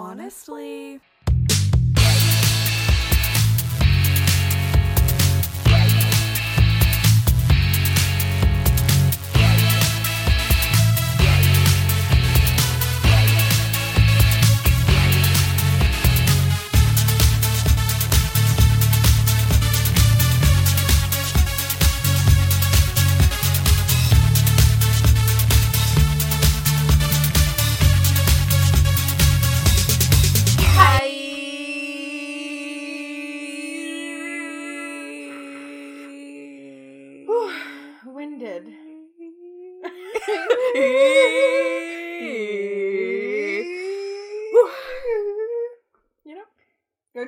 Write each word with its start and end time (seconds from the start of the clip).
honestly. 0.00 1.00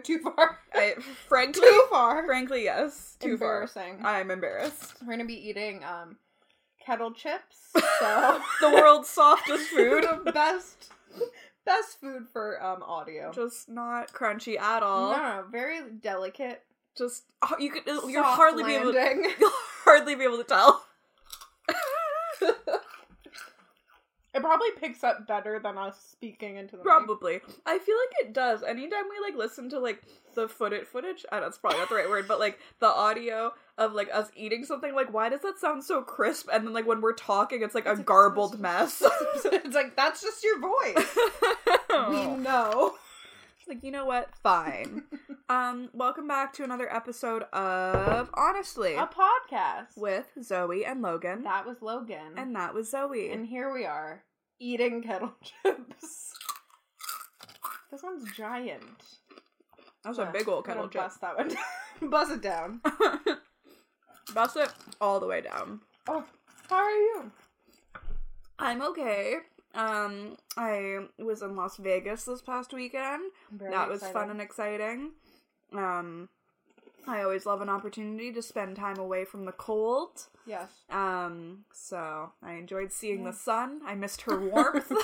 Too 0.05 0.19
far. 0.19 0.59
I, 0.74 0.95
frankly, 1.29 1.62
Too 1.62 1.84
far. 1.91 2.24
frankly, 2.27 2.65
yes. 2.65 3.16
Too 3.20 3.37
far. 3.37 3.62
Embarrassing. 3.62 4.01
I'm 4.05 4.30
embarrassed. 4.30 4.95
We're 5.02 5.12
gonna 5.12 5.25
be 5.25 5.48
eating 5.48 5.83
um 5.84 6.16
kettle 6.84 7.12
chips. 7.12 7.70
So 7.98 8.41
The 8.61 8.70
world's 8.70 9.09
softest 9.09 9.69
food. 9.70 10.05
the 10.25 10.33
best 10.33 10.91
best 11.64 12.00
food 12.00 12.27
for 12.33 12.62
um 12.62 12.83
audio. 12.83 13.33
Just 13.33 13.69
not 13.69 14.12
crunchy 14.12 14.58
at 14.58 14.83
all. 14.83 15.12
no, 15.12 15.45
very 15.50 15.80
delicate. 16.00 16.62
Just 16.98 17.25
oh, 17.42 17.56
you 17.58 17.70
could 17.70 17.83
you'll 17.86 18.23
hardly 18.23 18.64
be 18.64 18.75
able 18.75 18.92
to, 18.92 19.34
you'll 19.41 19.50
hardly 19.84 20.14
be 20.14 20.25
able 20.25 20.39
to 20.39 20.45
tell. 20.45 20.84
It 24.34 24.41
probably 24.41 24.69
picks 24.80 25.05
up 25.05 25.27
better 25.27 25.58
than 25.58 25.77
us 25.77 25.98
speaking 26.11 26.56
into 26.56 26.72
the 26.72 26.78
mic. 26.78 26.84
Probably. 26.86 27.41
I 27.66 27.78
feel 27.78 27.97
like 27.97 28.27
it 28.28 28.33
does. 28.33 28.62
Anytime 28.62 29.05
we 29.11 29.20
like 29.22 29.36
listen 29.36 29.69
to 29.70 29.78
like 29.78 30.02
the 30.34 30.48
footage 30.48 30.86
footage, 30.86 31.27
I 31.30 31.36
don't 31.36 31.42
know 31.42 31.48
that's 31.48 31.58
probably 31.58 31.80
not 31.80 31.91
the 31.91 31.97
right 31.97 32.08
word, 32.08 32.27
but 32.27 32.41
like 32.41 32.58
the 32.78 32.86
audio 32.86 33.52
of 33.77 33.92
like 33.92 34.08
us 34.12 34.28
eating 34.34 34.64
something, 34.64 34.94
like 34.94 35.12
why 35.12 35.28
does 35.28 35.42
that 35.42 35.58
sound 35.58 35.84
so 35.84 36.00
crisp? 36.00 36.48
And 36.50 36.66
then 36.66 36.72
like 36.72 36.86
when 36.86 37.02
we're 37.02 37.12
talking, 37.12 37.62
it's 37.62 37.74
like 37.74 37.84
It's 37.84 37.92
a 37.94 37.97
like- 37.98 38.06
garbled 38.06 38.58
mess. 38.58 39.02
it's 39.44 39.74
like 39.74 39.97
that's 39.97 40.22
just 40.22 40.42
your 40.42 40.58
voice. 40.61 41.17
We 42.08 42.24
know. 42.27 42.94
It's 43.58 43.69
like, 43.69 43.84
you 43.84 43.91
know 43.91 44.06
what? 44.06 44.30
Fine. 44.42 45.02
um, 45.48 45.89
welcome 45.93 46.27
back 46.29 46.53
to 46.55 46.65
another 46.65 46.93
episode 46.95 47.43
of 47.53 48.31
Honestly 48.35 48.95
A 48.95 49.07
podcast. 49.07 49.97
with 49.97 50.27
Zoe 50.43 50.85
and 50.85 51.03
Logan. 51.03 51.43
that 51.45 51.67
was 51.67 51.77
Logan. 51.83 52.35
and 52.37 52.55
that 52.57 52.75
was 52.75 52.91
Zoe. 52.91 53.31
And 53.31 53.47
here 53.47 53.73
we 53.73 53.85
are, 53.85 54.25
eating 54.61 55.03
kettle 55.03 55.33
chips. 55.43 56.33
This 57.91 58.03
one's 58.03 58.31
giant. 58.37 58.83
that 60.03 60.09
was 60.11 60.19
a 60.19 60.31
big 60.33 60.48
old 60.48 60.65
kettle 60.67 60.89
chip. 60.89 61.03
Bust 61.03 61.20
that 61.20 61.37
one. 61.37 61.48
down. 61.48 61.59
bust 62.11 62.33
it 62.33 62.43
down. 62.43 62.81
Bust 64.35 64.57
it 64.57 64.70
all 64.98 65.20
the 65.20 65.27
way 65.27 65.43
down. 65.43 65.81
Oh, 66.09 66.25
how 66.70 66.77
are 66.77 66.91
you? 66.91 67.31
I'm 68.59 68.81
okay. 68.81 69.35
Um, 69.75 70.37
I 70.57 71.01
was 71.19 71.43
in 71.43 71.55
Las 71.55 71.77
Vegas 71.77 72.25
this 72.25 72.41
past 72.41 72.73
weekend. 72.73 73.25
that 73.61 73.91
was 73.91 74.03
fun 74.09 74.31
and 74.31 74.41
exciting. 74.41 75.11
Um, 75.74 76.28
I 77.06 77.22
always 77.22 77.46
love 77.46 77.60
an 77.60 77.68
opportunity 77.68 78.30
to 78.33 78.42
spend 78.42 78.77
time 78.77 78.98
away 78.98 79.24
from 79.24 79.44
the 79.44 79.52
cold. 79.52 80.28
yes. 80.46 80.70
Um, 80.90 81.64
so 81.72 82.30
I 82.42 82.52
enjoyed 82.55 82.92
seeing 82.92 83.24
the 83.24 83.33
sun. 83.33 83.80
I 83.84 83.94
missed 83.96 84.22
her 84.22 84.38
warmth. 84.50 84.92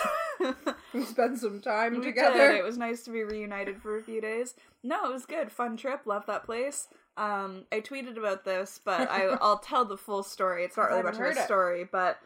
We 0.94 1.04
spent 1.04 1.38
some 1.38 1.60
time 1.60 1.98
We 1.98 2.04
together. 2.06 2.52
did. 2.52 2.56
It 2.58 2.64
was 2.64 2.78
nice 2.78 3.02
to 3.02 3.10
be 3.10 3.22
reunited 3.24 3.82
for 3.82 3.98
a 3.98 4.02
few 4.02 4.20
days. 4.20 4.54
No, 4.84 5.04
it 5.06 5.12
was 5.12 5.26
good. 5.26 5.50
Fun 5.50 5.76
trip. 5.76 6.02
Love 6.06 6.24
that 6.26 6.44
place. 6.44 6.86
Um, 7.16 7.64
I 7.72 7.80
tweeted 7.80 8.16
about 8.16 8.44
this, 8.44 8.80
but 8.84 9.10
I, 9.10 9.24
I'll 9.40 9.58
tell 9.58 9.84
the 9.84 9.96
full 9.98 10.22
story. 10.22 10.64
It's 10.64 10.76
not 10.76 10.90
really 10.90 11.02
much 11.02 11.14
of 11.16 11.20
a 11.22 11.30
it. 11.30 11.38
story, 11.38 11.84
but 11.90 12.18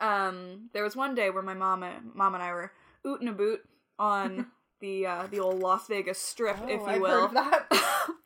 um, 0.00 0.68
there 0.72 0.82
was 0.82 0.96
one 0.96 1.14
day 1.14 1.30
where 1.30 1.42
my 1.42 1.54
mom 1.54 1.82
and 1.82 2.14
mom 2.14 2.34
and 2.34 2.42
I 2.42 2.52
were 2.52 2.72
ootin' 3.06 3.28
a 3.28 3.32
boot 3.32 3.60
on 3.98 4.46
the 4.80 5.06
uh, 5.06 5.26
the 5.30 5.40
old 5.40 5.60
Las 5.60 5.86
Vegas 5.88 6.18
Strip, 6.18 6.56
if 6.68 6.68
you 6.70 6.78
Oh, 6.80 6.84
I've 6.86 7.00
will. 7.00 7.28
heard 7.28 7.36
that. 7.36 7.66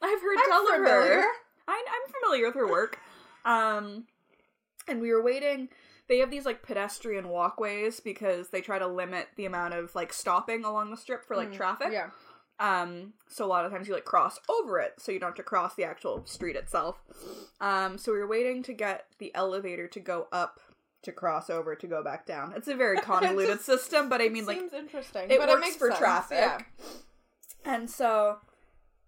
I've 0.03 0.23
heard 0.23 0.39
I'm 0.39 0.49
tell 0.49 0.69
of 0.69 0.75
her. 0.81 1.25
I, 1.69 1.85
I'm 1.87 2.13
familiar 2.23 2.47
with 2.47 2.55
her 2.57 2.67
work. 2.69 2.99
Um, 3.45 4.05
and 4.89 5.01
we 5.01 5.13
were 5.13 5.23
waiting. 5.23 5.69
They 6.09 6.19
have 6.19 6.31
these 6.31 6.45
like 6.45 6.63
pedestrian 6.63 7.29
walkways 7.29 8.01
because 8.01 8.49
they 8.49 8.61
try 8.61 8.79
to 8.81 8.87
limit 8.89 9.29
the 9.37 9.47
amount 9.47 9.75
of 9.75 9.95
like 9.95 10.13
stopping 10.13 10.65
along 10.65 10.91
the 10.91 10.97
strip 10.97 11.25
for 11.25 11.37
like 11.37 11.53
Mm, 11.53 11.57
traffic. 11.57 11.89
Yeah. 11.93 12.11
Um, 12.59 13.15
so 13.29 13.45
a 13.45 13.47
lot 13.47 13.65
of 13.65 13.73
times 13.73 13.89
you 13.89 13.95
like 13.95 14.05
cross 14.05 14.39
over 14.49 14.81
it, 14.81 14.95
so 14.99 15.13
you 15.13 15.19
don't 15.21 15.29
have 15.31 15.37
to 15.37 15.43
cross 15.43 15.77
the 15.77 15.85
actual 15.85 16.27
street 16.27 16.57
itself. 16.57 17.01
Um, 17.61 17.97
so 17.97 18.13
we 18.13 18.19
were 18.19 18.27
waiting 18.27 18.63
to 18.65 18.73
get 18.75 19.07
the 19.19 19.35
elevator 19.35 19.87
to 19.89 20.01
go 20.01 20.27
up 20.33 20.61
to 21.03 21.13
cross 21.13 21.49
over 21.51 21.75
to 21.75 21.87
go 21.87 22.03
back 22.05 22.27
down. 22.27 22.53
It's 22.57 22.69
a 22.69 22.75
very 22.75 22.99
convoluted 23.01 23.55
just- 23.57 23.67
system, 23.67 24.09
but 24.09 24.21
I 24.21 24.29
mean 24.29 24.47
like 24.47 24.59
Seems 24.59 24.73
interesting. 24.73 25.31
it 25.31 25.39
but 25.39 25.49
works 25.49 25.53
it 25.53 25.61
makes 25.61 25.77
for 25.77 25.89
sense, 25.89 25.99
traffic. 25.99 26.39
Yeah. 26.39 26.59
And 27.65 27.91
so 27.91 28.39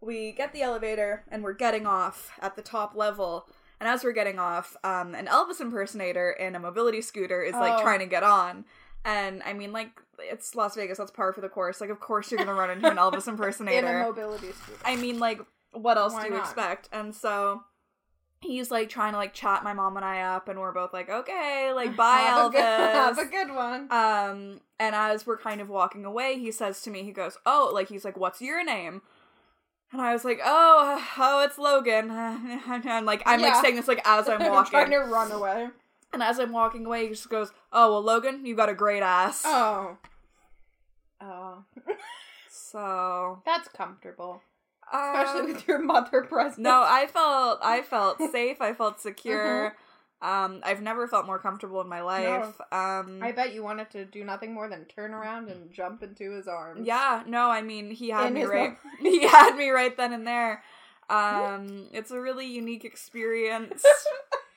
we 0.00 0.32
get 0.32 0.52
the 0.52 0.62
elevator 0.62 1.24
and 1.30 1.42
we're 1.42 1.52
getting 1.52 1.86
off 1.86 2.30
at 2.40 2.56
the 2.56 2.62
top 2.62 2.94
level. 2.94 3.46
And 3.80 3.88
as 3.88 4.04
we're 4.04 4.12
getting 4.12 4.38
off, 4.38 4.76
um, 4.84 5.14
an 5.14 5.26
Elvis 5.26 5.60
impersonator 5.60 6.30
in 6.30 6.54
a 6.54 6.58
mobility 6.60 7.00
scooter 7.02 7.42
is 7.42 7.52
like 7.54 7.78
Oh. 7.78 7.82
trying 7.82 7.98
to 8.00 8.06
get 8.06 8.22
on. 8.22 8.64
And 9.04 9.42
I 9.42 9.52
mean, 9.52 9.72
like, 9.72 10.00
it's 10.20 10.54
Las 10.54 10.76
Vegas, 10.76 10.98
that's 10.98 11.10
par 11.10 11.32
for 11.32 11.40
the 11.40 11.48
course. 11.48 11.80
Like, 11.80 11.90
of 11.90 11.98
course 11.98 12.30
you're 12.30 12.38
gonna 12.38 12.54
run 12.54 12.70
into 12.70 12.88
an 12.88 12.96
Elvis 12.98 13.26
impersonator 13.26 13.86
In 13.88 13.96
a 13.96 14.04
mobility 14.04 14.52
scooter. 14.52 14.78
I 14.84 14.94
mean, 14.96 15.18
like, 15.18 15.40
what 15.72 15.96
else 15.98 16.12
Why 16.12 16.22
do 16.22 16.28
you 16.28 16.34
not? 16.34 16.44
expect? 16.44 16.88
And 16.92 17.12
so 17.14 17.64
he's 18.42 18.70
like 18.70 18.88
trying 18.88 19.12
to 19.12 19.18
like 19.18 19.32
chat 19.34 19.64
my 19.64 19.72
mom 19.72 19.96
and 19.96 20.04
I 20.04 20.20
up, 20.22 20.48
and 20.48 20.58
we're 20.60 20.72
both 20.72 20.92
like, 20.92 21.08
okay, 21.08 21.72
like, 21.74 21.96
bye, 21.96 22.18
have 22.18 22.46
Elvis. 22.46 22.48
A 22.48 22.50
good, 22.52 22.60
have 22.94 23.18
a 23.18 23.24
good 23.24 23.54
one. 23.54 23.80
Um, 23.90 24.60
and 24.78 24.94
as 24.94 25.26
we're 25.26 25.38
kind 25.38 25.60
of 25.60 25.68
walking 25.68 26.04
away, 26.04 26.38
he 26.38 26.50
says 26.52 26.82
to 26.82 26.90
me, 26.90 27.02
he 27.02 27.12
goes, 27.12 27.36
"Oh, 27.46 27.70
like 27.72 27.88
he's 27.88 28.04
like, 28.04 28.16
what's 28.16 28.40
your 28.40 28.64
name?" 28.64 29.02
And 29.92 30.00
I 30.00 30.12
was 30.12 30.24
like, 30.24 30.40
"Oh, 30.44 31.06
oh, 31.18 31.42
it's 31.44 31.58
Logan." 31.58 32.10
and 32.10 33.06
like 33.06 33.22
I'm 33.26 33.40
Yeah. 33.40 33.46
like 33.48 33.62
saying 33.62 33.76
this 33.76 33.88
like 33.88 34.00
as 34.04 34.28
I'm 34.28 34.40
walking 34.50 34.70
trying 34.70 34.90
to 34.90 34.98
run 34.98 35.30
away. 35.32 35.68
and 36.12 36.22
as 36.22 36.38
I'm 36.38 36.52
walking 36.52 36.84
away, 36.86 37.04
he 37.04 37.08
just 37.10 37.28
goes, 37.28 37.52
"Oh, 37.72 37.90
well, 37.92 38.02
Logan, 38.02 38.44
you 38.46 38.54
got 38.56 38.68
a 38.68 38.74
great 38.74 39.02
ass." 39.02 39.42
Oh. 39.44 39.96
Oh. 41.20 41.64
So, 42.50 43.42
That's 43.46 43.68
comfortable. 43.68 44.42
Um, 44.92 45.14
Especially 45.16 45.52
with 45.52 45.66
your 45.68 45.78
mother 45.78 46.22
present. 46.22 46.60
no, 46.60 46.84
I 46.86 47.06
felt 47.06 47.60
I 47.62 47.82
felt 47.82 48.18
safe. 48.32 48.60
I 48.60 48.72
felt 48.74 48.94
Mm-hmm. 48.98 49.08
secure. 49.08 49.76
Um, 50.20 50.60
I've 50.64 50.80
never 50.80 51.08
felt 51.08 51.26
more 51.26 51.40
comfortable 51.40 51.80
in 51.80 51.88
my 51.88 52.00
life. 52.02 52.60
Um, 52.70 53.18
I 53.20 53.32
bet 53.32 53.52
you 53.54 53.64
wanted 53.64 53.90
to 53.90 54.04
do 54.04 54.22
nothing 54.22 54.54
more 54.54 54.68
than 54.68 54.84
turn 54.84 55.12
around 55.14 55.48
and 55.48 55.72
jump 55.72 56.02
into 56.04 56.30
his 56.30 56.46
arms. 56.46 56.86
Yeah, 56.86 57.24
no, 57.26 57.50
I 57.50 57.62
mean 57.62 57.90
he 57.90 58.10
had 58.10 58.28
In 58.28 58.34
me 58.34 58.44
right. 58.44 58.76
he 59.00 59.26
had 59.26 59.56
me 59.56 59.70
right 59.70 59.96
then 59.96 60.12
and 60.12 60.24
there. 60.26 60.62
Um, 61.10 61.88
it's 61.92 62.12
a 62.12 62.20
really 62.20 62.46
unique 62.46 62.84
experience. 62.84 63.84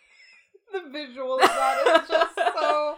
the 0.71 0.83
visual 0.91 1.35
of 1.39 1.41
that 1.49 2.01
is 2.03 2.09
just 2.09 2.35
so. 2.35 2.97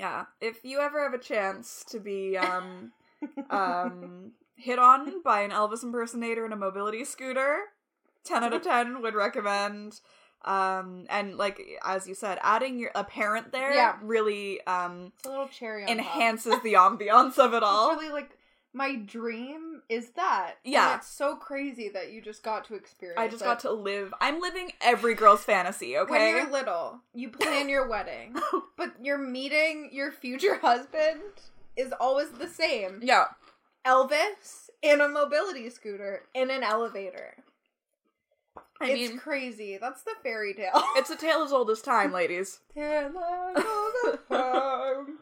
yeah, 0.00 0.24
if 0.40 0.64
you 0.64 0.80
ever 0.80 1.02
have 1.02 1.14
a 1.14 1.22
chance 1.22 1.84
to 1.90 2.00
be 2.00 2.36
um 2.36 2.92
um 3.50 4.32
hit 4.56 4.78
on 4.78 5.22
by 5.22 5.40
an 5.42 5.50
Elvis 5.50 5.82
impersonator 5.82 6.44
in 6.44 6.52
a 6.52 6.56
mobility 6.56 7.04
scooter, 7.04 7.58
ten 8.24 8.44
out 8.44 8.52
of 8.52 8.62
ten 8.62 9.02
would 9.02 9.14
recommend. 9.14 10.00
Um, 10.44 11.06
and 11.10 11.36
like 11.36 11.60
as 11.84 12.06
you 12.06 12.14
said, 12.14 12.38
adding 12.42 12.78
your 12.78 12.90
a 12.94 13.02
parent 13.04 13.50
there 13.52 13.74
Yeah. 13.74 13.96
really 14.02 14.64
um 14.66 15.12
It's 15.16 15.26
a 15.26 15.30
little 15.30 15.48
cherry 15.48 15.84
on 15.84 15.90
enhances 15.90 16.62
the 16.62 16.74
ambiance 16.74 17.38
of 17.38 17.54
it 17.54 17.62
all. 17.64 17.92
It's 17.92 18.00
really 18.02 18.12
like 18.12 18.30
my 18.72 18.94
dream 18.96 19.82
is 19.88 20.10
that. 20.10 20.54
And 20.64 20.72
Yeah. 20.74 20.96
it's 20.96 21.08
so 21.08 21.34
crazy 21.34 21.88
that 21.88 22.12
you 22.12 22.20
just 22.22 22.42
got 22.44 22.66
to 22.66 22.74
experience. 22.74 23.18
I 23.18 23.26
just 23.26 23.42
it. 23.42 23.46
got 23.46 23.60
to 23.60 23.72
live. 23.72 24.14
I'm 24.20 24.40
living 24.40 24.70
every 24.80 25.14
girl's 25.14 25.42
fantasy. 25.42 25.96
Okay? 25.98 26.10
When 26.10 26.28
you're 26.36 26.50
little, 26.50 27.00
you 27.14 27.30
plan 27.30 27.68
your 27.74 27.88
wedding, 27.88 28.36
but 28.76 28.92
you're 29.02 29.18
meeting 29.18 29.88
your 29.92 30.12
future 30.12 30.58
husband 30.58 31.22
is 31.78 31.92
always 32.00 32.30
the 32.30 32.48
same. 32.48 33.00
yeah. 33.02 33.24
Elvis 33.86 34.68
in 34.82 35.00
a 35.00 35.08
mobility 35.08 35.70
scooter 35.70 36.22
in 36.34 36.50
an 36.50 36.62
elevator. 36.62 37.36
I 38.80 38.90
it's 38.90 39.10
mean, 39.10 39.18
crazy. 39.18 39.78
That's 39.80 40.02
the 40.02 40.12
fairy 40.22 40.54
tale. 40.54 40.70
it's 40.96 41.10
a 41.10 41.16
tale 41.16 41.42
as 41.42 41.52
old 41.52 41.70
as 41.70 41.80
time, 41.80 42.12
ladies. 42.12 42.60
Tale 42.74 43.06
of 43.06 43.54
the 44.04 44.18
time. 44.30 45.18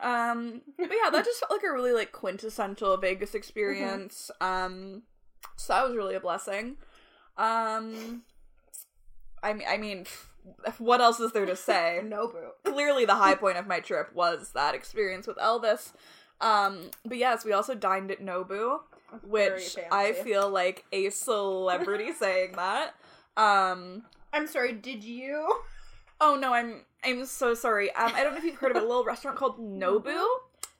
Um, 0.00 0.60
but 0.76 0.90
yeah, 0.90 1.10
that 1.10 1.24
just 1.24 1.40
felt 1.40 1.52
like 1.52 1.62
a 1.68 1.72
really 1.72 1.92
like 1.92 2.12
quintessential 2.12 2.96
Vegas 2.96 3.34
experience. 3.34 4.30
Um, 4.40 5.02
so 5.56 5.72
that 5.72 5.86
was 5.86 5.96
really 5.96 6.14
a 6.14 6.20
blessing. 6.20 6.76
Um, 7.36 8.22
I 9.42 9.52
mean, 9.52 9.66
I 9.68 9.76
mean, 9.76 10.06
what 10.78 11.00
else 11.00 11.20
is 11.20 11.32
there 11.32 11.46
to 11.46 11.56
say? 11.56 12.00
Nobu. 12.04 12.48
Clearly, 12.64 13.04
the 13.04 13.14
high 13.14 13.34
point 13.34 13.56
of 13.58 13.66
my 13.66 13.80
trip 13.80 14.14
was 14.14 14.52
that 14.52 14.74
experience 14.74 15.26
with 15.26 15.36
Elvis. 15.38 15.92
Um, 16.40 16.90
but 17.04 17.18
yes, 17.18 17.44
we 17.44 17.52
also 17.52 17.74
dined 17.74 18.10
at 18.10 18.20
Nobu, 18.20 18.80
which 19.22 19.76
I 19.90 20.12
feel 20.12 20.50
like 20.50 20.84
a 20.92 21.10
celebrity 21.10 22.12
saying 22.18 22.52
that. 22.56 22.94
Um, 23.36 24.02
I'm 24.32 24.46
sorry. 24.46 24.72
Did 24.72 25.02
you? 25.04 25.60
oh 26.20 26.36
no, 26.40 26.52
I'm 26.52 26.82
I'm 27.04 27.24
so 27.26 27.54
sorry. 27.54 27.90
Um, 27.94 28.12
I 28.14 28.22
don't 28.22 28.32
know 28.32 28.38
if 28.38 28.44
you've 28.44 28.56
heard 28.56 28.74
of 28.76 28.82
a 28.82 28.86
little 28.86 29.04
restaurant 29.04 29.36
called 29.38 29.58
Nobu. 29.58 30.04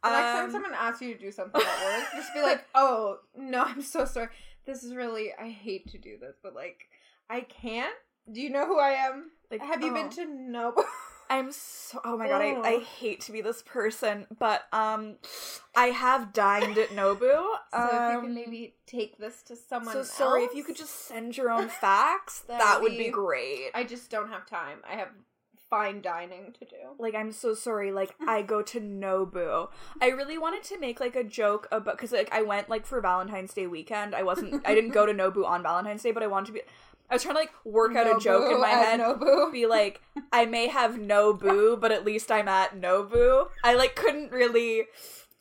The 0.05 0.11
next 0.11 0.33
time 0.33 0.45
Um, 0.45 0.51
someone 0.51 0.75
asks 0.75 1.03
you 1.03 1.15
to 1.15 1.21
do 1.21 1.33
something 1.33 1.61
at 1.61 1.85
work, 1.85 2.05
just 2.15 2.33
be 2.35 2.43
like, 2.43 2.65
"Oh 2.75 3.19
no, 3.37 3.63
I'm 3.63 3.83
so 3.83 4.05
sorry. 4.05 4.29
This 4.67 4.85
is 4.85 4.95
really. 4.95 5.33
I 5.39 5.49
hate 5.49 5.89
to 5.93 5.99
do 5.99 6.19
this, 6.19 6.37
but 6.43 6.55
like, 6.55 6.89
I 7.31 7.41
can't. 7.41 7.95
Do 8.31 8.41
you 8.41 8.51
know 8.51 8.67
who 8.67 8.79
I 8.79 8.91
am? 8.91 9.31
Like, 9.51 9.63
Have 9.63 9.83
you 9.83 9.91
oh. 9.91 9.95
been 9.95 10.11
to 10.11 10.27
Nobu? 10.27 10.83
I'm 11.29 11.51
so 11.51 12.01
oh 12.05 12.17
my 12.17 12.29
god, 12.29 12.41
I, 12.41 12.55
I 12.61 12.79
hate 12.79 13.21
to 13.23 13.33
be 13.33 13.41
this 13.41 13.61
person, 13.63 14.29
but 14.39 14.63
um 14.73 15.17
I 15.75 15.87
have 15.87 16.33
dined 16.33 16.79
at 16.79 16.91
Nobu. 16.91 17.19
so 17.73 17.85
if 17.85 17.93
you 17.93 17.99
Um, 18.19 18.23
can 18.27 18.35
maybe 18.35 18.75
take 18.87 19.19
this 19.19 19.43
to 19.45 19.57
someone. 19.57 19.93
so 19.93 20.05
sorry 20.05 20.45
if 20.45 20.55
you 20.55 20.63
could 20.63 20.77
just 20.77 21.07
send 21.09 21.37
your 21.37 21.51
own 21.57 21.69
facts, 21.69 22.41
That 22.47 22.61
that 22.61 22.81
would 22.81 22.93
be 22.93 23.07
be- 23.07 23.11
great. 23.11 23.71
I 23.75 23.83
just 23.83 24.09
don't 24.09 24.29
have 24.29 24.47
time. 24.47 24.79
I 24.89 24.95
have 24.97 25.09
fine 25.69 26.01
dining 26.01 26.55
to 26.61 26.65
do. 26.65 26.77
like 27.01 27.17
I'm 27.17 27.33
so 27.33 27.53
sorry. 27.55 27.91
Like 27.91 28.15
I 28.25 28.43
go 28.43 28.63
to 28.63 28.81
Nobu. 28.81 29.69
I 30.01 30.11
really 30.11 30.39
wanted 30.39 30.63
to 30.65 30.79
make 30.79 31.01
like 31.01 31.17
a 31.17 31.25
joke 31.25 31.67
about 31.73 31.97
because 31.97 32.13
like 32.13 32.33
I 32.33 32.43
went 32.43 32.69
like 32.69 32.87
for 32.87 33.01
Valentine's 33.01 33.53
Day 33.53 33.67
weekend. 33.67 34.15
I 34.15 34.23
wasn't. 34.23 34.65
I 34.65 34.77
didn't 34.77 34.91
go 34.93 35.07
to 35.07 35.13
Nobu 35.13 35.45
on 35.45 35.65
Valentine's 35.65 36.05
Day, 36.05 36.13
but 36.13 36.23
I 36.23 36.29
wanted 36.29 36.47
to 36.47 36.53
be. 36.53 36.61
I 37.11 37.15
was 37.15 37.23
trying 37.23 37.35
to 37.37 37.41
like 37.41 37.53
work 37.65 37.95
out 37.97 38.07
a 38.07 38.19
joke 38.19 38.51
in 38.51 38.61
my 38.61 38.69
head. 38.69 39.01
Nobu. 39.01 39.53
be 39.53 39.67
like, 39.67 40.01
I 40.33 40.45
may 40.45 40.67
have 40.69 40.99
no 40.99 41.33
boo, 41.33 41.77
but 41.81 41.93
at 41.93 42.05
least 42.05 42.31
I'm 42.33 42.49
at 42.49 42.81
Nobu. 42.81 43.49
I 43.63 43.75
like 43.75 43.95
couldn't 43.95 44.33
really, 44.33 44.87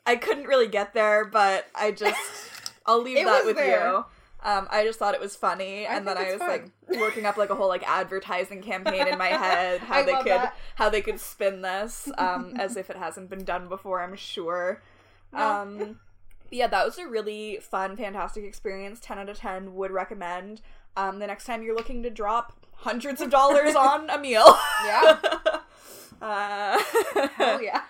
I 0.06 0.15
couldn't 0.15 0.45
really 0.45 0.67
get 0.67 0.94
there, 0.94 1.25
but 1.25 1.65
I 1.73 1.91
just, 1.91 2.19
I'll 2.85 3.01
leave 3.01 3.17
It 3.17 3.25
that 3.25 3.45
with 3.45 3.56
there. 3.56 3.89
you. 3.91 4.06
Um, 4.44 4.67
I 4.69 4.83
just 4.85 5.00
thought 5.00 5.15
it 5.15 5.19
was 5.19 5.35
funny, 5.35 5.88
I 5.88 5.95
and 5.95 6.07
then 6.07 6.19
I 6.19 6.31
was 6.33 6.39
like 6.39 6.69
working 7.00 7.25
up 7.25 7.35
like 7.35 7.50
a 7.50 7.56
whole 7.56 7.67
like 7.67 7.81
advertising 7.89 8.62
campaign 8.62 9.07
in 9.07 9.17
my 9.17 9.27
head 9.29 9.79
how 9.81 9.95
I 9.95 10.03
they 10.03 10.13
could 10.17 10.27
that. 10.27 10.56
how 10.75 10.88
they 10.88 11.01
could 11.01 11.19
spin 11.19 11.63
this 11.63 12.07
um, 12.19 12.53
as 12.59 12.77
if 12.77 12.91
it 12.91 12.95
hasn't 12.97 13.31
been 13.31 13.44
done 13.44 13.67
before. 13.69 14.03
I'm 14.03 14.15
sure. 14.15 14.83
No. 15.33 15.39
Um, 15.62 16.00
yeah, 16.51 16.67
that 16.67 16.85
was 16.85 17.00
a 17.00 17.07
really 17.07 17.57
fun, 17.57 17.97
fantastic 17.97 18.44
experience. 18.44 19.00
Ten 19.00 19.17
out 19.17 19.29
of 19.29 19.39
ten 19.39 19.73
would 19.73 19.89
recommend. 19.89 20.62
Um, 20.97 21.19
the 21.19 21.27
next 21.27 21.45
time 21.45 21.62
you're 21.63 21.75
looking 21.75 22.03
to 22.03 22.09
drop 22.09 22.53
hundreds 22.74 23.21
of 23.21 23.30
dollars 23.30 23.75
on 23.75 24.09
a 24.09 24.18
meal, 24.18 24.45
Yeah. 24.86 25.18
uh, 26.21 26.80
Hell 27.36 27.62
yeah. 27.62 27.81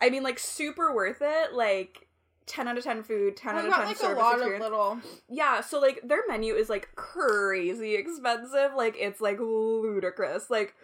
I 0.00 0.10
mean, 0.10 0.22
like 0.22 0.38
super 0.38 0.94
worth 0.94 1.18
it. 1.20 1.52
Like 1.52 2.06
ten 2.46 2.66
out 2.68 2.78
of 2.78 2.84
ten 2.84 3.02
food, 3.02 3.36
ten 3.36 3.54
We 3.54 3.60
out 3.62 3.66
of 3.68 3.74
ten 3.74 3.84
like 3.86 3.96
a 3.96 3.98
service 3.98 4.18
lot 4.18 4.34
of 4.34 4.40
experience. 4.40 4.62
little. 4.62 4.98
Yeah, 5.28 5.60
so 5.60 5.80
like 5.80 6.00
their 6.04 6.22
menu 6.28 6.54
is 6.54 6.68
like 6.68 6.88
crazy 6.94 7.94
expensive. 7.94 8.72
Like 8.76 8.96
it's 8.98 9.20
like 9.20 9.38
ludicrous. 9.40 10.48
Like 10.50 10.74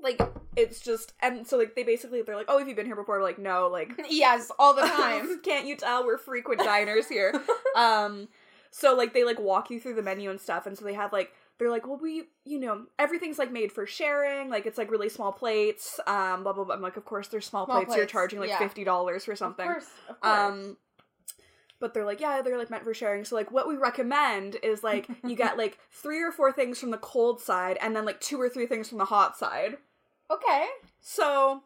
like 0.00 0.20
it's 0.56 0.80
just 0.80 1.14
and 1.20 1.46
so 1.46 1.56
like 1.56 1.74
they 1.74 1.82
basically 1.84 2.22
they're 2.22 2.36
like, 2.36 2.46
"Oh, 2.48 2.58
have 2.58 2.68
you 2.68 2.74
been 2.74 2.86
here 2.86 2.96
before?" 2.96 3.18
We're 3.18 3.22
like, 3.24 3.38
"No." 3.38 3.68
Like 3.68 3.92
Yes, 4.10 4.50
all 4.58 4.74
the 4.74 4.82
time. 4.82 5.40
Can't 5.42 5.66
you 5.66 5.76
tell 5.76 6.04
we're 6.04 6.18
frequent 6.18 6.60
diners 6.60 7.08
here? 7.08 7.32
um 7.76 8.28
so 8.72 8.96
like 8.96 9.14
they 9.14 9.22
like 9.22 9.38
walk 9.38 9.70
you 9.70 9.78
through 9.78 9.94
the 9.94 10.02
menu 10.02 10.30
and 10.30 10.40
stuff 10.40 10.66
and 10.66 10.76
so 10.76 10.84
they 10.84 10.94
have 10.94 11.12
like 11.12 11.32
they're 11.58 11.70
like, 11.70 11.86
"Well, 11.86 11.98
we, 12.02 12.24
you 12.44 12.58
know, 12.58 12.86
everything's 12.98 13.38
like 13.38 13.52
made 13.52 13.70
for 13.70 13.86
sharing. 13.86 14.48
Like 14.48 14.66
it's 14.66 14.78
like 14.78 14.90
really 14.90 15.08
small 15.08 15.30
plates. 15.30 16.00
Um 16.08 16.42
blah 16.42 16.52
blah 16.52 16.64
blah." 16.64 16.74
I'm 16.74 16.80
like, 16.82 16.96
"Of 16.96 17.04
course 17.04 17.28
there's 17.28 17.46
small, 17.46 17.66
Small 17.66 17.84
plates. 17.84 17.96
You're 17.96 18.06
charging 18.06 18.40
like 18.40 18.48
yeah. 18.48 18.58
$50 18.58 19.24
for 19.24 19.36
something." 19.36 19.66
Of 19.68 19.72
course, 19.72 19.88
of 20.08 20.20
course. 20.20 20.52
Um, 20.52 20.76
but 21.78 21.94
they're 21.94 22.06
like, 22.06 22.20
yeah, 22.20 22.42
they're 22.42 22.58
like 22.58 22.70
meant 22.70 22.84
for 22.84 22.94
sharing. 22.94 23.24
So 23.24 23.36
like, 23.36 23.52
what 23.52 23.68
we 23.68 23.76
recommend 23.76 24.56
is 24.62 24.82
like 24.82 25.08
you 25.24 25.36
get 25.36 25.58
like 25.58 25.78
three 25.92 26.22
or 26.22 26.32
four 26.32 26.50
things 26.52 26.80
from 26.80 26.90
the 26.90 26.98
cold 26.98 27.40
side, 27.40 27.76
and 27.80 27.94
then 27.94 28.04
like 28.06 28.20
two 28.20 28.40
or 28.40 28.48
three 28.48 28.66
things 28.66 28.88
from 28.88 28.98
the 28.98 29.04
hot 29.04 29.36
side. 29.36 29.76
okay. 30.30 30.66
So 31.00 31.62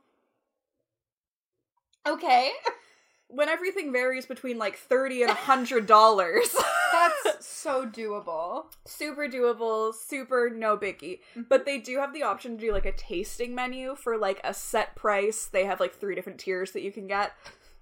Okay. 2.06 2.50
when 3.28 3.48
everything 3.48 3.92
varies 3.92 4.26
between 4.26 4.58
like 4.58 4.76
thirty 4.76 5.22
and 5.22 5.30
a 5.30 5.34
hundred 5.50 5.86
dollars, 5.86 6.54
That's 6.92 7.46
so 7.46 7.86
doable. 7.86 8.66
super 8.86 9.28
doable, 9.28 9.94
super 9.94 10.50
no 10.50 10.76
biggie. 10.76 11.20
But 11.48 11.66
they 11.66 11.78
do 11.78 11.98
have 11.98 12.12
the 12.14 12.22
option 12.22 12.56
to 12.56 12.64
do 12.66 12.72
like 12.72 12.86
a 12.86 12.92
tasting 12.92 13.54
menu 13.54 13.94
for 13.96 14.16
like 14.16 14.40
a 14.44 14.54
set 14.54 14.94
price. 14.96 15.46
They 15.46 15.64
have 15.64 15.80
like 15.80 15.94
three 15.94 16.14
different 16.14 16.38
tiers 16.38 16.72
that 16.72 16.82
you 16.82 16.92
can 16.92 17.06
get. 17.06 17.32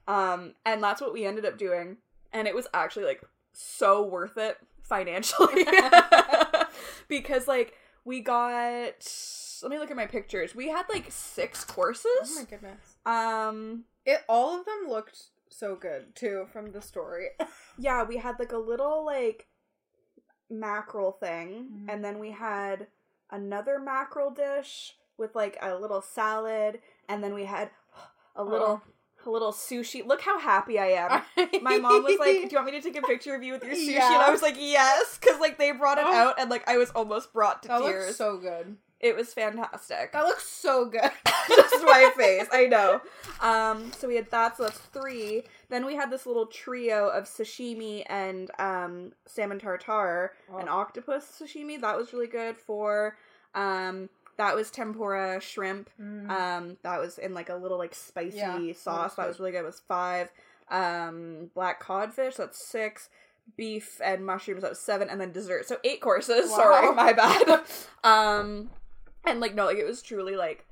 Um, 0.08 0.54
and 0.66 0.82
that's 0.82 1.00
what 1.00 1.12
we 1.12 1.24
ended 1.24 1.44
up 1.44 1.56
doing. 1.58 1.98
And 2.32 2.48
it 2.48 2.54
was 2.54 2.66
actually 2.74 3.04
like 3.06 3.22
so 3.52 4.02
worth 4.06 4.36
it 4.36 4.58
financially. 4.82 5.64
because 7.08 7.46
like 7.48 7.74
we 8.04 8.20
got 8.20 9.08
let 9.62 9.70
me 9.70 9.78
look 9.78 9.90
at 9.90 9.96
my 9.96 10.06
pictures. 10.06 10.54
We 10.54 10.68
had 10.68 10.84
like 10.92 11.06
six 11.10 11.64
Oh 11.64 11.66
my 11.68 11.74
courses. 11.74 12.46
goodness. 12.48 12.96
Um 13.06 13.84
It 14.04 14.20
all 14.28 14.58
of 14.58 14.66
them 14.66 14.88
looked 14.88 15.24
so 15.56 15.76
good 15.76 16.14
too 16.16 16.46
from 16.52 16.72
the 16.72 16.80
story. 16.82 17.28
yeah, 17.78 18.02
we 18.02 18.16
had 18.16 18.38
like 18.38 18.52
a 18.52 18.58
little 18.58 19.04
like 19.04 19.46
mackerel 20.50 21.12
thing 21.12 21.68
Mhm. 21.72 21.92
and 21.92 22.04
then 22.04 22.18
we 22.18 22.30
had 22.32 22.86
another 23.30 23.78
mackerel 23.78 24.30
dish 24.30 24.96
with 25.16 25.34
like 25.34 25.56
a 25.62 25.74
little 25.76 26.02
salad 26.02 26.80
and 27.08 27.22
then 27.24 27.34
we 27.34 27.44
had 27.44 27.70
a 28.36 28.44
little 28.44 28.82
a 29.26 29.30
little 29.30 29.52
sushi. 29.52 30.04
Look 30.06 30.20
how 30.20 30.38
happy 30.38 30.78
I 30.78 30.88
am. 30.88 31.22
My 31.62 31.78
mom 31.78 32.02
was 32.02 32.18
like, 32.18 32.34
"Do 32.42 32.48
you 32.50 32.56
want 32.56 32.66
me 32.66 32.72
to 32.72 32.82
take 32.82 32.96
a 33.02 33.06
picture 33.06 33.34
of 33.34 33.42
you 33.42 33.54
with 33.54 33.64
your 33.64 33.74
sushi?" 33.74 33.94
Yeah. 33.94 34.12
And 34.12 34.22
I 34.22 34.30
was 34.30 34.42
like, 34.42 34.56
"Yes," 34.58 35.16
because 35.18 35.40
like 35.40 35.56
they 35.56 35.70
brought 35.72 35.96
it 35.96 36.04
Oh. 36.06 36.12
out, 36.12 36.34
and 36.38 36.50
like 36.50 36.68
I 36.68 36.76
was 36.76 36.90
almost 36.90 37.32
brought 37.32 37.62
to 37.62 37.68
that 37.68 37.80
tears. 37.80 38.16
so 38.16 38.36
good. 38.36 38.76
It 39.04 39.14
was 39.14 39.34
fantastic. 39.34 40.12
That 40.12 40.24
looks 40.24 40.48
so 40.48 40.86
good. 40.86 41.10
Just 41.48 41.84
my 41.84 42.10
face, 42.16 42.46
I 42.50 42.66
know. 42.66 43.00
Um, 43.40 43.92
so 43.92 44.08
we 44.08 44.16
had 44.16 44.30
that, 44.30 44.56
so 44.56 44.62
that's 44.64 44.78
three. 44.78 45.42
Then 45.68 45.84
we 45.84 45.94
had 45.94 46.10
this 46.10 46.24
little 46.26 46.46
trio 46.46 47.08
of 47.08 47.24
sashimi 47.24 48.04
and 48.08 48.50
um 48.58 49.12
salmon 49.26 49.58
tartare 49.58 50.32
and 50.58 50.68
Oh. 50.68 50.72
octopus 50.80 51.26
sashimi. 51.40 51.80
That 51.80 51.96
was 51.96 52.12
really 52.12 52.26
good. 52.28 52.56
For 52.56 53.16
um, 53.54 54.08
that 54.38 54.56
was 54.56 54.70
tempura 54.70 55.40
shrimp. 55.40 55.90
Mm. 56.00 56.28
Um, 56.30 56.76
that 56.82 56.98
was 56.98 57.18
in 57.18 57.34
like 57.34 57.50
a 57.50 57.54
little 57.56 57.78
like 57.78 57.94
spicy 57.94 58.38
Yeah, 58.38 58.58
that 58.58 58.76
sauce. 58.78 59.10
was 59.10 59.16
That 59.16 59.28
was 59.28 59.38
really 59.38 59.52
good. 59.52 59.60
It 59.60 59.66
was 59.66 59.80
five. 59.86 60.30
Um, 60.70 61.50
black 61.54 61.78
codfish. 61.80 62.36
That's 62.36 62.66
six. 62.66 63.10
Beef 63.56 64.00
and 64.02 64.24
mushrooms. 64.24 64.62
That 64.62 64.70
was 64.70 64.80
seven. 64.80 65.08
And 65.10 65.20
then 65.20 65.30
dessert. 65.30 65.68
So 65.68 65.76
eight 65.84 66.00
courses. 66.00 66.50
Wow. 66.50 66.56
Sorry, 66.56 66.94
my 66.94 67.12
bad. 67.12 67.62
um, 68.04 68.70
and 69.26 69.40
like 69.40 69.54
no, 69.54 69.66
like 69.66 69.78
it 69.78 69.86
was 69.86 70.02
truly 70.02 70.36
like 70.36 70.66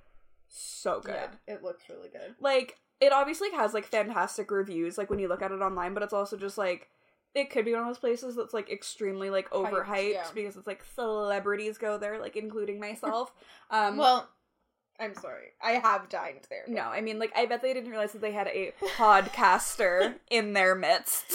so 0.48 1.00
good. 1.00 1.14
Yeah, 1.48 1.54
it 1.54 1.62
looks 1.62 1.84
really 1.88 2.08
good. 2.08 2.34
Like 2.40 2.78
it 3.00 3.12
obviously 3.12 3.50
has 3.52 3.74
like 3.74 3.86
fantastic 3.86 4.50
reviews. 4.50 4.98
Like 4.98 5.10
when 5.10 5.18
you 5.18 5.28
look 5.28 5.42
at 5.42 5.52
it 5.52 5.60
online, 5.60 5.94
but 5.94 6.02
it's 6.02 6.14
also 6.14 6.36
just 6.36 6.58
like. 6.58 6.88
It 7.34 7.48
could 7.48 7.64
be 7.64 7.72
one 7.72 7.80
of 7.80 7.86
those 7.86 7.96
places 7.96 8.36
that's 8.36 8.52
like 8.52 8.70
extremely 8.70 9.30
like 9.30 9.48
overhyped 9.52 10.12
yeah. 10.12 10.26
because 10.34 10.54
it's 10.54 10.66
like 10.66 10.84
celebrities 10.94 11.78
go 11.78 11.96
there, 11.96 12.20
like 12.20 12.36
including 12.36 12.78
myself. 12.78 13.32
Um, 13.70 13.96
well, 13.96 14.28
I'm 15.02 15.14
sorry. 15.14 15.46
I 15.60 15.72
have 15.72 16.08
dined 16.08 16.46
there. 16.48 16.64
No, 16.68 16.82
I 16.82 17.00
mean, 17.00 17.18
like, 17.18 17.32
I 17.34 17.46
bet 17.46 17.62
they 17.62 17.74
didn't 17.74 17.90
realize 17.90 18.12
that 18.12 18.20
they 18.20 18.32
had 18.32 18.46
a 18.48 18.72
podcaster 18.96 20.14
in 20.30 20.52
their 20.52 20.74
midst. 20.74 21.32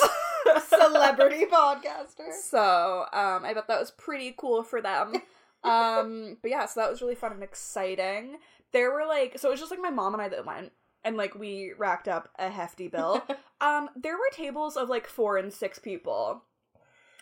Celebrity 0.68 1.46
podcaster. 1.52 2.32
So, 2.32 3.06
um, 3.12 3.44
I 3.44 3.52
bet 3.54 3.68
that 3.68 3.80
was 3.80 3.92
pretty 3.92 4.34
cool 4.38 4.64
for 4.64 4.82
them. 4.82 5.22
Um, 5.64 6.38
but 6.42 6.52
yeah, 6.52 6.66
so 6.66 6.80
that 6.80 6.90
was 6.90 7.02
really 7.02 7.16
fun 7.16 7.32
and 7.34 7.44
exciting. 7.44 8.38
There 8.74 8.92
were 8.92 9.06
like, 9.08 9.38
so 9.40 9.50
it 9.50 9.52
was 9.52 9.60
just 9.60 9.72
like 9.72 9.82
my 9.82 9.90
mom 9.90 10.14
and 10.14 10.22
I 10.22 10.30
that 10.30 10.46
went, 10.46 10.72
and 11.04 11.18
like 11.18 11.36
we 11.36 11.74
racked 11.78 12.08
up 12.08 12.30
a 12.38 12.50
hefty 12.50 12.88
bill. 12.88 13.24
um, 13.62 13.90
there 13.96 14.16
were 14.16 14.30
tables 14.32 14.78
of 14.78 14.90
like 14.90 15.08
four 15.08 15.38
and 15.38 15.52
six 15.52 15.80
people, 15.80 16.44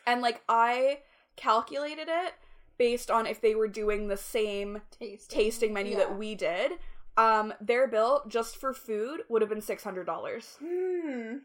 and 0.05 0.21
like 0.21 0.41
I 0.49 0.99
calculated 1.35 2.07
it 2.09 2.33
based 2.77 3.09
on 3.09 3.25
if 3.25 3.41
they 3.41 3.55
were 3.55 3.67
doing 3.67 4.07
the 4.07 4.17
same 4.17 4.81
Tasting. 4.99 5.37
tasting 5.39 5.73
menu 5.73 5.93
Yeah. 5.93 5.97
that 5.99 6.17
we 6.17 6.35
did. 6.35 6.73
Um, 7.17 7.53
their 7.61 7.87
bill 7.87 8.23
just 8.27 8.57
for 8.57 8.73
food 8.73 9.21
would 9.29 9.41
have 9.41 9.49
been 9.49 9.61
six 9.61 9.83
hundred 9.83 10.05
dollars. 10.05 10.57
Hmm. 10.59 11.37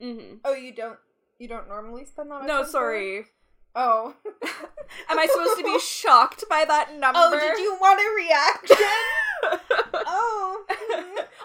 Mm-hmm. 0.00 0.36
Oh, 0.44 0.54
you 0.54 0.72
don't. 0.72 0.98
You 1.38 1.48
don't 1.48 1.68
normally 1.68 2.04
spend 2.04 2.30
that 2.30 2.40
much. 2.40 2.48
No, 2.48 2.60
on 2.60 2.66
food? 2.66 2.72
Oh. 3.78 4.14
Am 5.10 5.18
I 5.18 5.26
supposed 5.26 5.58
to 5.58 5.64
be 5.64 5.78
shocked 5.78 6.44
by 6.48 6.64
that 6.64 6.92
number? 6.98 7.18
oh, 7.22 7.38
did 7.38 7.58
you 7.58 7.76
want 7.80 8.00
a 8.00 8.14
reaction? 8.16 8.86
oh. 10.06 10.64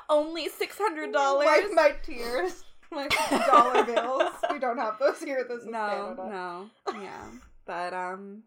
only 0.09 0.47
six 0.47 0.77
hundred 0.77 1.11
dollars. 1.11 1.45
Wipe 1.45 1.73
my 1.73 1.91
tears. 2.03 2.63
My 2.89 3.07
dollar 3.47 3.83
bills. 3.83 4.31
We 4.51 4.59
don't 4.59 4.77
have 4.77 4.97
those 4.99 5.19
here. 5.19 5.39
At 5.39 5.49
this 5.49 5.61
is 5.61 5.67
No, 5.67 6.15
Canada. 6.17 6.69
no, 6.87 7.01
yeah, 7.01 7.25
but 7.65 7.93
um, 7.93 8.43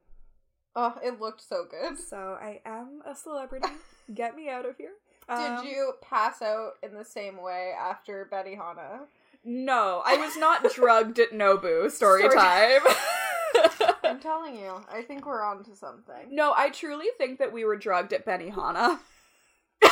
Oh, 0.76 0.94
it 1.02 1.20
looked 1.20 1.40
so 1.46 1.64
good. 1.70 1.98
so 1.98 2.36
I 2.40 2.60
am 2.66 3.00
a 3.06 3.14
celebrity. 3.14 3.68
Get 4.12 4.34
me 4.36 4.48
out 4.50 4.66
of 4.66 4.76
here. 4.76 4.92
Did 5.28 5.38
Um, 5.38 5.66
you 5.66 5.92
pass 6.02 6.42
out 6.42 6.72
in 6.82 6.94
the 6.94 7.04
same 7.04 7.40
way 7.40 7.72
after 7.78 8.28
Benihana? 8.30 9.06
No, 9.44 10.02
I 10.04 10.16
was 10.16 10.36
not 10.36 10.62
drugged 10.74 11.18
at 11.18 11.30
Nobu. 11.32 11.90
Story, 11.90 12.20
Story 12.22 12.34
time. 12.36 12.82
I'm 14.04 14.20
telling 14.20 14.56
you, 14.56 14.80
I 14.92 15.02
think 15.02 15.26
we're 15.26 15.42
on 15.42 15.64
to 15.64 15.74
something. 15.76 16.28
no, 16.30 16.52
I 16.56 16.70
truly 16.70 17.06
think 17.18 17.38
that 17.38 17.52
we 17.52 17.64
were 17.64 17.76
drugged 17.76 18.12
at 18.12 18.24
Benihana. 18.26 18.98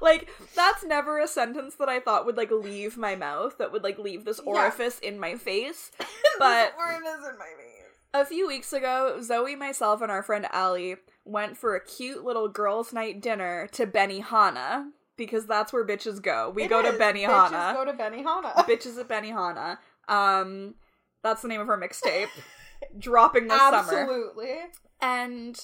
like 0.00 0.28
that's 0.54 0.82
never 0.84 1.18
a 1.18 1.26
sentence 1.28 1.74
that 1.76 1.88
I 1.88 2.00
thought 2.00 2.26
would 2.26 2.36
like 2.36 2.50
leave 2.50 2.96
my 2.96 3.16
mouth. 3.16 3.58
That 3.58 3.72
would 3.72 3.82
like 3.82 3.98
leave 3.98 4.24
this 4.24 4.40
Yeah. 4.44 4.52
orifice 4.52 4.98
in 4.98 5.18
my 5.18 5.36
face. 5.36 5.90
But- 6.38 6.74
orifice 6.78 7.26
in 7.30 7.38
my 7.38 7.46
face. 7.58 7.66
A 8.12 8.24
few 8.24 8.48
weeks 8.48 8.72
ago, 8.72 9.20
Zoe, 9.22 9.54
myself, 9.54 10.02
and 10.02 10.10
our 10.10 10.22
friend 10.24 10.46
Allie 10.50 10.96
went 11.24 11.56
for 11.56 11.76
a 11.76 11.84
cute 11.84 12.24
little 12.24 12.48
girls' 12.48 12.92
night 12.92 13.20
dinner 13.20 13.68
to 13.70 13.86
Benihana 13.86 14.86
because 15.16 15.46
that's 15.46 15.72
where 15.72 15.86
bitches 15.86 16.20
go. 16.20 16.50
We 16.52 16.64
It 16.64 16.70
go 16.70 16.82
to 16.82 16.88
is. 16.88 16.98
Benihana. 16.98 17.50
Bitches 17.50 17.74
go 17.74 17.84
to 17.84 17.92
Benihana. 17.92 18.54
Bitches 18.66 18.98
at 18.98 19.06
Benihana. 19.08 19.78
Um, 20.08 20.74
that's 21.22 21.42
the 21.42 21.48
name 21.48 21.60
of 21.60 21.68
our 21.68 21.78
mixtape. 21.80 22.28
Dropping 22.98 23.48
this 23.48 23.58
summer. 23.58 23.76
Absolutely. 23.78 24.56
And 25.00 25.58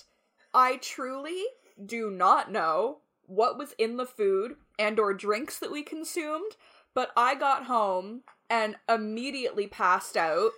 I 0.52 0.76
truly 0.76 1.44
do 1.84 2.10
not 2.10 2.50
know 2.50 2.98
what 3.26 3.58
was 3.58 3.74
in 3.78 3.96
the 3.96 4.06
food 4.06 4.56
and 4.78 4.98
or 4.98 5.12
drinks 5.14 5.58
that 5.58 5.72
we 5.72 5.82
consumed, 5.82 6.52
but 6.94 7.10
I 7.16 7.34
got 7.34 7.64
home 7.64 8.22
and 8.48 8.76
immediately 8.88 9.66
passed 9.66 10.16
out. 10.16 10.52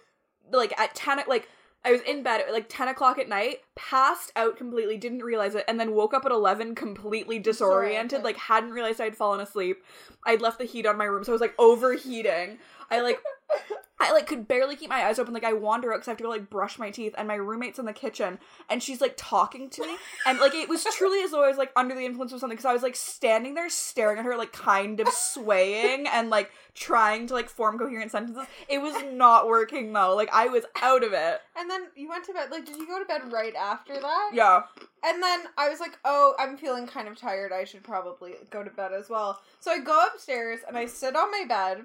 Like 0.51 0.79
at 0.79 0.95
ten, 0.95 1.21
like 1.27 1.49
I 1.85 1.93
was 1.93 2.01
in 2.03 2.23
bed 2.23 2.41
at 2.41 2.53
like 2.53 2.69
ten 2.69 2.89
o'clock 2.89 3.19
at 3.19 3.29
night, 3.29 3.59
passed 3.77 4.33
out 4.35 4.57
completely, 4.57 4.97
didn't 4.97 5.23
realize 5.23 5.55
it, 5.55 5.65
and 5.69 5.79
then 5.79 5.93
woke 5.93 6.15
up 6.15 6.25
at 6.25 6.33
eleven 6.33 6.75
completely 6.75 7.39
disoriented. 7.39 8.11
Disoriented. 8.11 8.23
Like 8.25 8.37
hadn't 8.37 8.71
realized 8.71 9.01
I'd 9.01 9.17
fallen 9.17 9.41
asleep. 9.41 9.79
I'd 10.27 10.41
left 10.41 10.59
the 10.59 10.65
heat 10.65 10.87
on 10.87 10.97
my 10.97 11.05
room, 11.05 11.25
so 11.25 11.33
I 11.33 11.35
was 11.35 11.41
like 11.41 11.55
overheating. 11.59 12.59
I 12.91 13.01
like 13.01 13.21
I 14.01 14.13
like 14.13 14.27
could 14.27 14.47
barely 14.47 14.77
keep 14.77 14.91
my 14.91 15.05
eyes 15.05 15.19
open. 15.19 15.35
Like 15.35 15.45
I 15.45 15.53
wander 15.53 15.93
out 15.93 15.97
because 15.97 16.09
I 16.09 16.13
have 16.13 16.19
to 16.19 16.25
go 16.25 16.31
like 16.31 16.51
brush 16.51 16.79
my 16.79 16.91
teeth, 16.91 17.15
and 17.19 17.27
my 17.27 17.35
roommate's 17.35 17.79
in 17.79 17.85
the 17.87 17.93
kitchen, 17.93 18.39
and 18.69 18.83
she's 18.83 19.01
like 19.01 19.15
talking 19.17 19.69
to 19.71 19.87
me, 19.87 19.97
and 20.27 20.39
like 20.39 20.55
it 20.55 20.69
was 20.69 20.85
truly 20.85 21.23
as 21.23 21.31
though 21.31 21.45
I 21.45 21.49
was 21.49 21.59
like 21.59 21.73
under 21.77 21.95
the 21.95 22.05
influence 22.05 22.33
of 22.33 22.41
something 22.41 22.57
because 22.57 22.69
I 22.69 22.73
was 22.73 22.83
like 22.83 22.97
standing 22.97 23.55
there 23.55 23.69
staring 23.69 24.19
at 24.19 24.25
her, 24.25 24.37
like 24.37 24.53
kind 24.53 25.01
of 25.01 25.09
swaying 25.09 26.07
and 26.07 26.31
like 26.31 26.51
trying 26.75 27.27
to 27.27 27.35
like 27.35 27.49
form 27.49 27.79
coherent 27.79 28.13
sentences. 28.13 28.47
It 28.69 28.79
was 28.79 28.95
not 29.13 29.49
working 29.49 29.93
though. 29.93 30.15
Like 30.15 30.31
I 30.33 30.47
was 30.47 30.65
out 30.81 31.03
of 31.03 31.13
it. 31.13 31.41
And 31.57 31.69
then 31.69 31.87
you 31.97 32.09
went 32.09 32.25
to 32.27 32.33
bed. 32.33 32.51
Like, 32.51 32.67
did 32.67 32.77
you 32.77 32.87
go 32.87 32.99
to 32.99 33.05
bed 33.05 33.33
right 33.33 33.55
after 33.55 33.95
that? 34.01 34.31
Yeah. 34.33 34.63
And 35.05 35.23
then 35.23 35.41
I 35.57 35.69
was 35.69 35.81
like, 35.81 35.99
oh, 36.05 36.35
I'm 36.39 36.57
feeling 36.57 36.87
kind 36.87 37.09
of 37.09 37.19
tired. 37.19 37.53
I 37.53 37.65
should 37.65 37.83
probably 37.83 38.35
go 38.51 38.63
to 38.63 38.71
bed 38.71 38.93
as 38.93 39.09
well. 39.09 39.41
So 39.61 39.71
I 39.71 39.81
go 39.81 40.07
upstairs 40.07 40.61
and 40.67 40.77
I 40.77 40.87
sit 40.87 41.17
on 41.17 41.31
my 41.31 41.45
bed. 41.49 41.85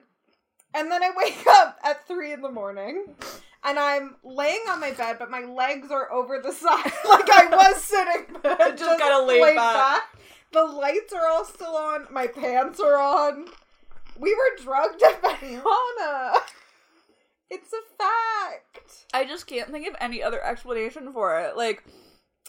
And 0.74 0.92
then 0.92 1.03
I 1.03 1.12
wake 1.15 1.46
up 1.48 1.77
at 1.84 2.08
three 2.08 2.34
in 2.34 2.42
the 2.42 2.51
morning. 2.51 3.06
And 3.65 3.80
I'm 3.80 4.15
laying 4.24 4.62
on 4.70 4.82
my 4.82 4.92
bed, 4.92 5.18
but 5.20 5.32
my 5.32 5.42
legs 5.42 5.89
are 5.89 6.12
over 6.12 6.39
the 6.39 6.51
side. 6.53 6.84
like 7.10 7.30
I 7.30 7.48
was 7.50 7.82
sitting, 7.82 8.38
but 8.42 8.77
Just 8.77 9.00
kinda 9.00 9.20
laid 9.22 9.56
back. 9.56 10.01
The 10.51 10.63
lights 10.63 11.13
are 11.13 11.27
all 11.27 11.46
still 11.46 11.75
on. 11.75 12.08
My 12.12 12.27
pants 12.27 12.80
are 12.80 12.98
on. 12.98 13.46
We 14.20 14.36
were 14.36 14.63
drugged 14.63 15.01
at 15.01 15.22
Benihana. 15.22 16.36
It's 17.50 17.72
a 17.74 17.98
fact. 17.98 19.06
I 19.13 19.25
just 19.25 19.48
can't 19.48 19.72
think 19.72 19.88
of 19.88 19.96
any 20.00 20.22
other 20.22 20.44
explanation 20.44 21.12
for 21.13 21.39
it. 21.39 21.56
Like 21.56 21.84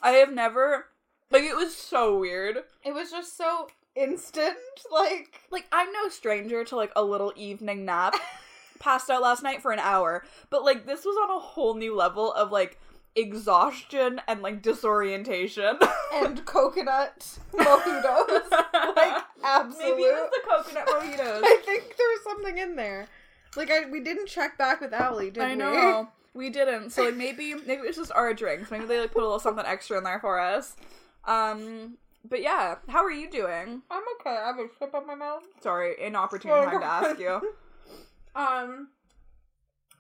I 0.03 0.13
have 0.13 0.33
never 0.33 0.87
like 1.31 1.45
it 1.45 1.57
was 1.57 1.75
so 1.75 2.19
weird. 2.19 2.59
It 2.85 2.93
was 2.93 3.11
just 3.11 3.37
so 3.37 3.69
instant. 3.97 4.57
Like, 4.93 5.41
like 5.51 5.67
I'm 5.73 5.91
no 5.93 6.09
stranger 6.09 6.63
to 6.65 6.77
like 6.77 6.93
a 6.95 7.03
little 7.03 7.33
evening 7.37 7.85
nap. 7.85 8.15
Passed 8.79 9.11
out 9.11 9.23
last 9.23 9.43
night 9.43 9.61
for 9.61 9.73
an 9.73 9.79
hour, 9.81 10.25
but 10.51 10.63
like 10.63 10.87
this 10.87 11.05
was 11.05 11.17
on 11.17 11.37
a 11.37 11.41
whole 11.41 11.75
new 11.75 11.97
level 11.97 12.33
of 12.33 12.53
like 12.53 12.79
exhaustion 13.17 14.21
and 14.29 14.41
like 14.43 14.63
disorientation. 14.63 15.79
and 16.15 16.45
coconut 16.45 17.39
mojitos. 17.53 18.51
Like, 18.95 19.25
absolute. 19.43 19.79
Maybe 19.79 20.03
it 20.03 20.15
was 20.15 20.31
the 20.31 20.43
coconut 20.49 20.87
mojitos. 20.87 21.41
I 21.43 21.63
think 21.65 21.97
there 21.97 22.09
was 22.09 22.23
something 22.23 22.59
in 22.59 22.77
there. 22.77 23.09
Like 23.57 23.71
I, 23.71 23.91
we 23.91 24.01
didn't 24.01 24.27
check 24.27 24.57
back 24.59 24.81
with 24.81 24.93
Allie, 24.93 25.31
did 25.31 25.43
I 25.43 25.51
we? 25.51 25.57
know 25.57 26.09
we 26.35 26.51
didn't. 26.51 26.91
So 26.91 27.05
like 27.05 27.17
maybe 27.17 27.55
maybe 27.55 27.83
it 27.83 27.87
was 27.87 27.97
just 27.97 28.13
our 28.13 28.35
drinks. 28.35 28.71
Maybe 28.71 28.85
they 28.85 29.01
like 29.01 29.13
put 29.13 29.23
a 29.23 29.27
little 29.27 29.41
something 29.41 29.65
extra 29.65 29.99
in 29.99 30.05
there 30.05 30.21
for 30.21 30.39
us. 30.39 30.77
Um, 31.25 31.97
but 32.29 32.43
yeah, 32.43 32.77
how 32.89 33.05
are 33.05 33.11
you 33.11 33.31
doing? 33.31 33.83
I'm 33.91 34.03
okay. 34.21 34.37
I 34.37 34.47
have 34.47 34.59
a 34.59 34.69
chip 34.79 34.95
on 34.95 35.07
my 35.07 35.15
mouth. 35.15 35.43
Sorry, 35.63 35.95
inopportune 36.01 36.51
Oh, 36.51 36.65
time 36.65 36.81
to 36.81 36.87
ask 36.87 37.19
you. 37.19 37.41
Um, 38.37 38.89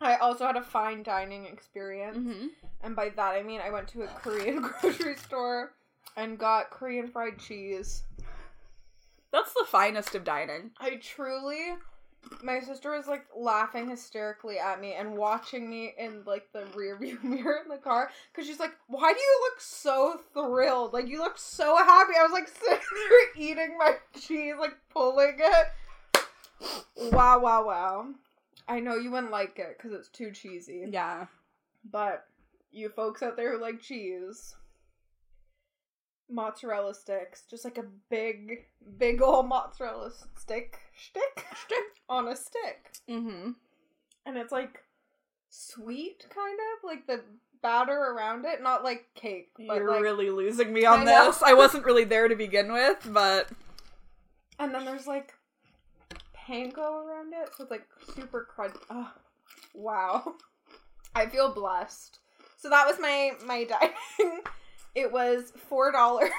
I 0.00 0.16
also 0.16 0.45
had 0.45 0.57
a 0.57 0.62
fine 0.62 1.04
dining 1.04 1.47
experience, 1.47 2.16
hmm 2.16 2.47
and 2.83 2.97
by 2.97 3.11
that 3.11 3.35
I 3.37 3.45
mean 3.45 3.61
I 3.64 3.71
went 3.71 3.87
to 3.88 4.02
a 4.02 4.09
Korean 4.09 4.61
grocery 4.81 5.14
store 5.16 5.73
and 6.16 6.37
got 6.37 6.71
Korean 6.71 7.07
fried 7.07 7.38
cheese. 7.38 8.02
That's 9.33 9.52
the 9.54 9.64
finest 9.69 10.16
of 10.16 10.25
dining. 10.25 10.73
I 10.81 10.97
truly 10.97 11.75
my 12.43 12.61
sister 12.61 12.90
was 12.90 13.07
like 13.07 13.26
laughing 13.37 13.88
hysterically 13.88 14.59
at 14.59 14.81
me 14.81 14.95
and 14.95 15.16
watching 15.16 15.69
me 15.69 15.95
in 15.99 16.23
like 16.26 16.47
the 16.52 16.64
rear 16.75 16.97
view 16.99 17.19
mirror 17.23 17.61
in 17.62 17.69
the 17.69 17.78
car 17.78 18.11
because 18.33 18.47
she's 18.47 18.61
like, 18.61 18.73
Why 18.88 19.12
do 19.12 19.19
you 19.19 19.40
look 19.43 19.61
so 19.61 20.21
thrilled? 20.33 20.93
Like 20.93 21.09
you 21.09 21.19
look 21.19 21.38
so 21.38 21.76
happy. 21.76 22.12
I 22.19 22.23
was 22.23 22.33
like 22.33 22.49
sitting 22.62 22.78
there 23.09 23.43
eating 23.43 23.78
my 23.78 23.97
cheese, 24.21 24.54
like 24.59 24.76
pulling 24.90 25.38
it. 25.38 27.12
Wow, 27.12 27.40
wow, 27.40 27.66
wow. 27.66 28.07
I 28.69 28.81
know 28.81 28.97
you 28.97 29.11
wouldn't 29.11 29.33
like 29.33 29.59
it 29.59 29.76
because 29.76 29.93
it's 29.93 30.09
too 30.09 30.31
cheesy. 30.31 30.87
Yeah. 30.90 31.26
But 31.90 32.26
you 32.73 32.88
folks 32.88 33.23
out 33.23 33.37
there 33.37 33.52
who 33.52 33.62
like 33.62 33.81
cheese, 33.81 34.54
mozzarella 36.31 36.95
sticks, 36.95 37.43
just 37.50 37.64
like 37.64 37.78
a 37.78 37.85
big, 38.11 38.64
big 38.99 39.21
old 39.23 39.49
mozzarella 39.49 40.11
stick, 40.37 40.78
stick, 40.97 41.47
stick 41.64 41.85
on 42.09 42.28
a 42.28 42.37
stick, 42.37 42.93
Mm-hmm. 43.09 43.50
and 44.26 44.37
it's 44.37 44.52
like 44.52 44.83
sweet, 45.50 46.26
kind 46.35 46.59
of 46.59 46.85
like 46.85 47.07
the 47.07 47.21
batter 47.62 47.93
around 47.99 48.45
it, 48.45 48.62
not 48.62 48.85
like 48.85 49.07
cake, 49.14 49.50
but 49.57 49.76
You're 49.76 49.90
like. 49.90 50.02
really 50.02 50.31
losing 50.31 50.73
me 50.73 50.85
on 50.85 51.00
I 51.00 51.04
this. 51.26 51.43
I 51.43 51.54
wasn't 51.54 51.85
really 51.87 52.04
there 52.04 52.28
to 52.28 52.37
begin 52.37 52.73
with, 52.73 53.07
but 53.11 53.49
And 54.59 54.75
then 54.75 54.85
there's 54.85 55.07
like 55.07 55.33
panko 56.37 57.04
around 57.04 57.33
it, 57.33 57.50
so 57.57 57.62
it's 57.64 57.71
like 57.71 57.87
super 58.14 58.47
crunchy. 58.54 58.76
Oh, 58.90 59.11
wow, 59.75 60.35
I 61.14 61.26
feel 61.26 61.52
blessed. 61.54 62.19
So 62.59 62.69
that 62.71 62.87
was 62.87 62.99
my 63.00 63.33
my 63.47 63.64
dining. 64.21 64.40
It 64.95 65.11
was 65.11 65.53
four 65.69 65.91
dollars, 65.91 66.31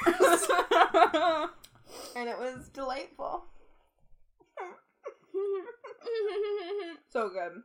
and 2.16 2.30
it 2.30 2.38
was 2.38 2.70
delightful. 2.70 3.46
So 7.10 7.30
good. 7.30 7.62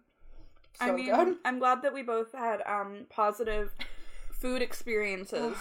So 0.75 0.87
I 0.87 0.91
mean, 0.93 1.15
good. 1.15 1.37
I'm 1.45 1.59
glad 1.59 1.83
that 1.83 1.95
we 1.95 2.03
both 2.03 2.33
had 2.33 2.63
um 2.67 3.07
positive 3.09 3.73
food 4.33 4.63
experiences. 4.63 5.57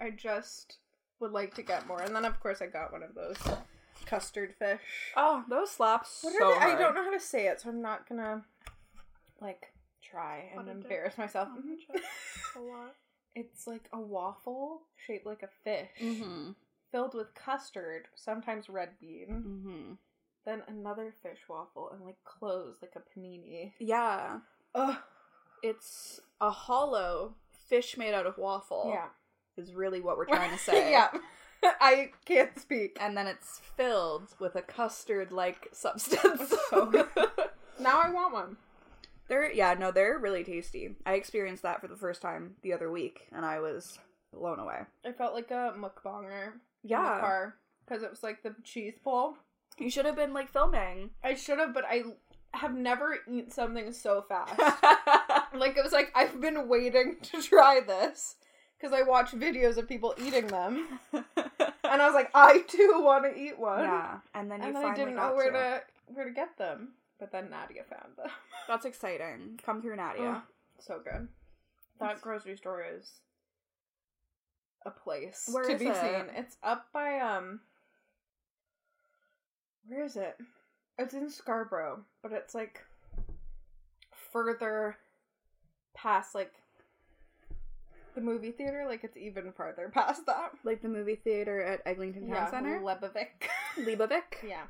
I 0.00 0.10
just 0.10 0.78
would 1.20 1.32
like 1.32 1.54
to 1.54 1.62
get 1.62 1.86
more, 1.86 2.00
and 2.00 2.14
then 2.14 2.24
of 2.24 2.40
course 2.40 2.62
I 2.62 2.66
got 2.66 2.92
one 2.92 3.02
of 3.02 3.14
those 3.14 3.36
custard 4.06 4.54
fish. 4.58 4.80
oh, 5.16 5.44
those 5.48 5.70
slaps 5.70 6.20
What 6.22 6.34
so 6.38 6.52
are 6.52 6.60
they? 6.60 6.74
I 6.74 6.78
don't 6.78 6.94
know 6.94 7.04
how 7.04 7.12
to 7.12 7.20
say 7.20 7.46
it, 7.46 7.60
so 7.60 7.68
I'm 7.68 7.82
not 7.82 8.08
gonna 8.08 8.44
like 9.40 9.72
try 10.02 10.50
and 10.56 10.68
embarrass 10.68 11.18
myself. 11.18 11.48
A 12.56 12.60
lot. 12.60 12.94
It's 13.34 13.66
like 13.66 13.88
a 13.92 14.00
waffle 14.00 14.82
shaped 15.06 15.26
like 15.26 15.42
a 15.42 15.48
fish, 15.64 15.88
Mm-hmm. 16.00 16.50
filled 16.90 17.14
with 17.14 17.34
custard, 17.34 18.06
sometimes 18.14 18.68
red 18.68 18.90
bean, 19.00 19.26
Mm-hmm. 19.30 19.92
then 20.44 20.62
another 20.68 21.14
fish 21.22 21.38
waffle, 21.48 21.90
and 21.92 22.04
like 22.04 22.22
closed 22.24 22.82
like 22.82 22.92
a 22.96 23.18
panini. 23.18 23.72
Yeah, 23.78 24.38
Ugh. 24.74 24.96
it's 25.62 26.20
a 26.40 26.50
hollow 26.50 27.34
fish 27.68 27.96
made 27.96 28.12
out 28.14 28.26
of 28.26 28.36
waffle. 28.38 28.90
Yeah. 28.92 29.08
is 29.62 29.72
really 29.74 30.00
what 30.00 30.16
we're 30.18 30.26
trying 30.26 30.50
to 30.50 30.58
say. 30.70 30.90
yeah. 30.90 31.08
I 31.64 32.10
can't 32.24 32.58
speak. 32.58 32.96
and 33.00 33.16
then 33.16 33.26
it's 33.28 33.60
filled 33.76 34.34
with 34.40 34.56
a 34.56 34.62
custard-like 34.62 35.68
substance. 35.72 36.52
So. 36.70 36.90
Now 37.80 38.00
I 38.00 38.10
want 38.10 38.32
one. 38.34 38.56
They're 39.28 39.52
yeah, 39.52 39.74
no, 39.74 39.90
they're 39.92 40.18
really 40.18 40.44
tasty. 40.44 40.96
I 41.06 41.14
experienced 41.14 41.62
that 41.62 41.80
for 41.80 41.88
the 41.88 41.96
first 41.96 42.22
time 42.22 42.54
the 42.62 42.72
other 42.72 42.90
week, 42.90 43.26
and 43.32 43.44
I 43.44 43.60
was 43.60 43.98
blown 44.32 44.58
away. 44.58 44.80
I 45.06 45.12
felt 45.12 45.34
like 45.34 45.50
a 45.50 45.74
mukbanger. 45.76 46.46
in 46.46 46.52
the 46.82 46.88
Yeah, 46.90 47.20
car 47.20 47.54
because 47.86 48.02
it 48.02 48.10
was 48.10 48.22
like 48.22 48.42
the 48.42 48.54
cheese 48.64 48.94
pull. 49.02 49.36
You 49.78 49.90
should 49.90 50.04
have 50.06 50.16
been 50.16 50.32
like 50.34 50.50
filming. 50.50 51.10
I 51.24 51.34
should 51.34 51.58
have, 51.58 51.72
but 51.74 51.84
I 51.88 52.02
have 52.54 52.74
never 52.74 53.18
eaten 53.26 53.50
something 53.50 53.92
so 53.92 54.24
fast. 54.28 54.58
like 55.54 55.76
it 55.76 55.82
was 55.84 55.92
like 55.92 56.12
I've 56.14 56.40
been 56.40 56.68
waiting 56.68 57.16
to 57.22 57.42
try 57.42 57.80
this 57.80 58.36
because 58.78 58.92
I 58.92 59.02
watch 59.02 59.30
videos 59.32 59.76
of 59.78 59.88
people 59.88 60.14
eating 60.18 60.48
them, 60.48 60.98
and 61.12 61.24
I 61.84 62.04
was 62.06 62.14
like, 62.14 62.30
I 62.34 62.62
too 62.66 63.00
want 63.02 63.24
to 63.24 63.38
eat 63.40 63.58
one. 63.58 63.80
yeah, 63.84 64.18
and 64.34 64.50
then 64.50 64.60
you 64.60 64.66
and 64.66 64.76
then 64.76 64.84
I 64.84 64.94
didn't 64.94 65.14
know 65.16 65.34
where 65.34 65.52
to. 65.52 65.58
to 65.58 65.82
where 66.14 66.24
to 66.26 66.32
get 66.32 66.58
them. 66.58 66.94
But 67.22 67.30
then 67.30 67.50
Nadia 67.50 67.84
found 67.88 68.16
them. 68.16 68.26
That's 68.68 68.84
exciting. 68.84 69.60
Come 69.64 69.80
through, 69.80 69.94
Nadia. 69.94 70.42
Oh, 70.42 70.42
so 70.80 70.98
good. 71.04 71.28
That 72.00 72.20
grocery 72.20 72.56
store 72.56 72.84
is 72.98 73.20
a 74.84 74.90
place 74.90 75.48
Where 75.52 75.62
to 75.62 75.78
be 75.78 75.86
it? 75.86 75.94
seen. 75.94 76.24
It's 76.34 76.56
up 76.64 76.86
by 76.92 77.20
um. 77.20 77.60
Where 79.86 80.04
is 80.04 80.16
it? 80.16 80.36
It's 80.98 81.14
in 81.14 81.30
Scarborough, 81.30 82.00
but 82.24 82.32
it's 82.32 82.56
like 82.56 82.80
further 84.32 84.96
past 85.94 86.34
like 86.34 86.52
the 88.16 88.20
movie 88.20 88.50
theater. 88.50 88.84
Like 88.88 89.04
it's 89.04 89.16
even 89.16 89.52
farther 89.52 89.88
past 89.94 90.26
that. 90.26 90.54
Like 90.64 90.82
the 90.82 90.88
movie 90.88 91.20
theater 91.22 91.62
at 91.62 91.82
Eglinton 91.86 92.22
Town 92.26 92.34
Yeah, 92.34 92.50
Center, 92.50 92.80
Lebovic. 92.80 93.28
Leibovik. 93.78 94.42
yeah, 94.44 94.64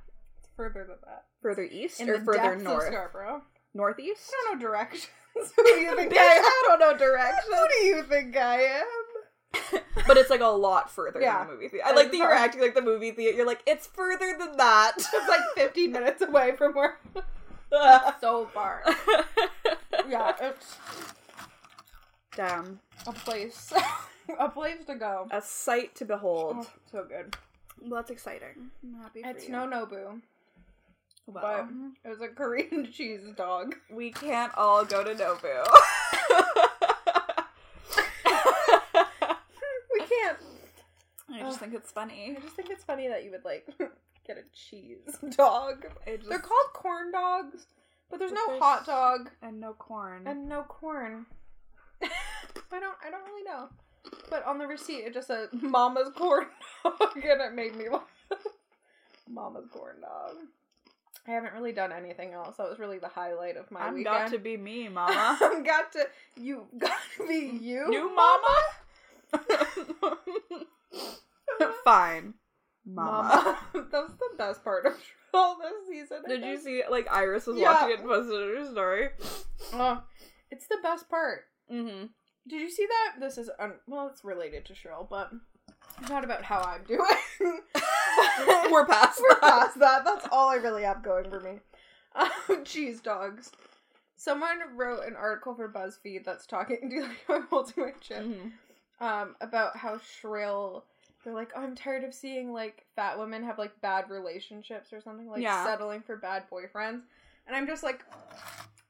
further 0.57 0.85
than 0.89 0.97
that. 1.07 1.25
Further 1.41 1.65
east 1.65 2.01
In 2.01 2.09
or 2.11 2.19
the 2.19 2.25
further 2.25 2.57
north? 2.57 2.87
Scarborough. 2.87 3.43
Northeast. 3.75 4.31
I 4.31 4.51
don't 4.51 4.59
know 4.61 4.67
directions. 4.69 5.09
Who 5.57 5.65
do 5.65 5.71
you 5.81 5.97
think 5.97 6.13
I 6.17 6.23
am? 6.23 6.43
I 6.45 6.65
don't 6.69 6.81
know 6.81 6.97
directions. 6.99 7.47
Who 7.55 7.69
do 7.69 7.87
you 7.87 8.03
think 8.03 8.37
I 8.37 8.61
am? 8.63 9.81
but 10.07 10.17
it's 10.19 10.29
like 10.31 10.41
a 10.41 10.47
lot 10.47 10.91
further 10.91 11.21
Yeah. 11.21 11.39
than 11.39 11.47
the 11.49 11.53
movie 11.55 11.69
theater. 11.69 11.87
I 11.87 11.93
like 11.93 12.11
that 12.11 12.17
you're 12.17 12.33
acting 12.33 12.61
like 12.61 12.75
the 12.75 12.83
movie 12.83 13.11
theater. 13.13 13.37
You're 13.39 13.47
like, 13.47 13.63
it's 13.67 13.87
further 13.87 14.37
than 14.39 14.57
that. 14.59 14.93
It's 14.97 15.29
like 15.29 15.41
15 15.57 15.91
minutes 15.93 16.21
away 16.23 16.55
from 16.57 16.75
where. 16.75 16.99
so 18.21 18.47
far. 18.53 18.83
Yeah, 20.09 20.33
it's 20.41 20.77
Damn. 22.37 22.81
a 23.07 23.13
place. 23.13 23.73
a 24.39 24.49
place 24.49 24.85
to 24.87 24.95
go. 24.97 25.29
A 25.31 25.41
sight 25.43 25.95
to 25.97 26.05
behold. 26.05 26.57
Oh, 26.61 26.67
so 26.91 27.05
good. 27.09 27.37
Well, 27.81 28.01
that's 28.01 28.11
exciting. 28.11 28.71
I'm 28.83 29.03
happy 29.03 29.21
It's 29.25 29.47
you. 29.47 29.53
no 29.53 29.67
Nobu, 29.67 30.21
Well, 31.27 31.43
but 31.43 31.69
it 32.05 32.09
was 32.11 32.21
a 32.21 32.29
Korean 32.29 32.91
cheese 32.93 33.21
dog. 33.37 33.75
we 33.91 34.11
can't 34.11 34.53
all 34.57 34.85
go 34.85 35.03
to 35.05 35.15
Nobu. 35.15 35.65
We 39.93 40.01
can't. 40.01 40.39
I 41.33 41.41
just 41.41 41.59
think 41.61 41.75
it's 41.75 41.91
funny. 41.91 42.35
I 42.37 42.41
just 42.41 42.55
think 42.55 42.71
it's 42.71 42.85
funny 42.85 43.09
that 43.09 43.25
you 43.25 43.31
would 43.31 43.45
like 43.45 43.67
get 44.27 44.37
a 44.39 44.43
cheese 44.55 45.17
dog. 45.37 45.85
Just, 46.07 46.29
They're 46.29 46.39
called 46.39 46.73
corn 46.73 47.13
dogs, 47.13 47.67
but 48.11 48.19
there's 48.19 48.31
But 48.33 48.37
no 48.37 48.47
there's- 48.49 48.63
hot 48.63 48.87
dog 48.87 49.31
and 49.43 49.61
no 49.61 49.75
corn. 49.75 50.27
and 50.27 50.49
no 50.49 50.63
corn. 50.63 51.27
I 52.03 52.81
don't. 52.81 52.97
I 53.07 53.11
don't 53.11 53.25
really 53.25 53.45
know. 53.45 53.69
But 54.31 54.45
on 54.47 54.59
the 54.59 54.67
receipt, 54.67 55.05
it 55.05 55.15
just 55.15 55.29
said 55.29 55.49
"Mama's 55.53 56.09
corn 56.17 56.47
dog," 56.85 56.97
and 57.15 57.41
it 57.41 57.53
made 57.55 57.77
me 57.77 57.89
laugh. 57.89 58.03
Mama's 59.29 59.67
corn 59.71 60.01
dog. 60.01 60.37
I 61.27 61.31
haven't 61.31 61.53
really 61.55 61.73
done 61.73 61.93
anything 61.93 62.33
else. 62.33 62.57
That 62.57 62.69
was 62.69 62.79
really 62.81 62.99
the 62.99 63.09
highlight 63.09 63.57
of 63.57 63.71
my 63.71 63.81
I'm 63.83 63.95
weekend. 63.95 64.17
got 64.17 64.31
to 64.33 64.39
be 64.39 64.57
me, 64.57 64.89
mama. 64.93 65.39
I'm 65.41 65.63
got 65.63 65.93
to. 65.93 66.07
You 66.37 66.67
got 66.79 66.99
to 67.17 67.27
be 67.29 67.59
you. 67.61 67.89
New 67.89 68.15
mama? 68.15 68.63
Fine. 71.85 72.35
Mama. 72.85 73.59
Mama. 73.73 73.87
that 73.93 74.01
was 74.03 74.11
the 74.19 74.37
best 74.37 74.65
part 74.65 74.87
of 74.87 74.95
all 75.35 75.57
this 75.59 75.73
season. 75.89 76.23
Did 76.29 76.45
you 76.45 76.59
see 76.59 76.83
like 76.91 77.07
Iris 77.13 77.47
was 77.47 77.57
Yeah. 77.57 77.73
watching 77.73 77.91
it 77.91 78.01
and 78.01 78.09
posted 78.09 78.57
her 78.59 78.71
story? 78.71 79.09
Oh, 79.73 80.03
it's 80.51 80.67
the 80.67 80.79
best 80.83 81.09
part. 81.09 81.43
Mm-hmm. 81.73 82.07
Did 82.49 82.61
you 82.61 82.71
see 82.71 82.87
that? 82.87 83.21
This 83.21 83.39
is 83.39 83.49
un- 83.61 83.79
well, 83.87 84.09
it's 84.09 84.25
related 84.25 84.65
to 84.67 84.75
Shrill, 84.75 85.07
but 85.09 85.31
not 86.09 86.25
about 86.25 86.43
how 86.45 86.61
I'm 86.63 86.85
doing. 86.85 87.01
We're 88.71 88.87
past 88.87 89.21
We're 89.21 89.31
that. 89.41 89.41
past 89.41 89.79
that. 89.79 90.05
That's 90.05 90.27
all 90.31 90.49
I 90.49 90.57
really 90.57 90.83
have 90.83 91.03
going 91.03 91.29
for 91.31 91.41
me. 91.41 91.59
Um, 92.15 92.31
cheese 92.65 93.01
dogs. 93.01 93.51
Someone 94.17 94.59
wrote 94.77 95.05
an 95.07 95.17
article 95.17 95.55
for 95.55 95.69
BuzzFeed 95.69 96.25
that's 96.25 96.47
talking 96.47 96.79
to 96.91 97.01
like 97.03 97.25
I'm 97.29 97.47
holding 97.49 97.75
my 97.85 97.93
chin 98.01 98.53
Mhm. 99.01 99.05
um 99.07 99.37
about 99.41 99.77
how 99.77 99.99
shrill 99.99 100.85
they're 101.25 101.35
like, 101.35 101.53
oh, 101.57 101.63
I'm 101.63 101.75
tired 101.75 102.05
of 102.05 102.13
seeing 102.15 102.53
like 102.53 102.85
fat 102.97 103.19
women 103.19 103.43
have 103.45 103.59
like 103.59 103.81
bad 103.81 104.11
relationships 104.11 104.93
or 104.93 105.01
something 105.01 105.29
like 105.29 105.43
Yeah. 105.43 105.65
settling 105.65 106.03
for 106.03 106.17
bad 106.17 106.45
boyfriends, 106.51 107.03
and 107.47 107.55
I'm 107.57 107.67
just 107.67 107.83
like, 107.85 108.05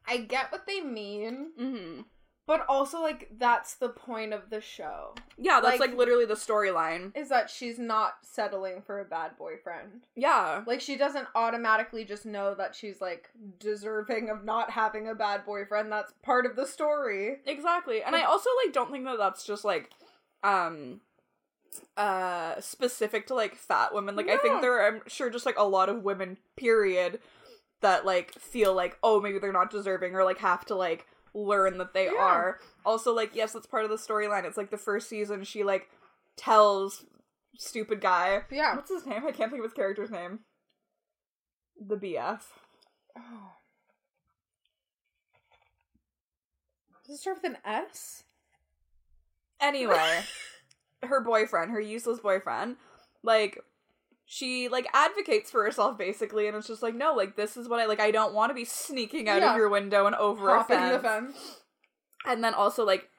I 0.09 0.17
get 0.19 0.51
what 0.51 0.67
they 0.67 0.81
mean, 0.81 1.53
Mhm. 1.59 2.05
But 2.47 2.65
also 2.69 3.01
like 3.01 3.29
that's 3.39 3.75
the 3.75 3.89
point 3.89 4.33
of 4.33 4.51
the 4.51 4.61
show 4.61 5.15
Yeah, 5.39 5.61
that's 5.61 5.79
Like- 5.79 5.91
like, 5.91 5.99
literally 5.99 6.25
the 6.27 6.35
storyline. 6.35 7.17
is 7.17 7.29
that 7.29 7.49
she's 7.51 7.79
not 7.79 8.15
settling 8.23 8.83
for 8.83 9.01
a 9.01 9.05
bad 9.05 9.37
boyfriend. 9.39 10.03
Yeah. 10.17 10.63
Like 10.67 10.81
she 10.81 10.97
doesn't 10.97 11.29
automatically 11.35 12.05
just 12.05 12.27
know 12.27 12.55
that 12.55 12.75
she's 12.75 13.01
like 13.01 13.31
deserving 13.59 14.29
of 14.31 14.45
not 14.45 14.71
having 14.71 15.09
a 15.09 15.15
bad 15.15 15.45
boyfriend. 15.47 15.91
That's 15.93 16.13
part 16.23 16.47
of 16.47 16.57
the 16.57 16.67
story. 16.67 17.41
Exactly. 17.47 18.03
And 18.03 18.15
I 18.17 18.23
also 18.23 18.51
like 18.65 18.73
don't 18.75 18.91
think 18.91 19.05
that 19.05 19.19
that's 19.19 19.45
just 19.45 19.65
like 19.65 19.91
um 20.43 21.01
uh 21.97 22.61
specific 22.61 23.27
to 23.29 23.35
like 23.35 23.55
fat 23.57 23.95
women. 23.95 24.17
Like 24.17 24.29
I 24.29 24.37
think 24.37 24.61
there 24.61 24.75
are 24.81 24.87
I'm 24.87 25.03
sure 25.07 25.31
just 25.31 25.47
like 25.47 25.59
a 25.59 25.63
lot 25.65 25.89
of 25.89 26.03
women 26.03 26.39
period 26.57 27.21
that 27.81 28.05
like 28.07 28.33
feel 28.33 28.75
like 28.75 28.99
oh 29.03 29.21
maybe 29.21 29.39
they're 29.39 29.53
not 29.53 29.71
deserving 29.71 30.15
or 30.15 30.25
like 30.25 30.39
have 30.39 30.65
to 30.67 30.75
like 30.75 31.07
learn 31.35 31.79
that 31.79 31.95
they 31.95 32.07
Yeah. 32.07 32.19
are. 32.21 32.61
Also 32.85 33.15
like 33.15 33.35
yes, 33.35 33.53
that's 33.53 33.67
part 33.67 33.85
of 33.85 33.91
the 33.91 33.97
storyline. 33.97 34.45
It's 34.45 34.57
like 34.57 34.71
the 34.71 34.77
first 34.79 35.09
season 35.09 35.45
she 35.45 35.65
like 35.65 35.89
tells 36.37 37.05
stupid 37.59 38.01
guy 38.01 38.43
Yeah. 38.51 38.75
what's 38.77 38.91
his 38.91 39.07
name? 39.07 39.27
I 39.27 39.33
can't 39.33 39.51
think 39.51 39.61
of 39.63 39.71
his 39.71 39.73
character's 39.75 40.11
name. 40.11 40.41
The 41.81 41.97
BF. 41.97 42.43
Oh. 43.19 43.53
Does 47.07 47.17
it 47.17 47.21
start 47.21 47.39
with 47.43 47.51
an 47.53 47.59
S? 47.65 48.25
Anyway, 49.61 50.21
her 51.03 51.21
boyfriend, 51.21 51.71
her 51.73 51.81
useless 51.81 52.21
boyfriend, 52.21 52.77
like 53.23 53.59
she 54.35 54.69
like 54.69 54.87
advocates 54.95 55.51
for 55.51 55.63
herself 55.63 55.99
basically, 55.99 56.47
and 56.47 56.57
it's 56.57 56.67
just 56.67 56.83
like, 56.83 56.95
no, 56.95 57.13
like 57.13 57.37
this 57.37 57.55
is 57.59 57.69
what 57.69 57.81
I 57.81 57.85
like. 57.85 58.01
I 58.01 58.11
don't 58.11 58.33
want 58.33 58.49
to 58.49 58.55
be 58.55 58.65
sneaking 58.65 59.29
out 59.29 59.43
Yeah. 59.43 59.51
of 59.51 59.59
your 59.59 59.69
window 59.69 60.07
and 60.07 60.15
over 60.17 60.57
a 60.57 60.65
fence. 60.65 60.97
the 61.03 61.07
fence. 61.07 61.57
And 62.27 62.43
then 62.43 62.55
also 62.55 62.83
like, 62.87 63.11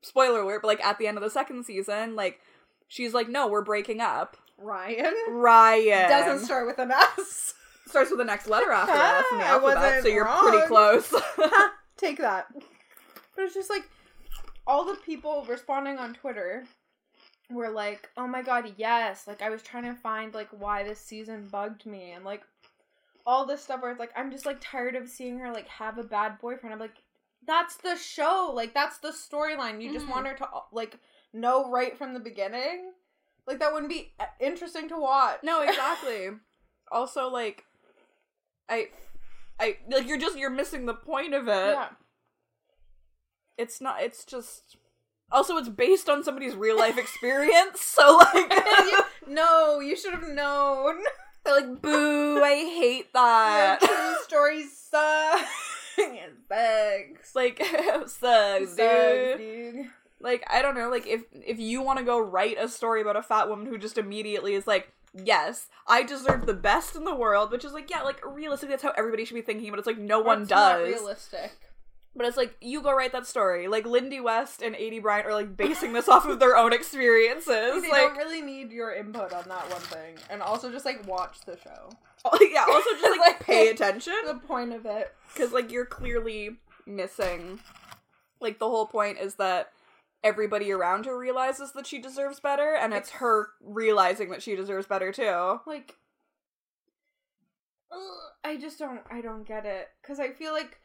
spoiler 0.00 0.40
alert, 0.40 0.62
but 0.62 0.68
like 0.68 0.82
at 0.82 0.98
the 0.98 1.06
end 1.06 1.18
of 1.18 1.22
the 1.22 1.28
second 1.28 1.64
season, 1.66 2.16
like 2.16 2.40
she's 2.88 3.12
like, 3.12 3.28
no, 3.28 3.48
we're 3.48 3.62
breaking 3.62 4.00
up. 4.00 4.38
Ryan 4.56 5.12
Ryan 5.28 6.08
doesn't 6.08 6.46
start 6.46 6.66
with 6.66 6.78
an 6.78 6.90
S. 6.90 7.52
starts 7.88 8.08
with 8.10 8.18
the 8.18 8.24
next 8.24 8.46
letter 8.48 8.70
after 8.72 8.92
S 8.94 9.24
in 9.32 9.38
the 9.38 9.44
I 9.44 9.48
alphabet, 9.48 9.76
wasn't 9.76 10.02
so 10.04 10.08
you're 10.08 10.24
pretty 10.24 10.66
close. 10.68 11.12
Take 11.98 12.16
that. 12.16 12.46
But 13.36 13.44
it's 13.44 13.54
just 13.54 13.68
like 13.68 13.82
all 14.66 14.86
the 14.86 14.94
people 15.04 15.44
responding 15.46 15.98
on 15.98 16.14
Twitter 16.14 16.64
were 17.52 17.70
like, 17.70 18.10
"Oh 18.16 18.26
my 18.26 18.42
god, 18.42 18.74
yes!" 18.76 19.26
Like 19.26 19.42
I 19.42 19.50
was 19.50 19.62
trying 19.62 19.84
to 19.84 19.94
find 19.94 20.34
like 20.34 20.48
why 20.50 20.82
this 20.84 21.00
season 21.00 21.48
bugged 21.48 21.86
me 21.86 22.12
and 22.12 22.24
like 22.24 22.42
all 23.26 23.46
this 23.46 23.62
stuff 23.62 23.80
where 23.82 23.90
it's 23.92 24.00
like 24.00 24.12
I'm 24.16 24.30
just 24.32 24.46
like 24.46 24.58
tired 24.60 24.96
of 24.96 25.08
seeing 25.08 25.38
her 25.38 25.52
like 25.52 25.68
have 25.68 25.98
a 25.98 26.02
bad 26.02 26.38
boyfriend. 26.40 26.72
I'm 26.74 26.80
like, 26.80 26.96
that's 27.46 27.76
the 27.76 27.96
show. 27.96 28.50
Like 28.54 28.74
that's 28.74 28.98
the 28.98 29.10
storyline. 29.12 29.80
You 29.82 29.92
just 29.92 30.06
Mhm. 30.06 30.10
want 30.10 30.26
her 30.26 30.34
to 30.34 30.48
like 30.72 30.98
know 31.32 31.70
right 31.70 31.96
from 31.96 32.14
the 32.14 32.20
beginning. 32.20 32.92
Like 33.46 33.58
that 33.60 33.72
wouldn't 33.72 33.90
be 33.90 34.12
uh, 34.20 34.26
interesting 34.40 34.88
to 34.88 34.96
watch. 34.98 35.38
No, 35.42 35.62
exactly. 35.68 36.28
also, 36.90 37.28
like, 37.28 37.64
I, 38.68 38.88
I 39.58 39.78
like 39.88 40.06
you're 40.06 40.18
just 40.18 40.36
you're 40.38 40.50
missing 40.50 40.86
the 40.86 40.94
point 40.94 41.34
of 41.34 41.48
it. 41.48 41.72
yeah. 41.74 41.88
It's 43.58 43.80
not. 43.80 44.02
It's 44.02 44.24
just. 44.24 44.76
Also, 45.32 45.56
it's 45.56 45.68
based 45.68 46.08
on 46.08 46.22
somebody's 46.22 46.54
real 46.54 46.76
life 46.76 46.98
experience, 47.04 47.80
so 47.80 48.18
like, 48.34 48.52
You- 48.92 49.00
no, 49.34 49.80
you 49.80 49.96
should 49.96 50.12
have 50.12 50.28
known. 50.28 50.98
they're 51.44 51.54
like, 51.60 51.80
"Boo! 51.82 52.42
I 52.42 52.54
hate 52.54 53.06
Your 53.14 53.22
that." 53.22 53.78
true 53.80 54.14
story 54.24 54.64
sucks. 54.66 55.50
it 55.98 56.32
sucks. 56.48 57.34
like, 57.34 57.64
sucks, 57.64 58.12
Sucks, 58.14 58.74
dude. 58.76 59.38
dude. 59.38 59.86
Like, 60.20 60.44
I 60.48 60.62
don't 60.62 60.76
know. 60.76 60.88
Like, 60.90 61.06
if 61.06 61.22
if 61.32 61.58
you 61.58 61.82
want 61.82 61.98
to 61.98 62.04
go 62.04 62.20
write 62.20 62.56
a 62.58 62.68
story 62.68 63.00
about 63.00 63.16
a 63.16 63.22
fat 63.22 63.48
woman 63.48 63.66
who 63.66 63.76
just 63.78 63.98
immediately 63.98 64.54
is 64.54 64.66
like, 64.68 64.92
"Yes, 65.14 65.66
I 65.88 66.02
deserve 66.04 66.46
the 66.46 66.54
best 66.54 66.94
in 66.94 67.04
the 67.04 67.14
world," 67.14 67.50
which 67.50 67.64
is 67.64 67.72
like, 67.72 67.90
yeah, 67.90 68.02
like 68.02 68.20
realistically, 68.24 68.72
that's 68.74 68.82
how 68.84 68.92
everybody 68.96 69.24
should 69.24 69.34
be 69.34 69.40
thinking. 69.42 69.70
But 69.70 69.78
it's 69.80 69.86
like 69.86 69.98
no 69.98 70.20
one 70.20 70.44
does. 70.46 70.86
realistic. 70.88 71.52
But 72.14 72.26
it's 72.26 72.36
like 72.36 72.56
you 72.60 72.82
go 72.82 72.92
write 72.94 73.12
that 73.12 73.26
story. 73.26 73.68
Like 73.68 73.86
Lindy 73.86 74.20
West 74.20 74.60
and 74.60 74.74
Aidy 74.74 75.00
Bryant 75.00 75.26
are 75.26 75.32
like 75.32 75.56
basing 75.56 75.94
this 75.94 76.08
off 76.08 76.26
of 76.26 76.40
their 76.40 76.56
own 76.56 76.72
experiences. 76.72 77.46
They 77.82 77.88
like 77.90 78.08
don't 78.08 78.16
really 78.18 78.42
need 78.42 78.70
your 78.70 78.92
input 78.94 79.32
on 79.32 79.44
that 79.48 79.70
one 79.70 79.80
thing, 79.80 80.16
and 80.28 80.42
also 80.42 80.70
just 80.70 80.84
like 80.84 81.06
watch 81.06 81.40
the 81.46 81.56
show. 81.58 81.90
Oh, 82.24 82.38
yeah, 82.52 82.64
also 82.68 82.90
just 83.00 83.02
like, 83.02 83.18
Like- 83.28 83.40
pay 83.40 83.68
attention 83.70 84.14
The 84.24 84.34
point 84.34 84.72
of 84.72 84.86
it. 84.86 85.12
because 85.34 85.50
like 85.52 85.72
you're 85.72 85.84
clearly 85.86 86.58
missing. 86.86 87.58
Like 88.40 88.60
the 88.60 88.68
whole 88.68 88.86
point 88.86 89.18
is 89.18 89.34
that 89.36 89.72
everybody 90.22 90.70
around 90.70 91.06
her 91.06 91.18
realizes 91.18 91.72
that 91.72 91.84
she 91.84 91.98
deserves 92.00 92.38
better, 92.38 92.76
and 92.76 92.94
it's 92.94 93.10
her 93.10 93.48
realizing 93.60 94.30
that 94.30 94.40
she 94.40 94.54
deserves 94.54 94.86
better 94.86 95.10
too. 95.10 95.58
like 95.66 95.96
ugh, 97.90 97.98
I 98.44 98.56
just 98.56 98.78
don't 98.78 99.00
I 99.10 99.20
don't 99.20 99.44
get 99.46 99.66
it 99.66 99.88
cuz 100.02 100.20
I 100.20 100.30
feel 100.30 100.52
like 100.52 100.78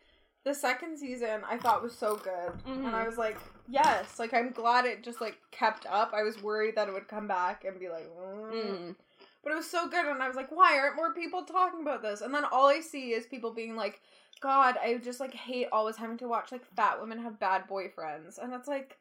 the 0.48 0.56
second 0.56 0.98
season 0.98 1.42
I 1.50 1.58
thought 1.58 1.84
was 1.84 1.94
so 1.94 2.16
good 2.16 2.52
and 2.66 2.88
I 2.96 3.04
Mhm. 3.04 3.08
was 3.08 3.18
like 3.18 3.38
yes 3.68 4.18
like 4.18 4.34
I'm 4.34 4.52
glad 4.52 4.86
it 4.86 5.04
just 5.04 5.20
like 5.20 5.38
kept 5.52 5.86
up 5.88 6.14
I 6.14 6.24
was 6.24 6.42
worried 6.42 6.76
that 6.76 6.88
it 6.88 6.94
would 6.94 7.08
come 7.10 7.28
back 7.28 7.66
and 7.66 7.78
be 7.80 7.90
like 7.90 8.08
mm. 8.18 8.52
Mm. 8.54 8.96
but 9.44 9.52
it 9.52 9.56
was 9.56 9.70
so 9.70 9.88
good 9.90 10.06
and 10.06 10.24
I 10.24 10.28
was 10.28 10.38
like 10.38 10.50
why 10.52 10.78
aren't 10.80 10.96
more 10.96 11.14
people 11.14 11.44
talking 11.44 11.82
about 11.82 12.02
this 12.02 12.22
and 12.22 12.34
then 12.34 12.46
all 12.46 12.68
I 12.68 12.80
see 12.80 13.12
is 13.12 13.26
people 13.26 13.52
being 13.52 13.76
like 13.76 14.02
god 14.40 14.76
I 14.82 14.98
just 15.00 15.20
like 15.20 15.34
hate 15.34 15.68
always 15.72 15.98
having 15.98 16.18
to 16.20 16.28
watch 16.30 16.52
like 16.52 16.66
fat 16.76 17.02
women 17.02 17.20
have 17.24 17.40
bad 17.40 17.68
boyfriends 17.68 18.38
and 18.42 18.54
it's 18.54 18.68
like 18.70 18.98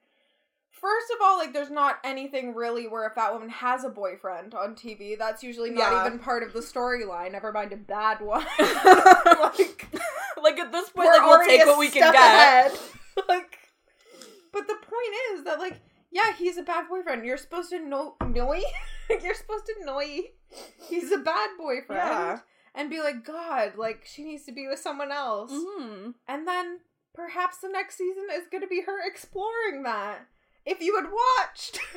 First 0.80 1.06
of 1.14 1.18
all, 1.24 1.38
like 1.38 1.52
there's 1.54 1.70
not 1.70 1.98
anything 2.04 2.54
really 2.54 2.86
where 2.86 3.06
a 3.06 3.10
fat 3.10 3.32
woman 3.32 3.48
has 3.48 3.82
a 3.84 3.88
boyfriend 3.88 4.54
on 4.54 4.74
TV. 4.74 5.18
That's 5.18 5.42
usually 5.42 5.70
not 5.70 5.90
Yeah. 5.92 6.06
even 6.06 6.18
part 6.18 6.42
of 6.42 6.52
the 6.52 6.60
storyline. 6.60 7.32
Never 7.32 7.50
mind 7.50 7.72
a 7.72 7.76
bad 7.76 8.20
one. 8.20 8.44
like, 8.58 9.86
like 10.42 10.58
at 10.58 10.72
this 10.72 10.90
point, 10.90 11.08
like 11.08 11.22
we'll 11.24 11.44
take 11.46 11.64
what 11.66 11.78
we 11.78 11.88
can 11.88 12.12
get. 12.12 12.72
like, 13.28 13.58
but 14.52 14.66
the 14.68 14.74
point 14.74 15.14
is 15.34 15.44
that 15.44 15.58
like, 15.58 15.80
yeah, 16.10 16.32
he's 16.34 16.58
a 16.58 16.62
bad 16.62 16.88
boyfriend. 16.88 17.24
You're 17.24 17.36
supposed 17.38 17.70
to 17.70 17.78
know, 17.80 18.16
know 18.26 18.54
You're 19.22 19.34
supposed 19.34 19.66
to 19.66 19.84
know 19.84 20.00
he's 20.88 21.10
a 21.12 21.18
bad 21.18 21.50
boyfriend 21.58 22.00
Yeah. 22.02 22.38
and 22.74 22.90
be 22.90 23.00
like, 23.00 23.24
God, 23.24 23.72
like 23.76 24.04
she 24.04 24.24
needs 24.24 24.44
to 24.44 24.52
be 24.52 24.66
with 24.68 24.78
someone 24.78 25.10
else. 25.10 25.50
hmm 25.52 26.10
And 26.28 26.46
then 26.46 26.80
perhaps 27.14 27.58
the 27.58 27.68
next 27.70 27.96
season 27.96 28.24
is 28.34 28.46
going 28.52 28.62
to 28.62 28.68
be 28.68 28.82
her 28.82 28.98
exploring 29.06 29.82
that. 29.84 30.26
If 30.66 30.81
you 30.81 30.96
had 30.96 31.07
watched, 31.11 31.79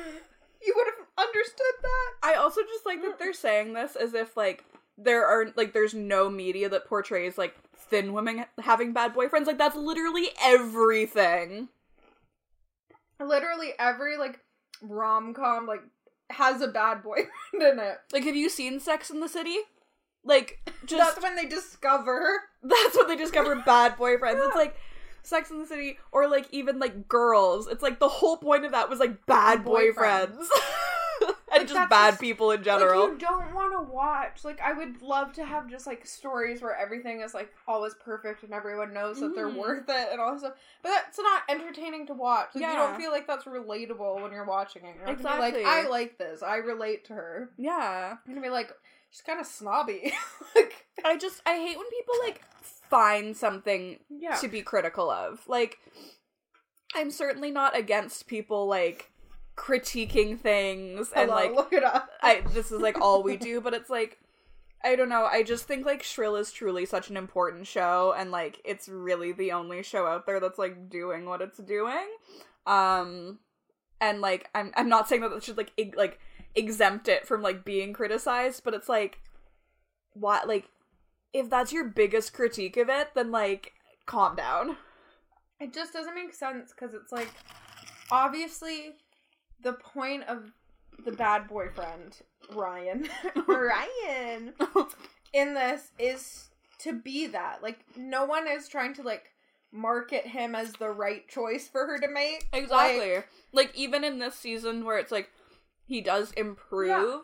you 0.66 0.74
would 0.76 0.86
have 0.86 1.26
understood 1.26 1.74
that. 1.82 2.10
I 2.22 2.34
also 2.34 2.62
just 2.62 2.86
like 2.86 3.02
that 3.02 3.18
they're 3.18 3.32
saying 3.32 3.74
this 3.74 3.96
as 3.96 4.14
if 4.14 4.36
like 4.36 4.64
there 4.96 5.26
are 5.26 5.52
like 5.56 5.72
there's 5.72 5.94
no 5.94 6.30
media 6.30 6.68
that 6.68 6.86
portrays 6.86 7.36
like 7.36 7.56
thin 7.76 8.12
women 8.12 8.46
having 8.62 8.92
bad 8.92 9.14
boyfriends. 9.14 9.46
Like 9.46 9.58
that's 9.58 9.76
literally 9.76 10.28
everything. 10.42 11.68
Literally 13.18 13.72
every 13.78 14.16
like 14.16 14.40
rom 14.82 15.34
com 15.34 15.66
like 15.66 15.82
has 16.30 16.60
a 16.60 16.68
bad 16.68 17.02
boyfriend 17.02 17.28
in 17.54 17.78
it. 17.78 17.98
Like, 18.12 18.24
have 18.24 18.36
you 18.36 18.48
seen 18.48 18.80
Sex 18.80 19.10
in 19.10 19.20
the 19.20 19.28
City? 19.28 19.56
Like, 20.24 20.60
just 20.86 21.14
That's 21.14 21.22
when 21.22 21.36
they 21.36 21.46
discover. 21.46 22.40
that's 22.62 22.96
when 22.96 23.08
they 23.08 23.16
discover 23.16 23.56
bad 23.56 23.96
boyfriends. 23.96 24.46
It's 24.46 24.56
like 24.56 24.76
Sex 25.22 25.50
in 25.50 25.58
the 25.58 25.66
City, 25.66 25.98
or 26.12 26.28
like 26.28 26.48
even 26.52 26.78
like 26.78 27.08
girls. 27.08 27.66
It's 27.68 27.82
like 27.82 27.98
the 27.98 28.08
whole 28.08 28.36
point 28.36 28.64
of 28.64 28.72
that 28.72 28.88
was 28.88 28.98
like 29.00 29.26
bad 29.26 29.64
Boyfriends. 29.64 29.94
boyfriends. 30.36 30.46
and 31.52 31.58
Like, 31.58 31.66
just 31.68 31.90
bad 31.90 32.10
just- 32.12 32.20
people 32.20 32.50
in 32.52 32.62
general. 32.62 33.02
Like 33.10 33.12
you 33.12 33.18
don't 33.26 33.52
want 33.54 33.72
to 33.72 33.92
watch. 33.92 34.44
Like 34.44 34.60
I 34.60 34.72
would 34.72 35.02
love 35.02 35.32
to 35.34 35.44
have 35.44 35.68
just 35.68 35.86
like 35.86 36.06
stories 36.06 36.62
where 36.62 36.74
everything 36.76 37.20
is 37.20 37.34
like 37.34 37.52
always 37.68 37.94
perfect 37.94 38.42
and 38.44 38.52
everyone 38.54 38.94
knows 38.94 39.20
that 39.20 39.34
they're 39.34 39.48
Mhm. 39.50 39.56
worth 39.56 39.88
it 39.88 40.08
and 40.12 40.20
all 40.20 40.32
this 40.32 40.40
stuff. 40.40 40.54
But 40.82 40.90
that's 40.90 41.18
not 41.18 41.42
entertaining 41.48 42.06
to 42.06 42.14
watch. 42.14 42.50
Like 42.54 42.64
you 42.64 42.70
don't 42.72 42.96
feel 42.96 43.10
like 43.10 43.26
that's 43.26 43.44
relatable 43.44 44.22
when 44.22 44.32
you're 44.32 44.44
watching 44.46 44.84
it. 44.84 44.96
You're 44.98 45.08
Exactly. 45.10 45.62
like, 45.64 45.66
I 45.66 45.88
like 45.88 46.16
this. 46.18 46.42
I 46.42 46.56
relate 46.56 47.04
to 47.06 47.12
her. 47.14 47.50
yeah. 47.58 48.16
You're 48.26 48.34
gonna 48.36 48.46
be 48.46 48.50
like, 48.50 48.72
she's 49.10 49.20
kind 49.22 49.40
of 49.40 49.46
snobby. 49.46 50.14
like 50.56 50.86
I 51.04 51.16
just 51.18 51.42
I 51.44 51.56
hate 51.56 51.76
when 51.76 51.88
people 51.90 52.14
like 52.24 52.40
find 52.90 53.36
something 53.36 54.00
yeah. 54.10 54.34
to 54.36 54.48
be 54.48 54.62
critical 54.62 55.10
of. 55.10 55.48
Like 55.48 55.78
I'm 56.94 57.10
certainly 57.10 57.50
not 57.50 57.76
against 57.76 58.26
people 58.26 58.66
like 58.66 59.10
critiquing 59.56 60.38
things 60.38 61.12
and 61.14 61.30
like 61.30 61.54
look 61.54 61.72
it 61.72 61.84
up. 61.84 62.10
I 62.22 62.42
this 62.52 62.72
is 62.72 62.80
like 62.80 63.00
all 63.00 63.22
we 63.22 63.36
do, 63.36 63.60
but 63.60 63.74
it's 63.74 63.90
like 63.90 64.18
I 64.82 64.96
don't 64.96 65.10
know. 65.10 65.26
I 65.26 65.42
just 65.42 65.66
think 65.66 65.84
like 65.86 66.02
Shrill 66.02 66.36
is 66.36 66.52
truly 66.52 66.86
such 66.86 67.10
an 67.10 67.16
important 67.16 67.66
show 67.66 68.14
and 68.16 68.30
like 68.30 68.60
it's 68.64 68.88
really 68.88 69.32
the 69.32 69.52
only 69.52 69.82
show 69.82 70.06
out 70.06 70.26
there 70.26 70.40
that's 70.40 70.58
like 70.58 70.88
doing 70.90 71.26
what 71.26 71.42
it's 71.42 71.58
doing. 71.58 72.08
Um 72.66 73.38
and 74.00 74.20
like 74.20 74.48
I'm 74.54 74.72
I'm 74.74 74.88
not 74.88 75.08
saying 75.08 75.20
that 75.22 75.30
that 75.30 75.44
should 75.44 75.58
like 75.58 75.72
eg- 75.78 75.96
like 75.96 76.18
exempt 76.54 77.08
it 77.08 77.26
from 77.26 77.42
like 77.42 77.64
being 77.64 77.92
criticized, 77.92 78.62
but 78.64 78.74
it's 78.74 78.88
like 78.88 79.18
what 80.14 80.48
like 80.48 80.68
if 81.32 81.48
that's 81.48 81.72
your 81.72 81.88
biggest 81.88 82.32
critique 82.32 82.76
of 82.76 82.88
it, 82.88 83.10
then 83.14 83.30
like 83.30 83.72
calm 84.06 84.36
down. 84.36 84.76
It 85.58 85.74
just 85.74 85.92
doesn't 85.92 86.14
make 86.14 86.34
sense 86.34 86.72
because 86.72 86.94
it's 86.94 87.12
like 87.12 87.30
obviously 88.10 88.94
the 89.62 89.74
point 89.74 90.24
of 90.24 90.52
the 91.04 91.12
bad 91.12 91.48
boyfriend 91.48 92.16
Ryan 92.54 93.08
Ryan 93.46 94.52
in 95.32 95.54
this 95.54 95.92
is 95.98 96.48
to 96.80 96.92
be 96.92 97.26
that 97.28 97.62
like 97.62 97.78
no 97.96 98.24
one 98.24 98.48
is 98.48 98.68
trying 98.68 98.94
to 98.94 99.02
like 99.02 99.30
market 99.72 100.26
him 100.26 100.54
as 100.54 100.72
the 100.72 100.90
right 100.90 101.28
choice 101.28 101.68
for 101.68 101.86
her 101.86 101.98
to 101.98 102.08
make 102.08 102.46
Exactly. 102.52 103.14
Like, 103.14 103.28
Like, 103.52 103.76
even 103.76 104.04
in 104.04 104.18
this 104.18 104.34
season 104.34 104.84
where 104.84 104.98
it's 104.98 105.12
like 105.12 105.30
he 105.86 106.00
does 106.00 106.32
improve. 106.32 107.22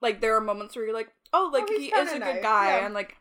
Like 0.00 0.20
there 0.20 0.36
are 0.36 0.40
moments 0.40 0.74
where 0.74 0.84
you're 0.84 0.94
like, 0.94 1.12
oh, 1.32 1.50
like 1.52 1.68
he's 1.68 1.80
he 1.80 1.86
is 1.88 2.12
a 2.12 2.18
nice, 2.18 2.34
good 2.34 2.42
guy, 2.42 2.78
yeah. 2.78 2.86
and 2.86 2.94
like 2.94 3.16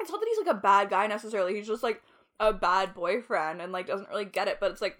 it's 0.00 0.10
not 0.10 0.20
that 0.20 0.28
he's 0.28 0.46
like 0.46 0.56
a 0.56 0.60
bad 0.60 0.90
guy 0.90 1.06
necessarily. 1.06 1.54
He's 1.54 1.66
just 1.66 1.82
like 1.82 2.02
a 2.38 2.52
bad 2.52 2.94
boyfriend 2.94 3.60
and 3.60 3.72
like 3.72 3.86
doesn't 3.86 4.08
really 4.08 4.24
get 4.24 4.48
it. 4.48 4.58
But 4.60 4.72
it's 4.72 4.80
like 4.80 4.98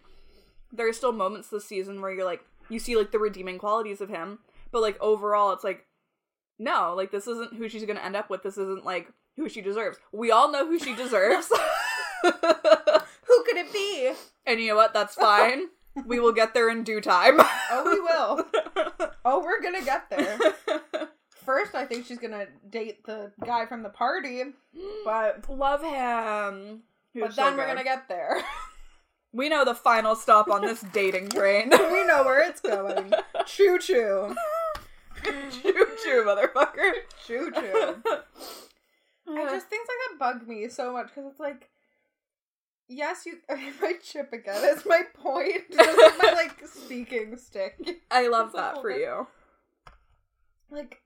there 0.73 0.89
are 0.89 0.93
still 0.93 1.13
moments 1.13 1.49
this 1.49 1.65
season 1.65 2.01
where 2.01 2.13
you're 2.13 2.25
like 2.25 2.45
you 2.69 2.79
see 2.79 2.97
like 2.97 3.11
the 3.11 3.19
redeeming 3.19 3.59
qualities 3.59 4.01
of 4.01 4.09
him, 4.09 4.39
but 4.71 4.83
like 4.83 5.01
overall 5.01 5.53
it's 5.53 5.65
like 5.65 5.87
no, 6.59 6.95
like 6.95 7.11
this 7.11 7.27
isn't 7.27 7.55
who 7.55 7.69
she's 7.69 7.85
gonna 7.85 8.01
end 8.01 8.17
up 8.17 8.31
with. 8.31 8.43
This 8.43 8.59
isn't 8.59 8.85
like 8.85 9.11
who 9.37 9.49
she 9.49 9.63
deserves. 9.63 9.99
We 10.13 10.31
all 10.31 10.53
know 10.53 10.67
who 10.67 10.79
she 10.79 10.95
deserves. 10.95 11.51
who 12.23 12.31
could 12.31 13.57
it 13.57 13.73
be 13.73 14.13
and 14.47 14.61
you 14.61 14.69
know 14.69 14.77
what? 14.77 14.93
That's 14.93 15.15
fine. 15.15 15.69
we 16.07 16.21
will 16.21 16.33
get 16.33 16.55
there 16.55 16.69
in 16.69 16.85
due 16.85 17.01
time. 17.01 17.37
oh 17.71 17.85
we 17.85 18.01
will 18.01 19.11
oh 19.25 19.43
we're 19.43 19.63
gonna 19.63 19.85
get 19.85 20.11
there 20.11 20.39
first 21.45 21.75
I 21.75 21.85
think 21.85 22.07
she's 22.07 22.19
gonna 22.19 22.47
date 22.69 23.05
the 23.05 23.33
guy 23.45 23.67
from 23.67 23.83
the 23.83 23.89
party 23.89 24.43
but 25.05 25.49
love 25.49 25.83
him. 25.83 26.83
He 27.13 27.21
but 27.21 27.35
so 27.35 27.45
then 27.45 27.57
we're 27.57 27.67
gonna 27.67 27.85
get 27.85 28.09
there 28.09 28.43
We 29.33 29.49
know 29.49 29.65
the 29.65 29.75
final 29.75 30.17
stop 30.17 30.49
on 30.49 30.63
this 30.63 30.81
dating 30.93 31.29
train. 31.31 31.71
we 31.71 32.05
know 32.05 32.23
where 32.25 32.41
it's 32.49 32.61
going 32.61 33.13
choo 33.47 33.79
choo 33.79 34.35
choo 35.23 35.87
choo, 36.03 36.25
motherfucker. 36.27 36.93
choo 37.27 37.51
choo 37.53 38.03
I 39.29 39.45
just 39.45 39.69
things 39.69 39.87
like 39.87 40.11
that 40.11 40.19
bug 40.19 40.49
me 40.49 40.69
so 40.69 40.93
much 40.93 41.09
because 41.09 41.31
it's 41.31 41.39
like, 41.39 41.71
yes, 42.89 43.25
you. 43.27 43.39
my 43.81 43.93
chip 44.03 44.33
again. 44.33 44.61
It's 44.63 44.85
my 44.85 45.03
point. 45.15 45.67
It's 45.71 46.23
my 46.23 46.33
like 46.33 46.67
speaking 46.67 47.37
stick. 47.37 47.79
I 48.11 48.27
love 48.27 48.53
that 48.55 48.81
for 48.81 48.91
you. 48.91 49.29
Like, 50.69 51.01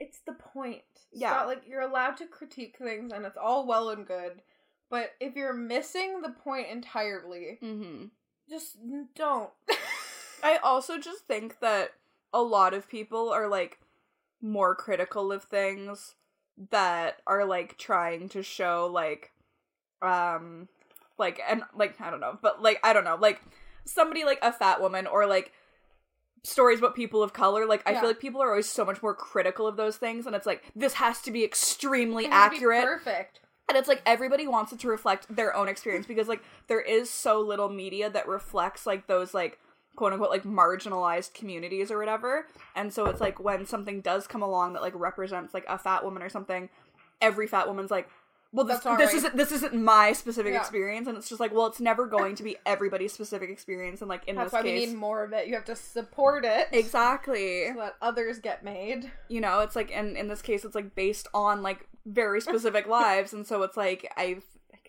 it's 0.00 0.20
the 0.26 0.32
point. 0.32 0.82
Yeah. 1.12 1.30
Stop- 1.30 1.46
like 1.46 1.62
you're 1.68 1.80
allowed 1.82 2.16
to 2.18 2.26
critique 2.26 2.76
things, 2.78 3.12
and 3.12 3.24
it's 3.24 3.36
all 3.40 3.66
well 3.66 3.90
and 3.90 4.06
good. 4.06 4.42
But 4.90 5.12
if 5.20 5.36
you're 5.36 5.54
missing 5.54 6.20
the 6.22 6.30
point 6.30 6.68
entirely, 6.68 7.58
Mm-hmm. 7.62 8.06
just 8.48 8.76
don't. 9.14 9.50
I 10.42 10.56
also 10.56 10.98
just 10.98 11.26
think 11.26 11.60
that 11.60 11.90
a 12.32 12.42
lot 12.42 12.74
of 12.74 12.88
people 12.88 13.30
are 13.30 13.46
like 13.46 13.78
more 14.42 14.74
critical 14.74 15.30
of 15.30 15.44
things 15.44 16.14
that 16.70 17.18
are 17.26 17.44
like 17.44 17.76
trying 17.78 18.28
to 18.30 18.42
show 18.42 18.88
like 18.92 19.32
um 20.02 20.68
like 21.18 21.40
and 21.48 21.62
like 21.76 22.00
I 22.00 22.10
don't 22.10 22.20
know, 22.20 22.38
but 22.40 22.62
like 22.62 22.80
I 22.82 22.92
don't 22.92 23.04
know, 23.04 23.18
like 23.20 23.40
somebody 23.84 24.24
like 24.24 24.38
a 24.42 24.52
fat 24.52 24.80
woman 24.80 25.06
or 25.06 25.26
like 25.26 25.52
stories 26.42 26.78
about 26.78 26.94
people 26.94 27.22
of 27.22 27.32
color 27.32 27.66
like 27.66 27.82
I 27.86 27.94
feel 27.94 28.08
like 28.08 28.18
people 28.20 28.42
are 28.42 28.50
always 28.50 28.68
so 28.68 28.84
much 28.84 29.02
more 29.02 29.14
critical 29.14 29.66
of 29.66 29.76
those 29.76 29.96
things 29.96 30.26
and 30.26 30.34
it's 30.34 30.46
like 30.46 30.64
this 30.74 30.94
has 30.94 31.20
to 31.22 31.30
be 31.30 31.44
extremely 31.44 32.24
has 32.24 32.50
be 32.50 32.56
accurate 32.56 32.84
perfect. 32.84 33.40
and 33.68 33.76
it's 33.76 33.88
like 33.88 34.00
everybody 34.06 34.46
wants 34.46 34.72
it 34.72 34.78
to 34.80 34.88
reflect 34.88 35.26
their 35.34 35.54
own 35.54 35.68
experience 35.68 36.06
because 36.06 36.28
like 36.28 36.42
there 36.68 36.80
is 36.80 37.10
so 37.10 37.40
little 37.40 37.68
media 37.68 38.08
that 38.08 38.26
reflects 38.26 38.86
like 38.86 39.06
those 39.06 39.34
like 39.34 39.58
quote 39.96 40.12
unquote 40.12 40.30
like 40.30 40.44
marginalized 40.44 41.34
communities 41.34 41.90
or 41.90 41.98
whatever. 41.98 42.46
And 42.74 42.92
so 42.92 43.06
it's 43.06 43.20
like 43.20 43.38
when 43.38 43.66
something 43.66 44.00
does 44.00 44.26
come 44.26 44.42
along 44.42 44.72
that 44.72 44.82
like 44.82 44.94
represents 44.96 45.52
like 45.52 45.64
a 45.68 45.78
fat 45.78 46.04
woman 46.04 46.22
or 46.22 46.28
something, 46.28 46.68
every 47.20 47.46
fat 47.46 47.68
woman's 47.68 47.90
like, 47.90 48.08
well 48.52 48.64
this, 48.66 48.78
this 48.80 48.84
right. 48.86 49.14
isn't 49.14 49.36
this 49.36 49.52
isn't 49.52 49.74
my 49.74 50.12
specific 50.12 50.52
Yeah. 50.52 50.60
experience 50.60 51.06
and 51.08 51.16
it's 51.16 51.28
just 51.28 51.40
like 51.40 51.52
well 51.54 51.66
it's 51.66 51.80
never 51.80 52.06
going 52.06 52.34
to 52.36 52.42
be 52.42 52.56
everybody's 52.66 53.12
specific 53.12 53.48
experience 53.50 54.00
and 54.00 54.08
like 54.08 54.26
in 54.26 54.36
That's 54.36 54.46
this 54.46 54.52
why 54.52 54.62
case 54.62 54.80
we 54.80 54.86
need 54.86 54.96
more 54.98 55.22
of 55.22 55.32
it. 55.32 55.46
You 55.46 55.54
have 55.54 55.64
to 55.66 55.76
support 55.76 56.44
it. 56.44 56.68
exactly 56.72 57.68
So 57.68 57.78
that 57.80 57.96
others 58.02 58.38
get 58.40 58.64
made. 58.64 59.10
you 59.28 59.40
know 59.40 59.60
it's 59.60 59.76
like 59.76 59.90
and 59.94 60.16
in 60.16 60.28
this 60.28 60.42
case 60.42 60.64
it's 60.64 60.74
like 60.74 60.94
based 60.94 61.28
on 61.34 61.62
like 61.62 61.86
very 62.06 62.40
specific 62.48 62.86
lives 62.88 63.32
and 63.32 63.46
so 63.46 63.62
it's 63.62 63.76
like 63.76 64.10
i 64.16 64.38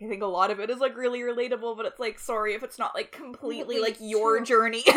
i 0.01 0.07
think 0.07 0.23
a 0.23 0.25
lot 0.25 0.49
of 0.49 0.59
it 0.59 0.69
is 0.71 0.79
like 0.79 0.97
really 0.97 1.19
relatable 1.19 1.77
but 1.77 1.85
it's 1.85 1.99
like 1.99 2.17
sorry 2.17 2.55
if 2.55 2.63
it's 2.63 2.79
not 2.79 2.95
like 2.95 3.11
completely 3.11 3.79
like 3.79 3.97
your 3.99 4.41
journey 4.41 4.83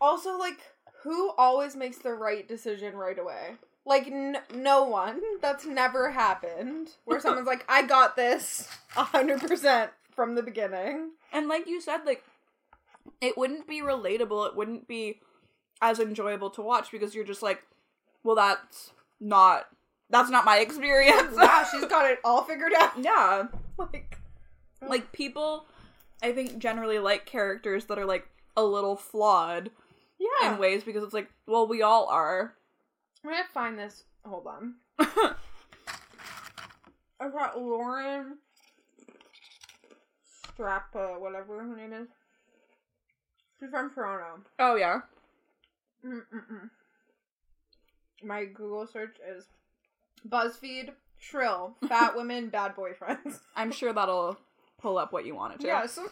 Also, 0.00 0.38
like, 0.38 0.58
who 1.02 1.32
always 1.36 1.74
makes 1.74 1.98
the 1.98 2.12
right 2.14 2.46
decision 2.46 2.94
right 2.94 3.18
away? 3.18 3.56
Like, 3.88 4.06
n- 4.06 4.38
no 4.54 4.84
one. 4.84 5.20
That's 5.40 5.64
never 5.66 6.10
happened. 6.10 6.90
Where 7.06 7.20
someone's 7.20 7.46
like, 7.46 7.64
I 7.68 7.82
got 7.82 8.16
this 8.16 8.68
100% 8.94 9.88
from 10.14 10.34
the 10.34 10.42
beginning. 10.42 11.12
and 11.32 11.46
like 11.48 11.66
you 11.68 11.80
said 11.80 11.98
like 12.04 12.24
it 13.20 13.38
wouldn't 13.38 13.68
be 13.68 13.80
relatable 13.80 14.48
it 14.48 14.56
wouldn't 14.56 14.88
be 14.88 15.20
as 15.80 16.00
enjoyable 16.00 16.50
to 16.50 16.60
watch 16.60 16.90
because 16.90 17.14
you're 17.14 17.24
just 17.24 17.40
like 17.42 17.62
well 18.24 18.34
that's 18.34 18.90
not 19.20 19.68
that's 20.10 20.28
not 20.28 20.44
my 20.44 20.58
experience 20.58 21.36
wow, 21.36 21.64
she's 21.70 21.84
got 21.84 22.10
it 22.10 22.18
all 22.24 22.42
figured 22.42 22.72
out. 22.78 22.92
yeah 23.00 23.44
Like, 23.78 24.18
like 24.82 25.12
people 25.12 25.66
i 26.20 26.32
think 26.32 26.58
generally 26.58 26.98
like 26.98 27.24
characters 27.24 27.84
that 27.84 27.96
are 27.98 28.04
like 28.06 28.28
a 28.56 28.64
little 28.64 28.96
flawed 28.96 29.70
yeah. 30.18 30.52
in 30.52 30.58
ways 30.58 30.82
because 30.82 31.04
it's 31.04 31.14
like 31.14 31.30
well 31.46 31.68
we 31.68 31.80
all 31.80 32.06
are 32.08 32.54
I'm 33.24 33.30
gonna 33.30 33.44
find 33.52 33.78
this. 33.78 34.04
Hold 34.24 34.46
on. 34.46 34.74
I've 37.20 37.32
got 37.32 37.60
Lauren 37.60 38.38
Strappa, 40.56 41.18
whatever 41.20 41.58
her 41.62 41.76
name 41.76 41.92
is. 41.92 42.08
She's 43.60 43.70
from 43.70 43.90
Toronto. 43.92 44.42
oh 44.60 44.76
yeah 44.76 45.00
Mm-mm-mm. 46.06 46.70
My 48.22 48.44
Google 48.44 48.86
search 48.86 49.16
is 49.28 49.46
BuzzFeed 50.28 50.90
Shrill 51.18 51.74
Fat 51.88 52.16
Women 52.16 52.48
Bad 52.50 52.76
Boyfriends. 52.76 53.40
i'm 53.56 53.72
sure 53.72 53.92
that'll 53.92 54.38
pull 54.80 54.96
up 54.96 55.12
what 55.12 55.26
you 55.26 55.34
wanted 55.34 55.58
to 55.60 55.66
Yeah, 55.66 55.86
so 55.86 56.08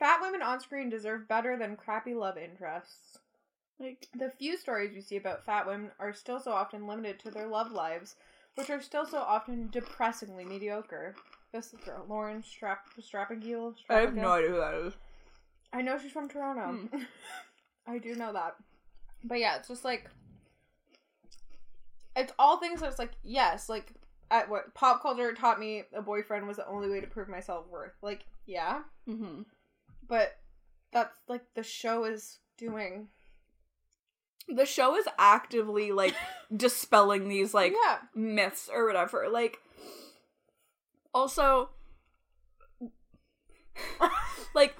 fat 0.00 0.18
women 0.20 0.42
on 0.42 0.58
screen 0.58 0.90
deserve 0.90 1.28
better 1.28 1.56
than 1.56 1.76
crappy 1.76 2.14
love 2.14 2.36
interests. 2.36 3.18
Like 3.78 4.08
The 4.18 4.30
few 4.30 4.56
stories 4.56 4.94
we 4.94 5.00
see 5.00 5.16
about 5.16 5.44
fat 5.44 5.66
women 5.66 5.90
are 5.98 6.12
still 6.12 6.40
so 6.40 6.52
often 6.52 6.86
limited 6.86 7.18
to 7.20 7.30
their 7.30 7.46
love 7.46 7.72
lives, 7.72 8.16
which 8.54 8.70
are 8.70 8.80
still 8.80 9.04
so 9.04 9.18
often 9.18 9.68
depressingly 9.70 10.44
mediocre. 10.44 11.14
This 11.52 11.72
is 11.72 11.80
girl, 11.80 12.04
Lauren 12.08 12.42
Strap 12.42 12.86
Strapagiel. 13.00 13.74
i 13.88 14.00
have 14.00 14.14
no 14.14 14.32
idea 14.32 14.50
who 14.50 14.56
that 14.56 14.74
is 14.74 14.94
I 15.72 15.82
know 15.82 15.98
she's 15.98 16.12
from 16.12 16.28
Toronto. 16.28 16.88
I 17.86 17.98
do 17.98 18.14
know 18.14 18.32
that. 18.32 18.54
But 19.24 19.40
yeah, 19.40 19.56
it's 19.56 19.68
just 19.68 19.84
like 19.84 20.08
it's 22.14 22.32
all 22.38 22.58
things 22.58 22.80
that's 22.80 22.98
like 22.98 23.12
yes, 23.24 23.68
like 23.68 23.92
at 24.30 24.48
what 24.48 24.72
pop 24.74 25.02
culture 25.02 25.32
taught 25.32 25.58
me 25.58 25.82
a 25.92 26.00
boyfriend 26.00 26.46
was 26.46 26.58
the 26.58 26.68
only 26.68 26.88
way 26.88 27.00
to 27.00 27.06
prove 27.08 27.28
my 27.28 27.40
self 27.40 27.66
worth. 27.68 27.94
Like, 28.02 28.24
yeah. 28.46 28.82
mm-hmm. 29.08 29.42
But 30.08 30.36
that's 30.92 31.18
like 31.28 31.42
the 31.54 31.64
show 31.64 32.04
is 32.04 32.38
doing. 32.56 33.08
The 34.48 34.66
show 34.66 34.96
is 34.96 35.06
actively 35.18 35.92
like 35.92 36.14
dispelling 36.56 37.28
these 37.28 37.54
like 37.54 37.72
yeah. 37.72 37.98
myths 38.14 38.68
or 38.72 38.86
whatever. 38.86 39.28
Like, 39.30 39.58
also, 41.12 41.70
like, 44.54 44.76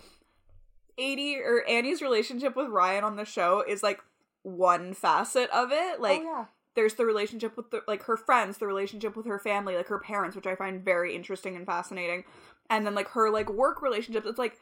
Aidy 0.99 1.39
or 1.39 1.65
Annie's 1.69 2.03
relationship 2.03 2.57
with 2.57 2.69
Ryan 2.69 3.05
on 3.05 3.17
the 3.17 3.25
show 3.25 3.65
is 3.67 3.83
like 3.83 4.01
one 4.43 4.95
facet 4.95 5.51
of 5.51 5.73
it. 5.73 5.97
Oh, 5.99 6.03
like, 6.03 6.21
oh, 6.21 6.25
yeah. 6.25 6.45
there's 6.75 6.95
the 6.95 7.07
relationship 7.07 7.57
with 7.57 7.71
the, 7.71 7.83
like 7.89 8.05
her 8.05 8.17
friends, 8.17 8.59
the 8.59 8.67
relationship 8.67 9.17
with 9.17 9.27
her 9.27 9.39
family, 9.39 9.77
like 9.77 9.89
her 9.89 9.99
parents, 9.99 10.37
which 10.37 10.47
I 10.47 10.55
find 10.55 10.85
very 10.85 11.17
interesting 11.17 11.57
and 11.57 11.67
fascinating. 11.67 12.25
And 12.71 12.87
then 12.87 12.95
like 12.95 13.09
her 13.09 13.31
like 13.31 13.51
work 13.51 13.83
relationships. 13.83 14.27
It's 14.27 14.39
like, 14.39 14.59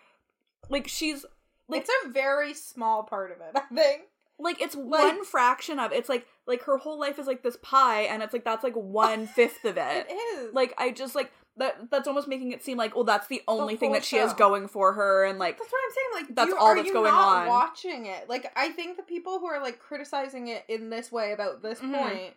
like 0.71 0.89
she's 0.89 1.25
like 1.69 1.83
it's 1.83 1.91
a 2.05 2.11
very 2.11 2.55
small 2.55 3.03
part 3.03 3.33
of 3.33 3.39
it, 3.39 3.53
I 3.57 3.75
think. 3.75 4.03
Like 4.43 4.61
it's 4.61 4.75
Like- 4.75 5.03
one 5.17 5.25
fraction 5.25 5.79
of 5.79 5.93
it's 5.93 6.09
like 6.09 6.27
like 6.47 6.63
her 6.65 6.77
whole 6.79 6.99
life 6.99 7.19
is 7.19 7.27
like 7.27 7.43
this 7.43 7.57
pie 7.63 8.03
and 8.03 8.23
it's 8.23 8.33
like 8.33 8.45
that's 8.45 8.65
like 8.65 8.75
one 8.75 9.27
fifth 9.27 9.65
of 9.65 9.77
it 9.77 10.07
It 10.11 10.13
is. 10.15 10.53
like 10.55 10.75
i 10.79 10.91
just 10.91 11.15
like 11.15 11.31
that 11.59 11.91
that's 11.91 12.09
almost 12.09 12.29
making 12.29 12.53
it 12.53 12.63
seem 12.65 12.79
like 12.79 12.95
well 12.95 13.05
that's 13.05 13.27
the 13.29 13.43
only 13.47 13.77
thing 13.77 13.91
whole 13.91 13.95
that 13.95 14.05
she 14.05 14.17
has 14.17 14.33
going 14.35 14.69
for 14.69 14.95
her 14.95 15.25
and 15.25 15.39
like 15.39 15.59
That's 15.59 15.71
what 15.71 15.81
I'm 15.85 15.91
saying. 15.95 16.27
Like, 16.27 16.35
That's 16.37 16.49
you, 16.49 16.57
all 16.57 16.67
are 16.69 16.77
that's 16.77 16.89
you 16.89 16.95
going 16.95 17.13
on. 17.13 17.47
Watching 17.47 18.07
it, 18.07 18.29
like, 18.29 18.51
I 18.57 18.71
think 18.71 18.97
the 18.97 19.03
people 19.03 19.39
who 19.39 19.47
are 19.47 19.61
like 19.63 19.79
criticizing 19.79 20.49
it 20.49 20.65
in 20.69 20.89
this 20.91 21.13
way 21.13 21.33
about 21.33 21.61
this 21.63 21.79
Mhm. 21.81 21.95
point, 21.99 22.35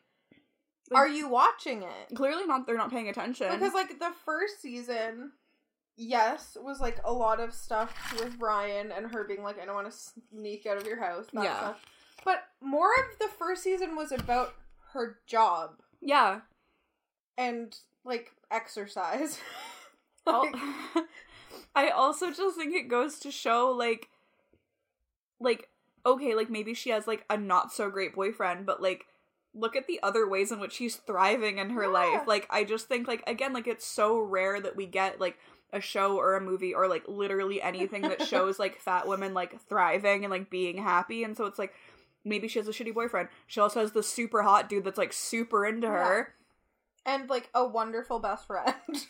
Like- 0.91 0.99
are 0.99 1.07
you 1.07 1.29
watching 1.29 1.83
it? 1.83 2.13
clearly 2.15 2.45
not 2.45 2.67
they're 2.67 2.75
not 2.77 2.91
paying 2.91 3.07
attention 3.09 3.49
Because 3.51 3.73
like 3.73 3.99
the 3.99 4.11
first 4.25 4.61
season, 4.61 5.31
yes, 5.97 6.57
was 6.61 6.79
like 6.81 6.97
a 7.05 7.13
lot 7.13 7.39
of 7.39 7.53
stuff 7.53 8.13
with 8.19 8.35
Ryan 8.39 8.91
and 8.91 9.11
her 9.13 9.23
being 9.23 9.43
like, 9.43 9.59
I 9.61 9.65
don't 9.65 9.75
want 9.75 9.89
to 9.91 9.97
sneak 10.31 10.65
out 10.65 10.77
of 10.77 10.85
your 10.85 10.99
house. 10.99 11.27
Yeah. 11.31 11.57
stuff. 11.57 11.81
But 12.25 12.43
more 12.61 12.89
of 12.89 13.17
the 13.19 13.29
first 13.39 13.63
season 13.63 13.95
was 13.95 14.11
about 14.11 14.53
her 14.93 15.19
job 15.27 15.81
yeah 16.01 16.41
and 17.37 17.75
like 18.03 18.31
exercise. 18.51 19.39
Al- 20.27 20.43
Like, 20.51 20.55
i 21.75 21.89
also 21.89 22.31
just 22.31 22.57
think 22.57 22.73
it 22.73 22.87
goes 22.89 23.19
to 23.19 23.29
show 23.31 23.69
like 23.71 24.09
like 25.39 25.69
okay 26.05 26.35
like 26.35 26.49
maybe 26.49 26.73
she 26.73 26.89
has 26.89 27.07
like 27.07 27.25
a 27.29 27.37
not 27.37 27.71
so 27.71 27.89
great 27.89 28.15
boyfriend 28.15 28.65
but 28.65 28.81
like 28.81 29.05
look 29.53 29.75
at 29.75 29.87
the 29.87 29.99
other 30.03 30.27
ways 30.27 30.51
in 30.51 30.59
which 30.59 30.73
she's 30.73 30.95
thriving 30.95 31.57
in 31.59 31.69
her 31.71 31.83
Yeah. 31.83 31.87
life 31.89 32.27
like 32.27 32.47
i 32.49 32.63
just 32.63 32.87
think 32.87 33.07
like 33.07 33.23
again 33.27 33.53
like 33.53 33.67
it's 33.67 33.85
so 33.85 34.19
rare 34.19 34.59
that 34.61 34.75
we 34.75 34.85
get 34.85 35.19
like 35.19 35.37
a 35.73 35.81
show 35.81 36.17
or 36.17 36.35
a 36.35 36.41
movie 36.41 36.73
or 36.73 36.87
like 36.87 37.03
literally 37.07 37.61
anything 37.61 38.03
that 38.03 38.21
shows 38.27 38.57
like 38.59 38.79
fat 38.79 39.07
women 39.07 39.33
like 39.33 39.59
thriving 39.67 40.23
and 40.23 40.31
like 40.31 40.49
being 40.49 40.77
happy 40.77 41.23
and 41.23 41.35
so 41.37 41.45
it's 41.45 41.59
like 41.59 41.73
maybe 42.25 42.47
she 42.47 42.59
has 42.59 42.67
a 42.67 42.71
shitty 42.71 42.93
boyfriend 42.93 43.29
she 43.47 43.59
also 43.61 43.79
has 43.79 43.91
the 43.93 44.03
super 44.03 44.41
hot 44.41 44.67
dude 44.67 44.83
that's 44.83 44.97
like 44.97 45.13
super 45.13 45.65
into 45.65 45.87
her 45.87 46.33
and 47.05 47.29
like 47.29 47.49
a 47.53 47.63
wonderful 47.65 48.19
best 48.19 48.47
friend. 48.47 48.73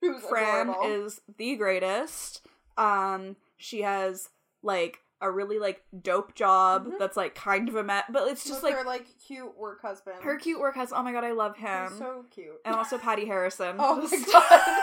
Who's 0.00 0.22
Fran 0.22 0.68
adorable. 0.68 1.04
is 1.06 1.20
the 1.38 1.56
greatest. 1.56 2.46
Um, 2.78 3.34
she 3.56 3.80
has 3.82 4.28
like 4.62 4.98
a 5.20 5.30
really 5.30 5.58
like 5.58 5.82
dope 6.02 6.34
job 6.34 6.86
Mhm. 6.86 6.98
that's 7.00 7.16
like 7.16 7.34
kind 7.34 7.68
of 7.68 7.74
a 7.74 7.82
met, 7.82 8.04
but 8.12 8.28
it's 8.28 8.44
just 8.44 8.62
With 8.62 8.70
like 8.72 8.74
her 8.78 8.84
like 8.84 9.06
cute 9.26 9.56
work 9.58 9.80
husband. 9.82 10.16
her 10.22 10.36
cute 10.36 10.60
work 10.60 10.76
husband. 10.76 11.00
Oh 11.00 11.02
my 11.02 11.12
god, 11.12 11.24
I 11.24 11.32
love 11.32 11.56
him. 11.56 11.88
He's 11.88 11.98
so 11.98 12.26
cute. 12.30 12.60
and 12.64 12.76
also 12.76 12.96
Patti 12.98 13.24
Harrison. 13.24 13.74
Oh 13.78 13.96
my 13.96 14.22
God. 14.32 14.82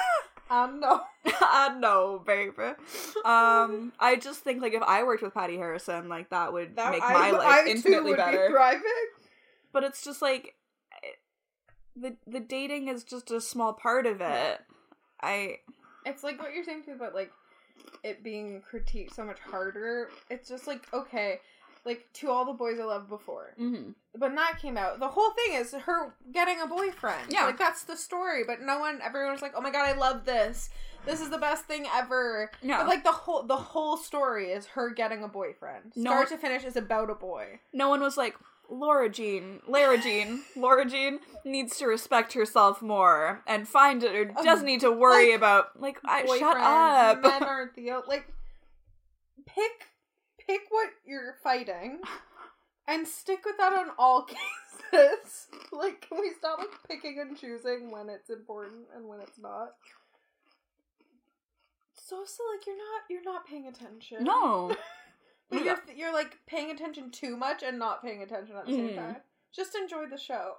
I 0.54 0.72
know. 0.72 1.02
I 1.42 1.78
know, 1.80 2.22
baby. 2.26 2.52
Um, 3.26 3.92
I 4.00 4.18
just 4.22 4.42
think 4.42 4.62
like 4.62 4.74
if 4.74 4.84
I 4.84 5.04
worked 5.04 5.24
with 5.24 5.34
Patti 5.34 5.58
Harrison, 5.58 6.10
like 6.10 6.30
that 6.30 6.54
would 6.54 6.76
That- 6.76 6.92
make 6.92 7.02
I- 7.04 7.14
my 7.14 7.28
I 7.30 7.32
life 7.32 7.66
too 7.66 7.72
infinitely 7.72 8.12
be 8.12 8.18
better. 8.18 8.50
thriving. 8.50 9.08
But 9.72 9.84
it's 9.84 10.04
just 10.04 10.22
like 10.22 10.56
the 11.96 12.16
the 12.28 12.40
dating 12.40 12.88
is 12.88 13.04
just 13.04 13.32
a 13.32 13.40
small 13.42 13.74
part 13.74 14.06
of 14.06 14.22
it. 14.22 14.60
I 15.22 15.58
It's 16.06 16.24
like 16.24 16.40
what 16.42 16.54
you're 16.54 16.64
saying 16.64 16.84
too 16.84 16.94
about 16.94 17.14
like 17.16 17.32
it 18.04 18.24
being 18.24 18.62
critiqued 18.72 19.14
so 19.14 19.24
much 19.24 19.40
harder. 19.40 20.10
It's 20.30 20.48
just 20.50 20.68
like 20.68 20.86
okay, 20.94 21.40
like 21.86 22.08
to 22.14 22.30
all 22.30 22.46
the 22.46 22.54
boys 22.54 22.80
I 22.80 22.84
loved 22.86 23.10
before. 23.10 23.54
mhm. 23.60 23.94
When 24.18 24.36
that 24.36 24.60
came 24.62 24.78
out, 24.78 25.00
the 25.00 25.08
whole 25.08 25.32
thing 25.32 25.54
is 25.60 25.74
her 25.74 26.14
getting 26.32 26.62
a 26.62 26.68
boyfriend. 26.68 27.32
Yeah. 27.32 27.46
like 27.46 27.58
that's 27.58 27.84
the 27.84 27.98
story. 27.98 28.44
But 28.46 28.62
no 28.62 28.80
one, 28.80 29.02
everyone's 29.02 29.42
like, 29.42 29.54
oh 29.56 29.62
my 29.62 29.72
god, 29.72 29.88
I 29.88 29.98
love 29.98 30.26
this. 30.26 30.70
This 31.06 31.20
is 31.20 31.30
the 31.30 31.38
best 31.38 31.66
thing 31.66 31.86
ever. 31.94 32.50
yeah. 32.62 32.78
But 32.78 32.88
like 32.88 33.04
the 33.04 33.12
whole 33.12 33.44
the 33.44 33.58
whole 33.58 33.98
story 33.98 34.52
is 34.52 34.68
her 34.68 34.90
getting 34.92 35.24
a 35.24 35.28
boyfriend. 35.28 35.94
No- 35.96 36.12
Start 36.12 36.30
to 36.30 36.38
finish 36.38 36.64
is 36.64 36.76
about 36.78 37.10
a 37.10 37.16
boy. 37.16 37.60
no 37.74 37.90
one 37.90 38.02
was 38.02 38.16
like 38.18 38.36
Laura 38.70 39.10
Jean, 39.10 39.60
Lara 39.68 39.98
Jean, 40.02 40.42
Laura 40.56 40.86
Jean 40.86 41.20
needs 41.44 41.78
to 41.78 41.86
respect 41.86 42.32
herself 42.34 42.82
more 42.82 43.42
and 43.46 43.68
find 43.68 44.04
it 44.04 44.16
or 44.16 44.26
doesn't 44.44 44.66
need 44.66 44.80
to 44.80 44.92
worry 44.92 45.30
like, 45.32 45.38
about 45.38 45.82
like 45.82 46.00
I, 46.06 46.26
shut 46.26 46.56
up. 46.58 47.22
Men 47.22 47.44
aren't 47.44 47.76
the 47.76 47.92
like 48.08 48.32
pick 49.46 49.88
pick 50.48 50.62
what 50.70 50.90
you're 51.06 51.36
fighting 51.44 52.00
and 52.88 53.08
stick 53.08 53.46
with 53.46 53.58
that 53.58 53.74
on 53.74 53.88
all 53.98 54.24
cases. 54.92 55.48
like 55.72 56.02
can 56.08 56.20
we 56.20 56.32
stop 56.38 56.60
like 56.60 56.70
picking 56.88 57.20
and 57.20 57.38
choosing 57.38 57.92
when 57.92 58.10
it's 58.10 58.30
important 58.30 58.86
and 58.96 59.08
when 59.08 59.20
it's 59.22 59.38
not? 59.40 59.74
So 61.96 62.24
so 62.26 62.44
like 62.56 62.66
you're 62.68 62.78
not 62.78 63.02
you're 63.10 63.24
not 63.24 63.48
paying 63.48 63.68
attention. 63.68 64.24
no. 64.24 64.76
But 65.50 65.66
you're 65.66 65.78
you're 65.96 66.14
like 66.14 66.40
paying 66.48 66.72
attention 66.72 67.12
too 67.12 67.38
much 67.38 67.62
and 67.62 67.78
not 67.78 68.02
paying 68.04 68.24
attention 68.24 68.56
at 68.56 68.66
the 68.66 68.72
same 68.72 68.90
Mhm. 68.90 68.96
time. 68.96 69.18
Just 69.54 69.76
enjoy 69.76 70.08
the 70.08 70.18
show. 70.18 70.56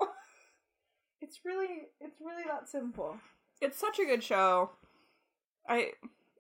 It's 1.21 1.41
really 1.45 1.89
it's 2.01 2.21
really 2.21 2.45
that 2.47 2.69
simple. 2.69 3.19
It's 3.61 3.77
such 3.79 3.99
a 3.99 4.05
good 4.05 4.23
show. 4.23 4.71
I 5.69 5.93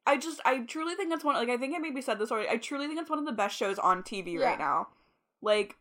I 0.06 0.16
just 0.18 0.40
I 0.44 0.58
truly 0.60 0.94
think 0.94 1.12
it's 1.12 1.24
one 1.24 1.34
like 1.34 1.48
I 1.48 1.56
think 1.56 1.74
I 1.74 1.78
maybe 1.78 2.02
said 2.02 2.18
this 2.18 2.30
already. 2.30 2.48
I 2.48 2.56
truly 2.58 2.86
think 2.86 3.00
it's 3.00 3.10
one 3.10 3.18
of 3.18 3.24
the 3.26 3.32
best 3.32 3.56
shows 3.56 3.78
on 3.78 4.02
TV 4.02 4.34
Yeah. 4.34 4.46
right 4.50 4.58
now. 4.58 4.88
Like 5.40 5.76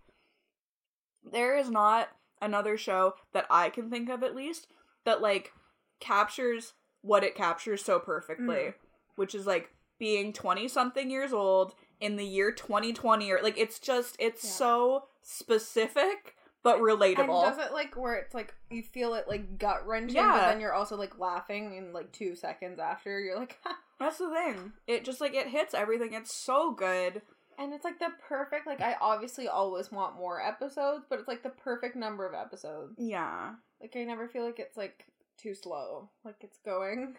there 1.23 1.57
is 1.57 1.69
not 1.69 2.09
another 2.41 2.77
show 2.77 3.15
that 3.33 3.45
I 3.49 3.69
can 3.69 3.89
think 3.89 4.09
of 4.09 4.23
at 4.23 4.36
least 4.36 4.67
that 5.05 5.21
like 5.21 5.53
captures 5.99 6.73
what 7.01 7.23
it 7.23 7.36
captures 7.36 7.83
so 7.83 7.99
perfectly, 7.99 8.55
Mhm. 8.55 8.73
which 9.15 9.36
is 9.36 9.45
like 9.47 9.69
being 9.99 10.33
20 10.33 10.67
something 10.67 11.09
years 11.09 11.31
old 11.33 11.75
in 11.99 12.15
the 12.17 12.25
year 12.25 12.51
2020 12.51 13.31
or 13.31 13.41
like 13.41 13.57
it's 13.57 13.79
just 13.79 14.15
it's 14.19 14.43
Yeah. 14.43 14.49
so 14.51 15.07
specific 15.21 16.36
but 16.62 16.79
relatable. 16.79 17.43
And 17.45 17.57
does 17.57 17.65
it 17.65 17.73
like 17.73 17.95
where 17.97 18.15
it's 18.15 18.33
like 18.33 18.53
you 18.69 18.83
feel 18.83 19.13
it 19.15 19.27
like 19.27 19.57
gut 19.57 19.86
wrenching, 19.86 20.15
Yeah. 20.15 20.31
but 20.31 20.47
then 20.47 20.59
you're 20.62 20.73
also 20.73 20.95
like 20.95 21.19
laughing 21.19 21.75
in 21.75 21.91
like 21.93 22.12
two 22.13 22.36
seconds 22.36 22.79
after. 22.79 23.19
You're 23.19 23.38
like, 23.38 23.59
That's 24.03 24.17
the 24.17 24.29
thing. 24.29 24.73
It 24.87 25.05
just 25.05 25.21
like 25.21 25.33
it 25.33 25.47
hits 25.47 25.73
everything. 25.73 26.13
It's 26.13 26.35
so 26.35 26.71
good. 26.73 27.21
and 27.57 27.73
it's 27.73 27.83
like 27.85 27.99
the 27.99 28.09
perfect. 28.27 28.65
Like 28.67 28.81
I 28.81 28.95
obviously 28.99 29.47
always 29.47 29.91
want 29.91 30.15
more 30.17 30.41
episodes, 30.41 31.05
but 31.09 31.19
it's 31.19 31.27
like 31.27 31.43
the 31.43 31.49
perfect 31.49 31.95
number 31.95 32.25
of 32.27 32.33
episodes. 32.33 32.95
Yeah. 32.97 33.53
Like 33.81 33.95
I 33.95 34.03
never 34.03 34.27
feel 34.27 34.45
like 34.45 34.59
it's 34.59 34.77
like 34.77 35.05
too 35.37 35.53
slow. 35.53 36.09
Like 36.25 36.37
it's 36.41 36.57
going. 36.65 37.15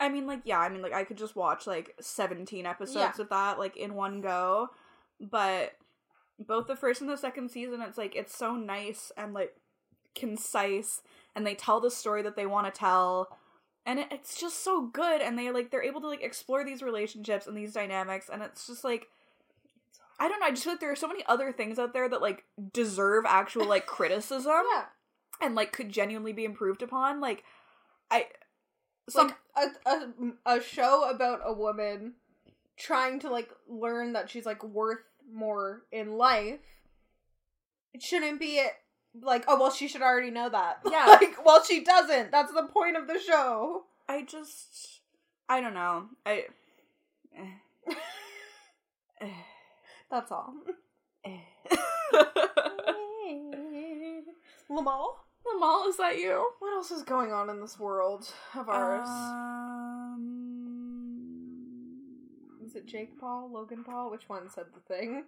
I 0.00 0.08
mean 0.08 0.26
like 0.26 0.40
yeah, 0.44 0.58
I 0.60 0.68
mean 0.68 0.82
like 0.82 0.92
I 0.94 1.04
could 1.04 1.18
just 1.18 1.36
watch 1.36 1.66
like 1.66 1.94
17 2.00 2.64
episodes 2.66 3.16
Yeah. 3.18 3.22
of 3.22 3.28
that 3.30 3.58
like 3.58 3.76
in 3.76 3.94
one 3.94 4.20
go. 4.20 4.68
But 5.20 5.72
both 6.38 6.66
the 6.66 6.74
first 6.76 7.00
and 7.00 7.10
the 7.10 7.16
second 7.16 7.50
season 7.50 7.82
it's 7.82 7.98
like 7.98 8.16
it's 8.16 8.36
so 8.36 8.54
nice 8.56 9.12
and 9.16 9.32
like 9.34 9.54
concise 10.14 11.02
and 11.34 11.46
they 11.46 11.54
tell 11.54 11.80
the 11.80 11.90
story 11.90 12.22
that 12.22 12.36
they 12.36 12.46
want 12.46 12.66
to 12.72 12.76
tell 12.78 13.38
and 13.84 13.98
it, 13.98 14.08
it's 14.10 14.40
just 14.40 14.62
so 14.62 14.86
good 14.86 15.20
and 15.20 15.38
they 15.38 15.50
like 15.50 15.70
they're 15.70 15.82
able 15.82 16.00
to 16.00 16.08
like 16.08 16.22
explore 16.22 16.64
these 16.64 16.82
relationships 16.82 17.46
and 17.46 17.56
these 17.56 17.72
dynamics 17.72 18.30
and 18.32 18.42
it's 18.42 18.66
just 18.66 18.84
like 18.84 19.08
I 20.20 20.28
don't 20.28 20.38
know, 20.38 20.46
I 20.46 20.50
just 20.50 20.62
feel 20.62 20.74
like 20.74 20.80
there 20.80 20.92
are 20.92 20.96
so 20.96 21.08
many 21.08 21.24
other 21.26 21.50
things 21.50 21.80
out 21.80 21.92
there 21.92 22.08
that 22.08 22.22
like 22.22 22.44
deserve 22.72 23.24
actual 23.26 23.66
like 23.66 23.86
criticism. 23.86 24.52
yeah. 24.72 24.84
and 25.40 25.54
like 25.54 25.72
could 25.72 25.88
genuinely 25.88 26.32
be 26.32 26.44
improved 26.44 26.82
upon 26.82 27.20
like 27.20 27.42
i 28.10 28.26
some 29.08 29.34
like 29.56 29.72
a, 29.86 29.90
a 29.90 30.56
a 30.56 30.62
show 30.62 31.08
about 31.10 31.40
a 31.44 31.52
woman 31.52 32.14
trying 32.76 33.18
to 33.20 33.30
like 33.30 33.50
learn 33.68 34.12
that 34.12 34.30
she's 34.30 34.46
like 34.46 34.62
worth 34.62 35.02
more 35.32 35.82
in 35.90 36.16
life 36.16 36.60
it 37.92 38.02
shouldn't 38.02 38.38
be 38.38 38.58
it 38.58 38.72
like 39.20 39.44
oh 39.46 39.58
well 39.60 39.70
she 39.70 39.88
should 39.88 40.02
already 40.02 40.30
know 40.30 40.48
that. 40.48 40.80
Yeah. 40.90 41.06
like 41.06 41.44
well 41.44 41.62
she 41.62 41.84
doesn't. 41.84 42.30
That's 42.30 42.52
the 42.52 42.64
point 42.64 42.96
of 42.96 43.06
the 43.06 43.18
show. 43.18 43.84
I 44.08 44.22
just 44.22 45.00
i 45.48 45.60
don't 45.60 45.74
know. 45.74 46.06
I 46.24 46.44
that's 50.10 50.32
all. 50.32 50.54
Eh. 51.24 51.38
Lamal? 54.70 55.16
Lamal, 55.46 55.88
is 55.88 55.96
that 55.98 56.18
you? 56.18 56.50
What 56.60 56.72
else 56.74 56.90
is 56.90 57.02
going 57.02 57.32
on 57.32 57.50
in 57.50 57.60
this 57.60 57.78
world 57.78 58.32
of 58.54 58.68
ours? 58.68 59.08
Um 59.08 60.38
is 62.64 62.74
it 62.74 62.86
Jake 62.86 63.18
Paul? 63.20 63.50
Logan 63.52 63.84
Paul? 63.84 64.10
Which 64.10 64.28
one 64.28 64.48
said 64.48 64.66
the 64.74 64.80
thing? 64.94 65.24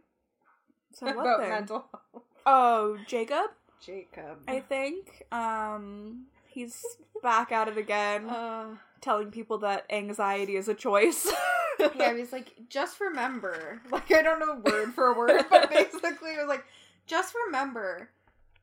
So 0.92 1.06
what 1.06 1.16
about 1.18 1.40
thing? 1.40 1.50
mental 1.50 1.84
health. 1.92 2.24
Oh 2.46 2.96
jacob 3.06 3.50
Jacob 3.80 4.38
i 4.48 4.60
think 4.60 5.24
um 5.32 6.26
he's 6.46 6.84
back 7.22 7.52
at 7.52 7.68
it 7.68 7.78
again 7.78 8.28
uh 8.28 8.68
telling 9.00 9.30
people 9.30 9.58
that 9.58 9.84
anxiety 9.90 10.56
is 10.56 10.68
a 10.68 10.74
choice 10.74 11.30
yeah, 11.96 12.16
he's 12.16 12.32
like, 12.32 12.52
just 12.68 13.00
remember. 13.00 13.80
Like, 13.90 14.10
I 14.10 14.22
don't 14.22 14.40
know 14.40 14.60
word 14.64 14.92
for 14.92 15.16
word, 15.16 15.44
but 15.50 15.70
basically, 15.70 16.30
it 16.30 16.38
was 16.38 16.48
like, 16.48 16.64
just 17.06 17.34
remember, 17.46 18.10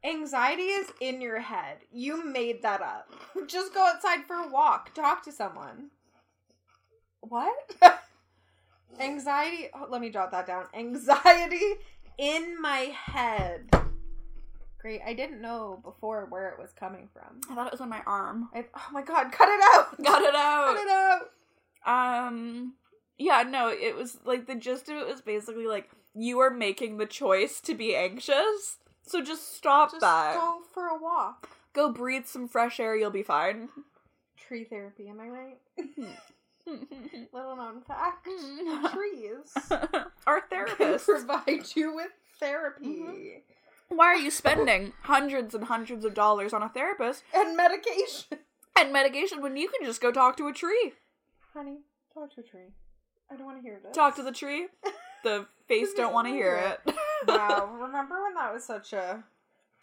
anxiety 0.04 0.64
is 0.64 0.88
in 1.00 1.22
your 1.22 1.40
head. 1.40 1.78
You 1.92 2.26
made 2.26 2.62
that 2.64 2.82
up. 2.82 3.14
Just 3.48 3.74
go 3.74 3.86
outside 3.86 4.26
for 4.26 4.36
a 4.36 4.50
walk. 4.50 4.94
Talk 4.94 5.24
to 5.24 5.32
someone. 5.32 5.90
What? 7.22 7.54
anxiety. 9.00 9.70
oh, 9.74 9.88
let 9.90 10.02
me 10.02 10.10
jot 10.10 10.32
that 10.32 10.48
down. 10.48 10.66
Anxiety 10.74 11.76
in 12.18 12.62
my 12.62 12.94
head. 13.06 13.70
Great. 14.82 15.02
I 15.06 15.14
didn't 15.14 15.42
know 15.42 15.80
before 15.84 16.26
where 16.30 16.50
it 16.50 16.60
was 16.60 16.72
coming 16.74 17.08
from. 17.14 17.40
i 17.50 17.56
thought 17.56 17.68
it 17.68 17.72
was 17.74 17.82
on 17.82 17.90
my 17.90 18.02
arm 18.08 18.50
I, 18.54 18.66
oh 18.76 18.88
my 18.92 19.02
god, 19.04 19.32
cut 19.32 19.48
it 19.50 19.62
out! 19.76 20.04
got 20.04 20.22
it 20.24 20.36
out 20.36 20.76
Cut 20.76 20.84
it 20.84 20.90
out! 20.90 22.36
Um 22.36 22.74
yeah, 23.18 23.44
no, 23.44 23.68
it 23.70 23.96
was 23.96 24.18
like 24.26 24.48
the 24.48 24.56
gist 24.56 24.90
of 24.90 24.98
it 24.98 25.08
was 25.08 25.22
basically 25.22 25.68
like 25.68 25.90
you 26.16 26.40
are 26.40 26.50
making 26.50 26.98
the 26.98 27.06
choice 27.06 27.62
to 27.62 27.76
be 27.76 27.96
anxious. 27.96 28.78
So 29.04 29.22
just 29.24 29.56
stop 29.56 29.92
Just 29.92 30.02
that. 30.02 30.36
go 30.36 30.62
for 30.74 30.88
a 30.88 30.98
walk. 31.00 31.50
Go 31.74 31.92
breathe 31.92 32.26
some 32.26 32.48
fresh 32.48 32.80
air, 32.80 32.96
you'll 32.96 33.12
be 33.12 33.24
fine. 33.24 33.70
Tree 34.38 34.64
therapy, 34.64 35.08
am 35.08 35.20
I 35.20 35.28
right? 35.30 35.58
Little 37.34 37.56
known 37.56 37.82
fact. 37.82 38.28
Trees 38.94 39.54
Our 40.28 40.42
can 40.42 40.50
therapist. 40.50 41.06
provide 41.06 41.76
you 41.76 41.96
with 41.96 42.12
therapy 42.40 42.86
Mhm. 42.86 43.42
Why 43.94 44.06
are 44.08 44.16
you 44.16 44.32
spending 44.32 44.94
hundreds 45.04 45.54
and 45.54 45.66
hundreds 45.66 46.06
of 46.06 46.14
dollars 46.14 46.54
on 46.54 46.64
a 46.64 46.70
therapist 46.70 47.24
and 47.34 47.56
medication. 47.58 48.40
and 48.80 48.92
medication 48.94 49.42
when 49.42 49.58
you 49.58 49.68
can 49.70 49.86
just 49.86 50.02
go 50.02 50.12
talk 50.12 50.38
to 50.38 50.48
a 50.48 50.54
tree? 50.54 50.94
Honey, 51.54 51.80
talk 52.14 52.34
to 52.36 52.42
a 52.42 52.44
tree. 52.44 52.70
I 53.32 53.36
don't 53.36 53.46
want 53.46 53.58
to 53.58 53.62
hear 53.62 53.80
this. 53.84 53.96
Talk 53.96 54.16
to 54.16 54.24
the 54.24 54.32
tree. 54.32 54.68
The 55.24 55.46
face 55.68 55.94
don't 55.94 56.14
want 56.14 56.28
to 56.30 56.34
hear 56.34 56.56
it. 56.56 56.96
wow, 57.28 57.70
remember 57.80 58.24
when 58.24 58.34
that 58.34 58.52
was 58.52 58.64
such 58.66 58.92
a 58.92 59.24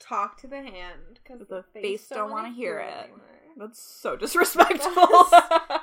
talk 0.00 0.36
to 0.40 0.48
the 0.48 0.56
hand? 0.56 1.20
Because 1.22 1.46
The 1.46 1.62
face 1.72 2.08
don't 2.08 2.32
wanna 2.32 2.50
hear 2.50 2.80
it. 2.80 2.92
anymore. 3.04 3.20
That's 3.56 3.80
so 3.80 4.16
disrespectful. 4.16 4.90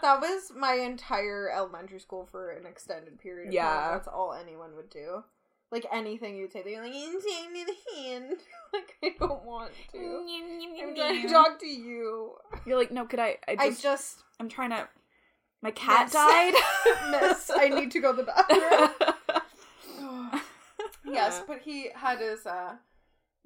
That 0.01 0.19
was 0.19 0.51
my 0.53 0.73
entire 0.73 1.49
elementary 1.55 1.99
school 2.01 2.27
for 2.29 2.51
an 2.51 2.65
extended 2.65 3.17
period 3.17 3.47
of 3.47 3.53
Yeah. 3.53 3.63
time. 3.73 3.91
That's 3.93 4.09
all 4.09 4.33
anyone 4.33 4.75
would 4.75 4.89
do. 4.89 5.23
Like 5.75 5.85
anything 5.91 6.37
you'd 6.37 6.53
say, 6.53 6.61
they're 6.63 6.81
like, 6.81 6.95
"You 6.95 7.21
take 7.21 7.51
me 7.51 7.65
the 7.65 7.75
hand." 7.99 8.37
like 8.73 8.95
I 9.03 9.13
don't 9.19 9.43
want 9.43 9.71
to. 9.91 10.25
I'm 10.81 10.95
trying 10.95 11.21
to 11.21 11.27
talk 11.27 11.59
to 11.59 11.67
you. 11.67 12.35
You're 12.65 12.77
like, 12.77 12.91
no, 12.91 13.03
could 13.03 13.19
I? 13.19 13.39
I 13.45 13.57
I 13.59 13.69
just, 13.71 13.83
just 13.83 14.19
I'm 14.39 14.47
trying 14.47 14.69
to. 14.69 14.87
My 15.61 15.71
cat 15.71 16.05
Miss. 16.05 16.13
died. 16.13 16.53
miss. 17.11 17.51
I 17.53 17.67
need 17.67 17.91
to 17.91 17.99
go 17.99 18.15
to 18.15 18.23
the 18.23 18.23
bathroom. 18.23 19.41
yes, 21.13 21.43
but 21.45 21.59
he 21.61 21.89
had 21.93 22.19
his 22.19 22.45
uh 22.45 22.75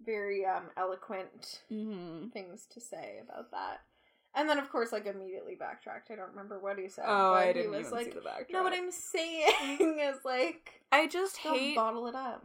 very 0.05 0.45
um 0.45 0.65
eloquent 0.77 1.61
Mhm. 1.71 2.31
things 2.31 2.67
to 2.75 2.79
say 2.79 3.21
about 3.23 3.49
that. 3.49 3.81
And 4.35 4.47
then 4.47 4.57
of 4.59 4.69
course 4.71 4.91
like 4.91 5.05
immediately 5.05 5.55
backtracked. 5.55 6.11
I 6.11 6.15
don't 6.15 6.29
remember 6.29 6.59
what 6.59 6.77
he 6.77 6.87
said. 6.87 7.05
Oh, 7.07 7.31
but 7.33 7.43
I 7.43 7.47
he 7.47 7.53
didn't 7.53 7.71
was 7.71 7.79
even 7.87 7.91
like, 7.91 8.05
see 8.05 8.11
the 8.11 8.19
backtrack. 8.19 8.51
No, 8.53 8.63
what 8.63 8.73
I'm 8.73 8.91
saying 8.91 9.97
is 9.99 10.17
like 10.23 10.81
I 10.91 11.07
just 11.07 11.37
hate. 11.37 11.75
bottle 11.75 12.07
it 12.07 12.15
up. 12.15 12.43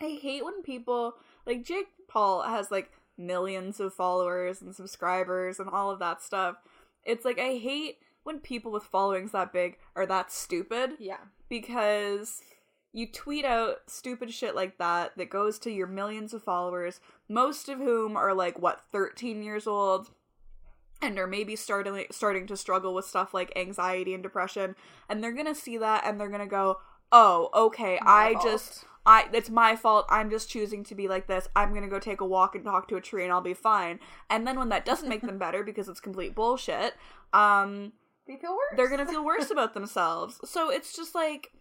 I 0.00 0.18
hate 0.20 0.44
when 0.44 0.62
people 0.62 1.14
like 1.46 1.64
Jake 1.64 1.86
Paul 2.08 2.42
has 2.42 2.70
like 2.70 2.90
millions 3.16 3.80
of 3.80 3.94
followers 3.94 4.60
and 4.60 4.74
subscribers 4.74 5.58
and 5.58 5.70
all 5.70 5.90
of 5.90 5.98
that 6.00 6.22
stuff. 6.22 6.56
It's 7.04 7.24
like 7.24 7.38
I 7.38 7.56
hate 7.56 7.98
when 8.24 8.40
people 8.40 8.72
with 8.72 8.82
followings 8.82 9.32
that 9.32 9.52
big 9.52 9.78
are 9.94 10.04
that 10.06 10.32
stupid 10.32 10.94
Yeah. 10.98 11.18
because 11.48 12.42
you 12.92 13.06
tweet 13.06 13.44
out 13.44 13.76
stupid 13.86 14.32
shit 14.34 14.54
like 14.56 14.78
that 14.78 15.16
that 15.16 15.30
goes 15.30 15.58
to 15.60 15.70
your 15.70 15.86
millions 15.86 16.34
of 16.34 16.42
followers, 16.42 17.00
most 17.28 17.68
of 17.68 17.78
whom 17.78 18.16
are 18.16 18.34
like 18.34 18.58
what 18.60 18.80
13 18.90 19.42
years 19.42 19.66
old 19.66 20.10
and 21.02 21.18
are 21.18 21.26
maybe 21.26 21.56
starting 21.56 22.04
starting 22.10 22.46
to 22.46 22.56
struggle 22.56 22.94
with 22.94 23.04
stuff 23.04 23.34
like 23.34 23.52
anxiety 23.56 24.14
and 24.14 24.22
depression 24.22 24.74
and 25.08 25.22
they're 25.22 25.32
going 25.32 25.46
to 25.46 25.54
see 25.54 25.76
that 25.78 26.04
and 26.06 26.18
they're 26.20 26.28
going 26.28 26.40
to 26.40 26.46
go, 26.46 26.78
"Oh, 27.12 27.50
okay, 27.54 27.98
My 28.02 28.28
I 28.28 28.32
fault. 28.34 28.44
just 28.44 28.84
I 29.04 29.28
it's 29.32 29.50
my 29.50 29.76
fault. 29.76 30.06
I'm 30.08 30.30
just 30.30 30.48
choosing 30.50 30.82
to 30.84 30.94
be 30.94 31.06
like 31.06 31.26
this. 31.28 31.48
I'm 31.54 31.70
going 31.70 31.82
to 31.84 31.88
go 31.88 31.98
take 32.00 32.20
a 32.20 32.26
walk 32.26 32.54
and 32.54 32.64
talk 32.64 32.88
to 32.88 32.96
a 32.96 33.00
tree 33.00 33.24
and 33.24 33.32
I'll 33.32 33.40
be 33.40 33.54
fine." 33.54 34.00
And 34.30 34.46
then 34.46 34.58
when 34.58 34.68
that 34.70 34.84
doesn't 34.84 35.08
make 35.08 35.22
them 35.22 35.38
better 35.46 35.62
because 35.62 35.88
it's 35.88 36.00
complete 36.00 36.34
bullshit, 36.34 36.94
um 37.32 37.92
They 38.26 38.36
feel 38.36 38.52
worse. 38.52 38.74
they're 38.76 38.88
going 38.88 39.04
to 39.04 39.10
feel 39.12 39.24
worse 39.24 39.50
about 39.50 39.74
themselves. 39.78 40.40
So 40.44 40.70
it's 40.70 40.96
just 40.96 41.14
like 41.14 41.52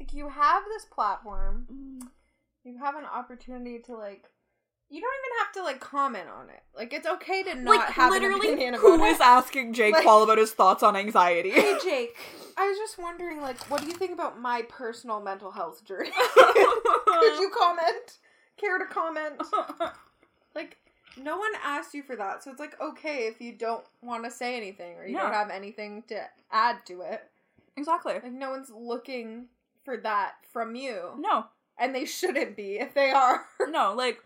like 0.00 0.12
you 0.12 0.28
have 0.28 0.62
this 0.68 0.84
platform. 0.86 1.66
You 2.64 2.78
have 2.78 2.96
an 2.96 3.04
opportunity 3.04 3.78
to 3.86 3.94
like 3.96 4.24
you 4.88 5.00
don't 5.00 5.12
even 5.12 5.38
have 5.44 5.52
to 5.54 5.62
like 5.62 5.80
comment 5.80 6.28
on 6.28 6.48
it. 6.50 6.62
Like 6.76 6.92
it's 6.92 7.06
okay 7.06 7.42
to 7.44 7.54
not 7.54 7.76
like 7.76 7.88
have 7.90 8.12
an 8.12 8.22
literally 8.22 8.56
who 8.76 8.94
about 8.96 9.06
is 9.08 9.20
asking 9.20 9.72
Jake 9.72 9.94
Like- 9.94 10.04
Paul 10.04 10.22
about 10.22 10.38
his 10.38 10.52
thoughts 10.52 10.82
on 10.82 10.96
anxiety? 10.96 11.50
Hey 11.50 11.76
Jake, 11.82 12.16
I 12.56 12.68
was 12.68 12.78
just 12.78 12.98
wondering, 12.98 13.40
like, 13.40 13.58
what 13.70 13.80
do 13.82 13.86
you 13.86 13.92
think 13.94 14.12
about 14.12 14.40
my 14.40 14.62
personal 14.68 15.20
mental 15.20 15.50
health 15.50 15.84
journey? 15.84 16.10
Could 16.34 17.38
you 17.40 17.50
comment? 17.56 18.18
Care 18.56 18.78
to 18.78 18.86
comment? 18.86 19.34
Like, 20.54 20.78
no 21.18 21.36
one 21.36 21.50
asked 21.62 21.92
you 21.92 22.02
for 22.02 22.16
that, 22.16 22.42
so 22.42 22.50
it's 22.50 22.60
like 22.60 22.80
okay 22.80 23.26
if 23.26 23.40
you 23.42 23.52
don't 23.52 23.84
want 24.02 24.24
to 24.24 24.30
say 24.30 24.56
anything 24.56 24.96
or 24.96 25.06
you 25.06 25.16
don't 25.16 25.32
have 25.32 25.50
anything 25.50 26.02
to 26.08 26.22
add 26.50 26.76
to 26.86 27.02
it. 27.02 27.24
Exactly. 27.76 28.14
Like 28.14 28.32
no 28.32 28.50
one's 28.50 28.70
looking 28.74 29.48
for 29.84 29.98
that 29.98 30.36
from 30.50 30.74
you, 30.74 31.10
No, 31.18 31.44
and 31.78 31.94
they 31.94 32.06
shouldn't 32.06 32.56
be 32.56 32.78
if 32.78 32.94
they 32.94 33.10
are. 33.10 33.44
no, 33.68 33.92
like 33.94 34.18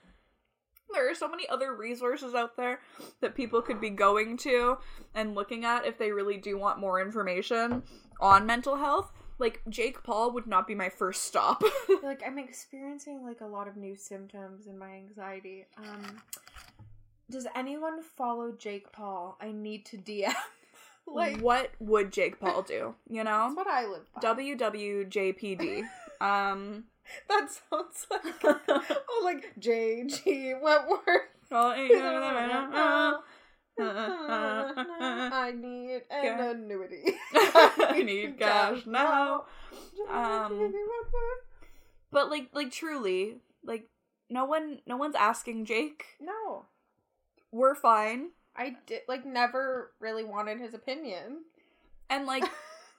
there 0.93 1.11
are 1.11 1.15
so 1.15 1.29
many 1.29 1.49
other 1.49 1.75
resources 1.75 2.35
out 2.35 2.57
there 2.57 2.81
that 3.21 3.35
people 3.35 3.63
could 3.63 3.81
be 3.81 3.91
going 3.91 4.37
to 4.39 4.79
and 5.15 5.35
looking 5.35 5.65
at 5.65 5.87
if 5.87 5.99
they 5.99 6.13
really 6.13 6.37
do 6.37 6.59
want 6.59 6.79
more 6.79 7.01
information 7.01 7.83
on 8.21 8.47
mental 8.47 8.77
health. 8.77 9.13
Like 9.39 9.63
Jake 9.69 10.03
Paul 10.03 10.33
would 10.33 10.47
not 10.47 10.67
be 10.67 10.75
my 10.75 10.91
first 10.91 11.25
stop. 11.25 11.63
like 12.03 12.23
I'm 12.27 12.39
experiencing 12.39 13.25
like 13.25 13.41
a 13.41 13.47
lot 13.47 13.69
of 13.69 13.77
new 13.77 13.97
symptoms 13.97 14.67
in 14.67 14.79
my 14.79 14.93
anxiety. 14.93 15.67
Um, 15.79 16.21
does 17.31 17.47
anyone 17.55 18.03
follow 18.03 18.53
Jake 18.53 18.93
Paul? 18.93 19.39
I 19.41 19.53
need 19.53 19.87
to 19.87 19.97
DM. 19.97 20.35
like 21.07 21.41
what 21.41 21.71
would 21.81 22.13
Jake 22.13 22.39
Paul 22.39 22.63
do? 22.63 22.95
You 23.09 23.25
know? 23.25 23.47
that's 23.47 23.57
what 23.57 23.67
I 23.67 23.87
live 23.87 24.07
by. 24.15 24.21
WWJPD. 24.21 25.85
Um 26.21 26.85
That 27.29 27.49
sounds 27.51 28.07
like 28.11 28.23
oh, 28.69 29.21
like 29.25 29.55
JG 29.59 30.61
Wentworth. 30.61 31.23
well, 31.51 31.73
I 31.73 31.89
need 35.57 36.03
uh, 36.11 36.15
an 36.15 36.41
annuity. 36.41 37.03
I 37.35 38.03
need 38.05 38.39
cash 38.39 38.87
now. 38.87 39.47
Um, 40.09 40.73
But 42.13 42.31
like 42.31 42.49
like 42.53 42.71
truly, 42.71 43.41
like 43.65 43.89
no 44.29 44.45
one 44.45 44.81
no 44.87 44.97
one's 44.97 45.17
asking 45.17 45.65
Jake. 45.65 46.05
no, 46.21 46.67
We're 47.51 47.75
fine. 47.75 48.31
I 48.57 48.77
did 48.87 49.03
like 49.09 49.25
never 49.25 49.93
really 50.01 50.25
wanted 50.25 50.61
his 50.61 50.75
opinion. 50.75 51.45
And 52.09 52.27
like 52.27 52.45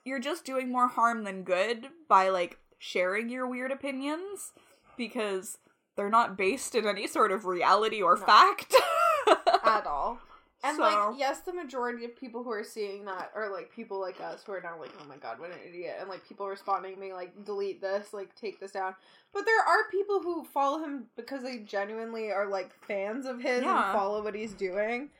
you're 0.04 0.20
just 0.20 0.44
doing 0.44 0.70
more 0.70 0.88
harm 0.88 1.24
than 1.24 1.44
good 1.44 1.88
by 2.08 2.28
like 2.30 2.58
sharing 2.82 3.28
your 3.28 3.46
weird 3.46 3.70
opinions 3.70 4.50
because 4.96 5.58
they're 5.94 6.10
not 6.10 6.36
based 6.36 6.74
in 6.74 6.84
any 6.84 7.06
sort 7.06 7.30
of 7.30 7.44
reality 7.44 8.02
or 8.02 8.16
No. 8.16 8.24
fact. 8.26 8.74
at 9.64 9.86
all. 9.86 10.18
And 10.64 10.76
So- 10.76 10.82
like, 10.82 11.18
yes, 11.18 11.40
the 11.40 11.52
majority 11.52 12.04
of 12.04 12.16
people 12.16 12.42
who 12.42 12.50
are 12.50 12.64
seeing 12.64 13.04
that 13.04 13.30
are 13.36 13.48
like 13.52 13.70
people 13.72 14.00
like 14.00 14.20
us 14.20 14.42
who 14.44 14.52
are 14.52 14.60
now 14.60 14.78
like, 14.80 14.90
oh 15.00 15.04
my 15.08 15.16
god, 15.16 15.38
what 15.38 15.50
an 15.50 15.58
idiot, 15.64 15.96
and 16.00 16.08
like 16.08 16.26
people 16.26 16.48
responding 16.48 16.98
being 16.98 17.12
like, 17.14 17.44
delete 17.44 17.80
this, 17.80 18.12
like 18.12 18.34
take 18.34 18.58
this 18.58 18.72
down. 18.72 18.94
But 19.32 19.44
there 19.44 19.60
are 19.60 19.88
people 19.92 20.20
who 20.20 20.44
follow 20.44 20.80
him 20.82 21.04
because 21.16 21.42
they 21.44 21.58
genuinely 21.58 22.32
are 22.32 22.46
like 22.48 22.72
fans 22.84 23.26
of 23.26 23.40
his 23.40 23.62
Yeah. 23.62 23.84
and 23.90 23.92
follow 23.96 24.22
what 24.24 24.34
he's 24.34 24.54
doing, 24.54 25.10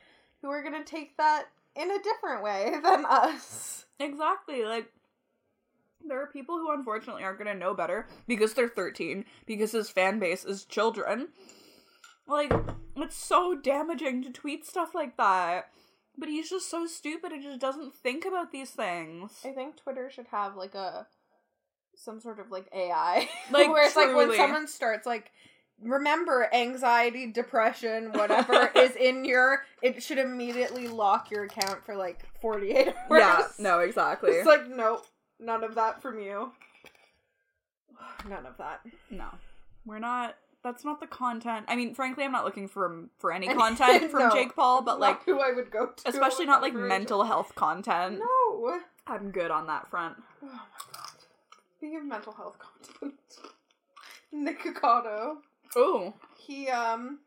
who 0.41 0.49
are 0.49 0.61
gonna 0.63 0.83
take 0.83 1.15
that 1.17 1.45
in 1.77 1.89
a 1.91 2.01
different 2.03 2.43
way 2.43 2.73
than 2.83 3.05
us. 3.05 3.85
Exactly. 3.99 4.65
Like 4.65 4.91
there 6.07 6.21
are 6.21 6.27
people 6.27 6.57
who 6.57 6.71
unfortunately 6.71 7.23
aren't 7.23 7.39
going 7.39 7.51
to 7.51 7.59
know 7.59 7.73
better 7.73 8.07
because 8.27 8.53
they're 8.53 8.69
13 8.69 9.25
because 9.45 9.71
his 9.71 9.89
fan 9.89 10.19
base 10.19 10.45
is 10.45 10.65
children. 10.65 11.29
Like 12.27 12.53
it's 12.97 13.15
so 13.15 13.55
damaging 13.55 14.23
to 14.23 14.31
tweet 14.31 14.65
stuff 14.65 14.93
like 14.93 15.17
that. 15.17 15.69
But 16.17 16.29
he's 16.29 16.49
just 16.49 16.69
so 16.69 16.85
stupid 16.85 17.31
and 17.31 17.41
just 17.41 17.59
doesn't 17.59 17.95
think 17.95 18.23
about 18.25 18.51
these 18.51 18.69
things. 18.69 19.31
I 19.43 19.51
think 19.51 19.77
Twitter 19.77 20.11
should 20.11 20.27
have 20.27 20.55
like 20.55 20.75
a 20.75 21.07
some 21.95 22.19
sort 22.19 22.39
of 22.39 22.51
like 22.51 22.67
AI, 22.73 23.29
Like, 23.51 23.69
where 23.69 23.85
it's 23.85 23.95
like 23.95 24.15
when 24.15 24.35
someone 24.35 24.67
starts 24.67 25.05
like. 25.05 25.31
Remember, 25.81 26.47
anxiety, 26.53 27.31
depression, 27.31 28.11
whatever 28.13 28.71
is 28.75 28.95
in 28.95 29.25
your, 29.25 29.63
it 29.81 30.01
should 30.03 30.19
immediately 30.19 30.87
lock 30.87 31.31
your 31.31 31.43
account 31.45 31.83
for 31.83 31.95
like 31.95 32.23
48 32.39 32.87
hours. 32.87 32.93
Yeah, 33.09 33.47
no, 33.57 33.79
exactly. 33.79 34.31
It's 34.31 34.45
like, 34.45 34.69
nope, 34.69 35.05
none 35.43 35.63
of 35.63 35.75
that 35.75 36.01
from 36.01 36.19
you. 36.19 36.51
None 38.27 38.45
of 38.45 38.57
that. 38.57 38.81
no. 39.09 39.25
We're 39.85 39.99
not 39.99 40.35
that's 40.63 40.85
not 40.85 41.01
the 41.01 41.07
content. 41.07 41.65
I 41.67 41.75
mean, 41.75 41.93
frankly, 41.93 42.23
I'm 42.23 42.31
not 42.31 42.45
looking 42.45 42.67
for 42.69 43.05
for 43.19 43.31
any 43.33 43.47
content 43.53 44.09
from 44.09 44.21
no, 44.21 44.31
Jake 44.31 44.55
Paul, 44.55 44.81
but 44.81 44.93
Not 44.93 44.99
like 45.01 45.23
who 45.25 45.39
I 45.41 45.51
would 45.51 45.69
go 45.71 45.87
to. 45.87 46.09
especially 46.09 46.45
not 46.45 46.61
like 46.61 46.73
mental 46.73 47.23
health 47.23 47.53
content. 47.55 48.19
No. 48.19 48.79
I'm 49.05 49.31
good 49.31 49.51
on 49.51 49.67
that 49.67 49.89
front. 49.89 50.15
Oh 50.41 50.45
my 50.47 50.51
god. 50.93 51.09
Speaking 51.77 51.97
of 51.97 52.05
mental 52.05 52.31
health 52.33 52.57
content, 52.59 53.19
Nick. 54.31 54.65
Oh. 55.75 56.13
he 56.39 56.69
um 56.69 57.19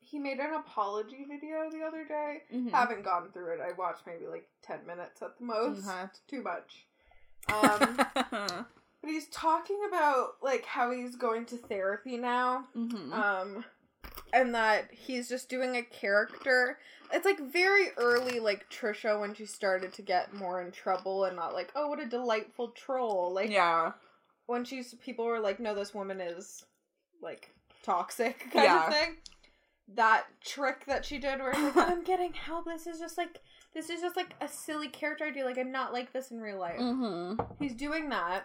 he 0.00 0.18
made 0.20 0.38
an 0.38 0.54
apology 0.54 1.26
video 1.28 1.68
the 1.70 1.82
other 1.84 2.04
day. 2.04 2.42
Mhm. 2.54 2.70
Haven't 2.70 3.04
gone 3.04 3.30
through 3.32 3.54
it. 3.54 3.60
I 3.60 3.72
watched 3.76 4.06
maybe 4.06 4.26
like 4.28 4.48
ten 4.62 4.86
minutes 4.86 5.20
at 5.22 5.36
the 5.38 5.44
most. 5.44 5.88
Okay. 5.88 6.04
Too 6.28 6.42
much. 6.42 6.86
Um, 7.48 7.96
but 8.30 8.66
he's 9.10 9.28
talking 9.28 9.78
about 9.88 10.34
like 10.42 10.64
how 10.64 10.90
he's 10.90 11.16
going 11.16 11.46
to 11.46 11.56
therapy 11.56 12.16
now. 12.16 12.64
Mhm. 12.76 13.12
Um, 13.12 13.64
and 14.32 14.54
that 14.54 14.88
he's 14.92 15.28
just 15.28 15.48
doing 15.48 15.76
a 15.76 15.82
character. 15.82 16.78
It's 17.12 17.24
like 17.24 17.40
very 17.40 17.88
early, 17.96 18.38
like 18.38 18.70
Trisha 18.70 19.20
when 19.20 19.34
she 19.34 19.46
started 19.46 19.92
to 19.94 20.02
get 20.02 20.32
more 20.32 20.60
in 20.62 20.70
trouble 20.70 21.24
and 21.24 21.34
not 21.36 21.54
like, 21.54 21.72
oh, 21.74 21.88
what 21.88 22.00
a 22.00 22.06
delightful 22.06 22.68
troll. 22.68 23.32
Like 23.34 23.50
yeah. 23.50 23.92
when 24.46 24.64
she's 24.64 24.94
people 24.94 25.24
were 25.24 25.40
like, 25.40 25.58
no, 25.58 25.74
this 25.74 25.92
woman 25.94 26.20
is 26.20 26.64
like 27.20 27.50
toxic 27.82 28.38
kind 28.52 28.64
Yeah. 28.64 28.86
of 28.86 28.92
thing. 28.92 29.16
That 29.94 30.26
trick 30.44 30.84
that 30.86 31.04
she 31.04 31.18
did 31.18 31.40
where 31.40 31.52
like, 31.52 31.76
I'm 31.76 32.04
getting 32.04 32.32
help. 32.32 32.66
This 32.66 32.86
is 32.86 33.00
just 33.00 33.18
like 33.18 33.40
this 33.74 33.90
is 33.90 34.00
just 34.00 34.16
like 34.16 34.34
a 34.40 34.48
silly 34.48 34.88
character 34.88 35.24
I 35.24 35.30
do. 35.30 35.44
Like 35.44 35.58
I'm 35.58 35.72
not 35.72 35.92
like 35.92 36.12
this 36.12 36.30
in 36.30 36.40
real 36.40 36.58
life. 36.58 36.78
Mm-hmm. 36.78 37.42
He's 37.58 37.74
doing 37.74 38.08
that. 38.10 38.44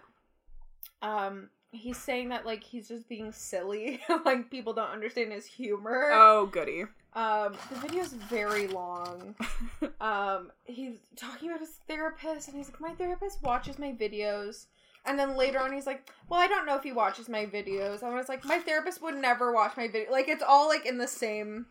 Um 1.01 1.49
he's 1.76 1.97
saying 1.97 2.30
that 2.30 2.45
like 2.45 2.63
he's 2.63 2.88
just 2.88 3.07
being 3.07 3.32
silly. 3.32 3.99
like 4.26 4.49
people 4.49 4.73
don't 4.73 4.91
understand 4.91 5.32
his 5.32 5.45
humor. 5.45 6.09
Oh, 6.13 6.47
goody. 6.47 6.86
Um, 7.13 7.55
the 7.71 7.80
video's 7.80 8.11
very 8.11 8.67
long. 8.67 9.36
um, 10.01 10.51
he's 10.65 10.97
talking 11.15 11.49
about 11.49 11.61
his 11.61 11.80
therapist, 11.88 12.49
and 12.49 12.57
he's 12.57 12.69
like, 12.69 12.82
"My 12.82 12.93
therapist 12.93 13.41
watches 13.41 13.80
my 13.80 13.93
videos." 13.93 14.65
And 15.05 15.17
then 15.17 15.38
later 15.38 15.59
on, 15.59 15.71
he's 15.71 15.88
like, 15.88 16.09
"Well, 16.28 16.41
I 16.41 16.47
don't 16.47 16.65
know 16.65 16.76
if 16.76 16.84
he 16.84 16.91
watches 16.91 17.30
my 17.30 17.45
videos." 17.45 18.01
And 18.01 18.11
I 18.11 18.15
was 18.15 18.28
like, 18.28 18.43
"My 18.43 18.59
therapist 18.59 19.01
would 19.01 19.15
never 19.15 19.53
watch 19.53 19.78
my 19.78 19.88
video." 19.88 20.11
Like, 20.11 20.28
it's 20.28 20.43
all 20.45 20.67
like 20.67 20.86
in 20.86 20.97
the 20.97 21.07
same 21.07 21.67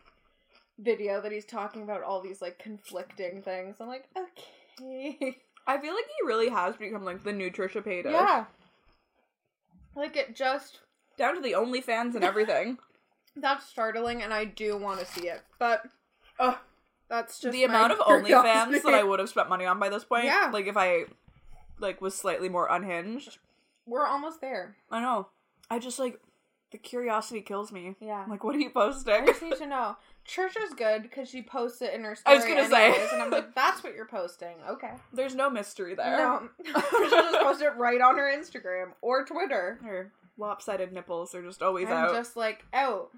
video 0.79 1.21
that 1.21 1.31
he's 1.31 1.45
talking 1.45 1.83
about 1.83 2.03
all 2.03 2.21
these 2.21 2.41
like 2.41 2.59
conflicting 2.59 3.41
things. 3.41 3.77
I'm 3.79 3.87
like, 3.87 4.07
okay, 4.17 5.37
I 5.67 5.77
feel 5.79 5.93
like 5.93 6.05
he 6.05 6.27
really 6.27 6.49
has 6.49 6.75
become 6.75 7.03
like 7.05 7.23
the 7.23 7.33
new 7.33 7.49
Trisha 7.49 7.83
Paytas. 7.83 8.11
yeah. 8.11 8.45
Like 9.95 10.15
it 10.17 10.35
just 10.35 10.79
Down 11.17 11.35
to 11.35 11.41
the 11.41 11.53
OnlyFans 11.53 12.15
and 12.15 12.23
everything. 12.23 12.77
that's 13.35 13.65
startling, 13.65 14.21
and 14.21 14.33
I 14.33 14.45
do 14.45 14.77
want 14.77 14.99
to 14.99 15.05
see 15.05 15.27
it, 15.27 15.41
but 15.59 15.83
uh, 16.39 16.55
that's 17.09 17.39
just 17.39 17.53
the 17.53 17.63
amount 17.63 17.93
of 17.93 17.99
OnlyFans 17.99 18.81
that 18.83 18.93
I 18.93 19.03
would 19.07 19.19
have 19.19 19.29
spent 19.29 19.47
money 19.49 19.65
on 19.65 19.79
by 19.79 19.89
this 19.89 20.03
point. 20.03 20.25
Yeah. 20.25 20.49
Like 20.51 20.67
if 20.67 20.75
I 20.75 21.05
like 21.79 22.01
was 22.01 22.13
slightly 22.15 22.49
more 22.49 22.67
unhinged. 22.69 23.37
We're 23.85 24.07
almost 24.07 24.41
there. 24.41 24.75
I 24.91 24.99
know. 25.01 25.27
I 25.69 25.79
just 25.79 25.99
like 25.99 26.19
the 26.75 26.79
curiosity 26.81 27.39
kills 27.39 27.71
me. 27.71 27.95
Yeah. 28.01 28.15
I'm 28.21 28.29
like, 28.29 28.43
what 28.43 28.53
are 28.53 28.59
you 28.59 28.69
posting? 28.69 29.13
I 29.13 29.25
just 29.25 29.41
need 29.41 29.55
to 29.55 29.65
know. 29.65 29.95
Church 30.25 30.57
is 30.57 30.73
good 30.73 31.03
because 31.03 31.29
she 31.29 31.41
posts 31.41 31.81
it 31.81 31.93
in 31.93 32.03
her 32.03 32.15
story. 32.15 32.35
I 32.35 32.37
was 32.37 32.45
gonna 32.45 32.67
say. 32.67 33.07
and 33.13 33.21
I'm 33.21 33.29
like, 33.29 33.55
that's 33.55 33.81
what 33.81 33.95
you're 33.95 34.07
posting. 34.07 34.55
Okay. 34.69 34.91
There's 35.13 35.35
no 35.35 35.49
mystery 35.49 35.95
there. 35.95 36.17
No, 36.17 36.49
Trisha 36.65 37.09
just 37.09 37.39
posted 37.41 37.67
it 37.67 37.77
right 37.77 38.01
on 38.01 38.17
her 38.17 38.29
Instagram 38.35 38.87
or 39.01 39.23
Twitter. 39.23 39.79
Her 39.85 40.11
lopsided 40.37 40.91
nipples 40.91 41.33
are 41.33 41.41
just 41.43 41.61
always 41.61 41.87
I'm 41.87 41.93
out. 41.93 42.13
just 42.13 42.35
like 42.35 42.65
out, 42.73 43.09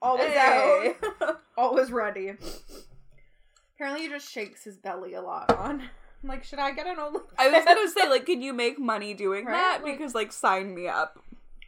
always 0.00 0.28
Hey. 0.28 0.94
out, 1.22 1.40
always 1.56 1.90
ready. 1.90 2.34
Apparently, 3.74 4.02
he 4.02 4.08
just 4.08 4.30
shakes 4.30 4.62
his 4.64 4.76
belly 4.76 5.14
a 5.14 5.20
lot 5.22 5.50
on. 5.56 5.82
I'm 6.22 6.28
like, 6.28 6.44
should 6.44 6.58
I 6.60 6.72
get 6.72 6.86
an 6.86 6.98
only? 7.00 7.20
I 7.38 7.48
was 7.48 7.64
gonna 7.64 7.88
say, 7.88 8.08
like, 8.08 8.26
can 8.26 8.42
you 8.42 8.52
make 8.52 8.78
money 8.78 9.14
doing 9.14 9.46
Right? 9.46 9.54
that? 9.54 9.80
Like- 9.82 9.98
because, 9.98 10.14
like, 10.14 10.30
sign 10.32 10.74
me 10.74 10.86
up. 10.88 11.18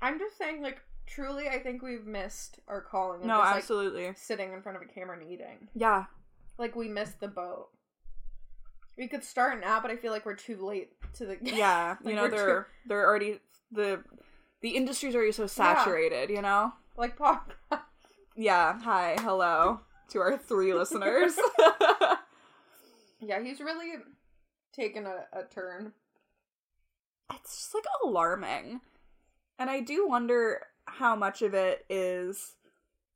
I'm 0.02 0.18
just 0.18 0.36
saying, 0.38 0.62
like, 0.62 0.80
truly, 1.11 1.48
I 1.48 1.58
think 1.58 1.82
we've 1.82 2.06
missed 2.06 2.61
our 2.68 2.80
calling. 2.80 3.20
Of 3.20 3.26
No, 3.26 3.38
just, 3.38 3.46
like, 3.46 3.56
absolutely. 3.56 4.12
sitting 4.16 4.52
in 4.52 4.62
front 4.62 4.76
of 4.76 4.82
a 4.82 4.86
camera 4.86 5.18
and 5.18 5.30
eating. 5.30 5.68
Yeah. 5.74 6.04
Like, 6.58 6.76
we 6.76 6.88
missed 6.88 7.20
the 7.20 7.28
boat. 7.28 7.68
We 8.96 9.08
could 9.08 9.24
start 9.24 9.61
now, 9.61 9.80
but 9.80 9.90
I 9.90 9.96
feel 9.96 10.12
like 10.12 10.26
we're 10.26 10.34
too 10.34 10.56
late 10.64 10.92
to 11.14 11.26
the. 11.26 11.38
Yeah. 11.42 11.96
Like, 12.04 12.11
you 12.11 12.16
know, 12.16 12.28
they're 12.28 12.66
they're 12.86 13.06
already 13.06 13.40
the 13.72 14.02
the 14.61 14.70
industry's 14.70 15.14
already 15.14 15.32
so 15.32 15.46
saturated, 15.46 16.30
you 16.30 16.42
know? 16.42 16.72
like 16.96 17.16
pop. 17.16 17.52
Yeah. 18.36 18.78
Hi, 18.82 19.16
hello 19.20 19.80
to 20.11 20.18
our 20.20 20.36
three 20.36 20.74
listeners. 20.74 21.36
Yeah, 23.22 23.42
he's 23.42 23.61
really 23.61 23.96
taken 24.74 25.04
a, 25.04 25.26
a 25.38 25.42
turn. 25.44 25.92
it's 27.34 27.56
just 27.56 27.74
like 27.74 27.84
alarming. 28.02 28.80
And 29.58 29.68
I 29.68 29.80
do 29.80 30.08
wonder 30.08 30.62
how 30.99 31.16
much 31.16 31.43
of 31.43 31.55
it 31.55 31.84
is 31.88 32.55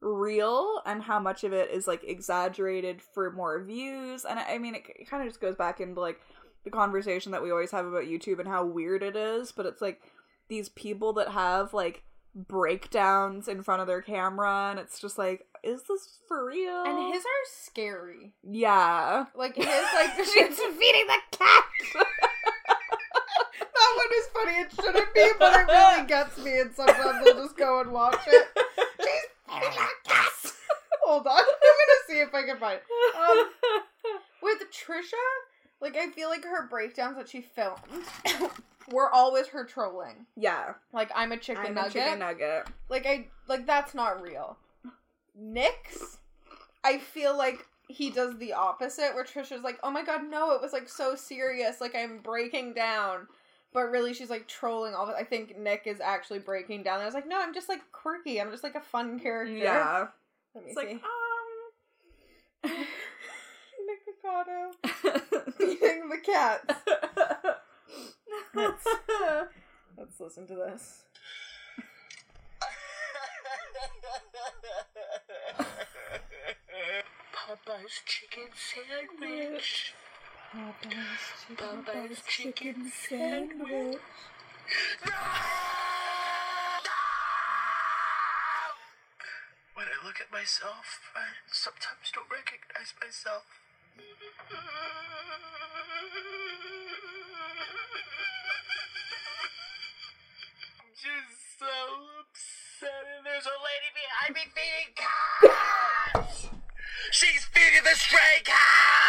real 0.01 0.83
and 0.85 1.03
how 1.03 1.18
much 1.18 1.45
of 1.45 1.53
it 1.53 1.70
is 1.70 1.87
like 1.87 2.05
exaggerated 2.05 3.01
for 3.01 3.31
more 3.31 3.62
views. 3.62 4.25
And 4.25 4.39
I 4.39 4.59
mean, 4.59 4.75
it 4.75 5.09
kind 5.09 5.22
of 5.22 5.29
just 5.29 5.41
goes 5.41 5.57
back 5.57 5.81
into 5.81 6.01
like 6.01 6.20
the 6.64 6.70
conversation 6.70 7.33
that 7.33 7.43
we 7.43 7.51
always 7.51 7.70
have 7.70 7.87
about 7.87 8.05
YouTube 8.05 8.39
and 8.39 8.49
how 8.49 8.64
weird 8.64 9.03
it 9.03 9.16
is. 9.16 9.53
But 9.53 9.66
it's 9.66 9.81
like 9.83 10.01
these 10.49 10.68
people 10.68 11.14
that 11.14 11.29
have 11.29 11.72
like 11.72 12.03
breakdowns 12.35 13.49
in 13.49 13.62
front 13.62 13.81
of 13.81 13.87
their 13.87 14.03
camera, 14.03 14.68
and 14.70 14.79
it's 14.79 15.01
just 15.01 15.16
like, 15.18 15.47
is 15.62 15.83
this 15.89 16.18
for 16.29 16.47
real? 16.47 16.85
And 16.85 17.14
his 17.14 17.22
are 17.22 17.47
scary. 17.51 18.35
yeah. 18.43 19.27
Like 19.35 19.57
his 19.57 19.66
like 19.66 20.14
she's 20.25 20.59
feeding 20.59 21.07
the 21.07 21.18
cat. 21.31 21.64
Is 24.15 24.27
funny. 24.33 24.53
It 24.61 24.73
shouldn't 24.75 25.15
be, 25.15 25.31
but 25.39 25.61
it 25.61 25.67
really 25.73 26.07
gets 26.09 26.39
me. 26.39 26.61
And 26.61 26.75
sometimes 26.75 27.27
I'll 27.27 27.35
just 27.35 27.57
go 27.57 27.81
and 27.81 27.91
watch 27.93 28.21
it. 28.27 28.49
She's 29.01 29.09
feeding. 29.49 29.89
Hold 31.05 31.27
on, 31.27 31.37
I'm 31.37 31.45
gonna 31.45 32.01
see 32.09 32.19
if 32.21 32.35
I 32.35 32.43
can 32.45 32.57
find. 32.59 32.79
It. 32.79 33.17
Um, 33.17 33.49
with 34.43 34.59
Trisha, 34.73 35.12
like 35.81 35.97
I 35.97 36.09
feel 36.11 36.29
like 36.31 36.45
her 36.45 36.67
breakdowns 36.69 37.17
that 37.19 37.29
she 37.29 37.43
filmed 37.43 37.79
were 38.91 39.11
always 39.11 39.47
her 39.49 39.65
trolling. 39.65 40.27
yeah. 40.37 40.75
Like 40.93 41.11
I'm 41.15 41.33
a 41.33 41.37
chicken 41.37 41.65
I'm 41.67 41.75
nugget. 41.75 41.91
a 41.91 41.93
chicken 42.05 42.19
nugget. 42.21 42.67
Like 42.89 43.07
I 43.07 43.29
like 43.49 43.67
that's 43.67 43.95
not 43.95 44.23
real. 44.23 44.57
Nick's, 45.37 46.19
I 46.85 46.99
feel 46.99 47.37
like 47.37 47.67
he 47.89 48.09
does 48.11 48.39
the 48.39 48.53
opposite 48.55 49.15
where 49.15 49.25
Trisha's 49.25 49.62
like, 49.65 49.79
"Oh 49.83 49.91
my 49.91 50.05
god, 50.05 50.23
no, 50.31 50.53
it 50.53 50.62
was 50.62 50.73
like 50.73 50.89
so 50.89 51.15
serious, 51.17 51.81
like 51.81 51.95
I'm 51.95 52.19
breaking 52.21 52.73
down." 52.73 53.27
But 53.75 53.91
really 53.91 54.14
she's 54.14 54.31
like 54.31 54.47
trolling 54.49 54.95
all 54.95 55.03
of 55.05 55.11
it. 55.11 55.16
I 55.18 55.25
think 55.25 55.59
Nick 55.59 55.83
is 55.87 56.01
actually 56.01 56.39
breaking 56.39 56.85
down. 56.85 57.01
I 57.01 57.05
was 57.05 57.12
like, 57.14 57.27
"No, 57.29 57.39
I'm 57.41 57.53
just 57.53 57.68
like 57.68 57.81
quirky. 57.93 58.41
I'm 58.41 58.51
just 58.53 58.62
like 58.62 58.77
a 58.77 58.81
fun 58.81 59.18
character." 59.20 59.53
Yeah. 59.53 60.07
Let 60.55 60.64
me 60.64 60.70
It's 60.70 60.77
like, 60.77 60.89
see. 60.89 60.95
um. 60.95 61.01
Nikocado 63.85 65.53
feeding 65.59 66.09
the 66.09 66.18
cats. 66.25 66.75
Let's, 68.55 68.85
let's 69.99 70.20
listen 70.20 70.47
to 70.47 70.55
this. 70.55 71.03
Papa's 77.33 78.01
chicken 78.07 78.49
sandwich. 78.55 79.95
Papa's 80.55 82.22
chicken 82.28 82.92
sandwich. 83.09 83.98
When 89.74 89.86
I 89.86 90.07
look 90.07 90.20
at 90.20 90.30
myself, 90.30 91.00
I 91.16 91.26
sometimes 91.50 92.12
don't 92.14 92.30
recognize 92.30 92.94
myself. 93.02 93.42
I'm 100.78 100.94
just 100.94 101.59
so 101.59 101.66
upset, 102.22 103.05
and 103.16 103.26
there's 103.26 103.46
a 103.46 103.59
lady 103.59 103.90
behind 103.98 104.34
me 104.34 104.44
feeding 104.55 104.94
cats! 104.94 106.46
She's 107.11 107.44
feeding 107.46 107.82
the 107.82 107.96
stray 107.96 108.42
cats! 108.44 109.03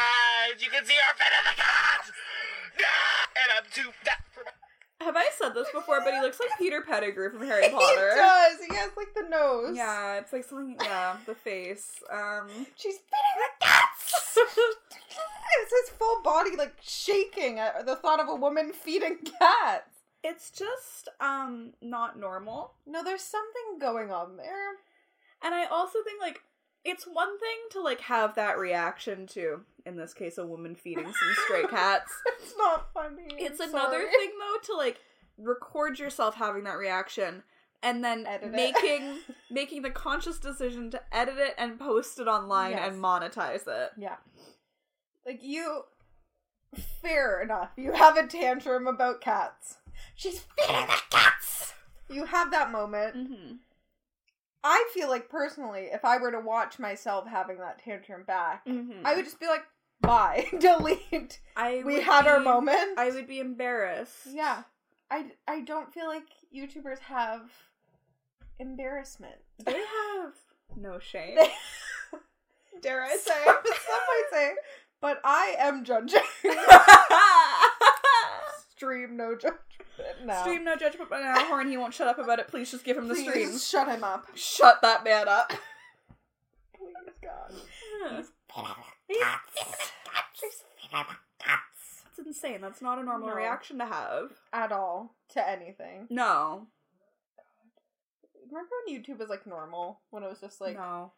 Feeding 0.00 0.54
the 0.54 0.54
cats! 0.54 0.62
You 0.64 0.70
can 0.70 0.84
see 0.84 0.94
our 0.94 1.12
her 1.12 1.18
feeding 1.18 1.44
the 1.44 1.62
cats! 1.62 2.10
And 3.36 3.48
I'm 3.56 3.64
too 3.72 3.90
fat 4.04 4.24
for 4.32 4.42
my 4.44 5.04
Have 5.06 5.16
I 5.16 5.28
said 5.36 5.54
this 5.54 5.68
before? 5.72 6.00
But 6.04 6.14
he 6.14 6.20
looks 6.20 6.40
like 6.40 6.50
Peter 6.58 6.82
Pettigrew 6.82 7.30
from 7.30 7.46
Harry 7.46 7.68
Potter. 7.72 8.10
He 8.14 8.16
does. 8.20 8.58
He 8.68 8.74
has 8.76 8.90
like 8.96 9.14
the 9.14 9.28
nose. 9.28 9.76
Yeah, 9.76 10.18
it's 10.18 10.32
like 10.32 10.44
something. 10.44 10.76
Yeah, 10.82 11.16
the 11.26 11.34
face. 11.34 12.02
Um, 12.12 12.48
She's 12.76 12.96
feeding 12.96 13.36
the 13.36 13.64
cats. 13.64 14.36
it's 15.62 15.72
his 15.88 15.96
full 15.98 16.22
body 16.22 16.56
like 16.56 16.74
shaking 16.82 17.58
at 17.58 17.84
the 17.86 17.96
thought 17.96 18.20
of 18.20 18.28
a 18.28 18.34
woman 18.34 18.72
feeding 18.72 19.18
cats. 19.38 19.90
it's 20.22 20.50
just 20.50 21.08
um 21.20 21.72
not 21.82 22.18
normal. 22.18 22.74
No, 22.86 23.02
there's 23.04 23.22
something 23.22 23.78
going 23.80 24.10
on 24.10 24.36
there. 24.36 24.76
And 25.42 25.54
I 25.54 25.64
also 25.66 25.98
think 26.04 26.20
like 26.20 26.40
it's 26.84 27.04
one 27.04 27.38
thing 27.38 27.56
to 27.72 27.80
like 27.82 28.00
have 28.02 28.34
that 28.36 28.58
reaction 28.58 29.26
to, 29.28 29.62
in 29.90 29.96
this 29.96 30.14
case, 30.14 30.38
a 30.38 30.46
woman 30.46 30.74
feeding 30.74 31.04
some 31.04 31.34
stray 31.44 31.64
cats. 31.68 32.12
It's 32.42 32.54
not 32.56 32.88
funny. 32.94 33.26
It's 33.38 33.60
I'm 33.60 33.70
another 33.70 34.00
sorry. 34.00 34.10
thing 34.10 34.30
though 34.38 34.72
to 34.72 34.76
like 34.78 34.98
record 35.38 35.98
yourself 35.98 36.34
having 36.36 36.64
that 36.64 36.76
reaction 36.78 37.42
and 37.82 38.02
then 38.04 38.26
Edit 38.26 38.50
making 38.52 39.18
making 39.50 39.82
the 39.82 39.90
conscious 39.90 40.38
decision 40.38 40.90
to 40.90 41.00
edit 41.12 41.36
it 41.38 41.54
and 41.58 41.78
post 41.78 42.18
it 42.20 42.28
online 42.28 42.72
Yes. 42.72 42.92
and 42.92 43.02
monetize 43.02 43.66
it. 43.68 43.90
Yeah. 43.98 44.16
Like 45.26 45.40
you 45.42 45.82
fair 47.02 47.40
enough. 47.42 47.70
You 47.76 47.92
have 47.92 48.16
a 48.16 48.26
tantrum 48.26 48.86
about 48.86 49.20
cats. 49.20 49.76
She's 50.14 50.40
feeding 50.56 50.86
the 50.86 51.00
cats. 51.10 51.74
You 52.08 52.24
have 52.26 52.50
that 52.50 52.70
moment. 52.72 53.16
Mm-hmm. 53.16 53.54
I 54.62 54.88
feel 54.92 55.08
like 55.08 55.28
personally, 55.30 55.88
if 55.92 56.04
I 56.04 56.18
were 56.18 56.32
to 56.32 56.40
watch 56.40 56.78
myself 56.78 57.26
having 57.26 57.58
that 57.58 57.78
tantrum 57.82 58.24
back, 58.24 58.66
Mm-hmm. 58.66 59.06
I 59.06 59.14
would 59.14 59.24
just 59.24 59.40
be 59.40 59.46
like, 59.46 59.62
bye, 60.00 60.46
delete. 60.58 61.40
I 61.56 61.82
We 61.84 62.00
had 62.00 62.26
our 62.26 62.40
moment. 62.40 62.98
I 62.98 63.10
would 63.10 63.26
be 63.26 63.40
embarrassed. 63.40 64.28
Yeah. 64.30 64.62
I, 65.10 65.26
I 65.48 65.60
don't 65.60 65.92
feel 65.92 66.06
like 66.06 66.26
YouTubers 66.54 67.00
have 67.00 67.50
embarrassment. 68.58 69.36
They 69.64 69.72
have 69.72 70.34
no 70.76 70.98
shame. 71.00 71.36
Dare 72.82 73.02
I 73.02 73.16
say? 73.16 73.44
Some 73.44 73.54
might 73.54 74.24
say, 74.30 74.52
but 75.00 75.20
I 75.24 75.56
am 75.58 75.84
judging. 75.84 76.20
Stream 78.76 79.16
no 79.16 79.34
judgment 79.34 79.60
now. 80.24 80.40
Stream 80.42 80.64
no 80.64 80.76
judgment, 80.76 81.10
but 81.10 81.20
now 81.20 81.44
Horn 81.46 81.68
he 81.68 81.76
won't 81.76 81.92
shut 81.92 82.08
up 82.08 82.18
about 82.18 82.38
it. 82.38 82.48
Please 82.48 82.70
just 82.70 82.84
give 82.84 82.96
him 82.96 83.08
the 83.08 83.14
Please 83.14 83.28
stream. 83.28 83.58
shut 83.58 83.88
him 83.88 84.02
up. 84.04 84.26
Shut 84.34 84.80
that 84.82 85.04
man 85.04 85.28
up. 85.28 85.52
Please, 86.74 86.94
God. 87.22 87.52
That's 90.92 92.18
insane. 92.26 92.60
That's 92.60 92.82
not 92.82 92.98
a 92.98 93.02
normal 93.02 93.28
No. 93.28 93.34
reaction 93.34 93.78
to 93.78 93.86
have. 93.86 94.30
At 94.52 94.72
all 94.72 95.14
to 95.32 95.48
anything. 95.48 96.06
No. 96.10 96.66
Remember 98.50 98.68
when 98.86 98.96
YouTube 99.00 99.18
was 99.18 99.28
like 99.28 99.46
normal? 99.46 100.00
When 100.10 100.22
it 100.22 100.28
was 100.28 100.40
just 100.40 100.60
like 100.60 100.76
no. 100.76 101.12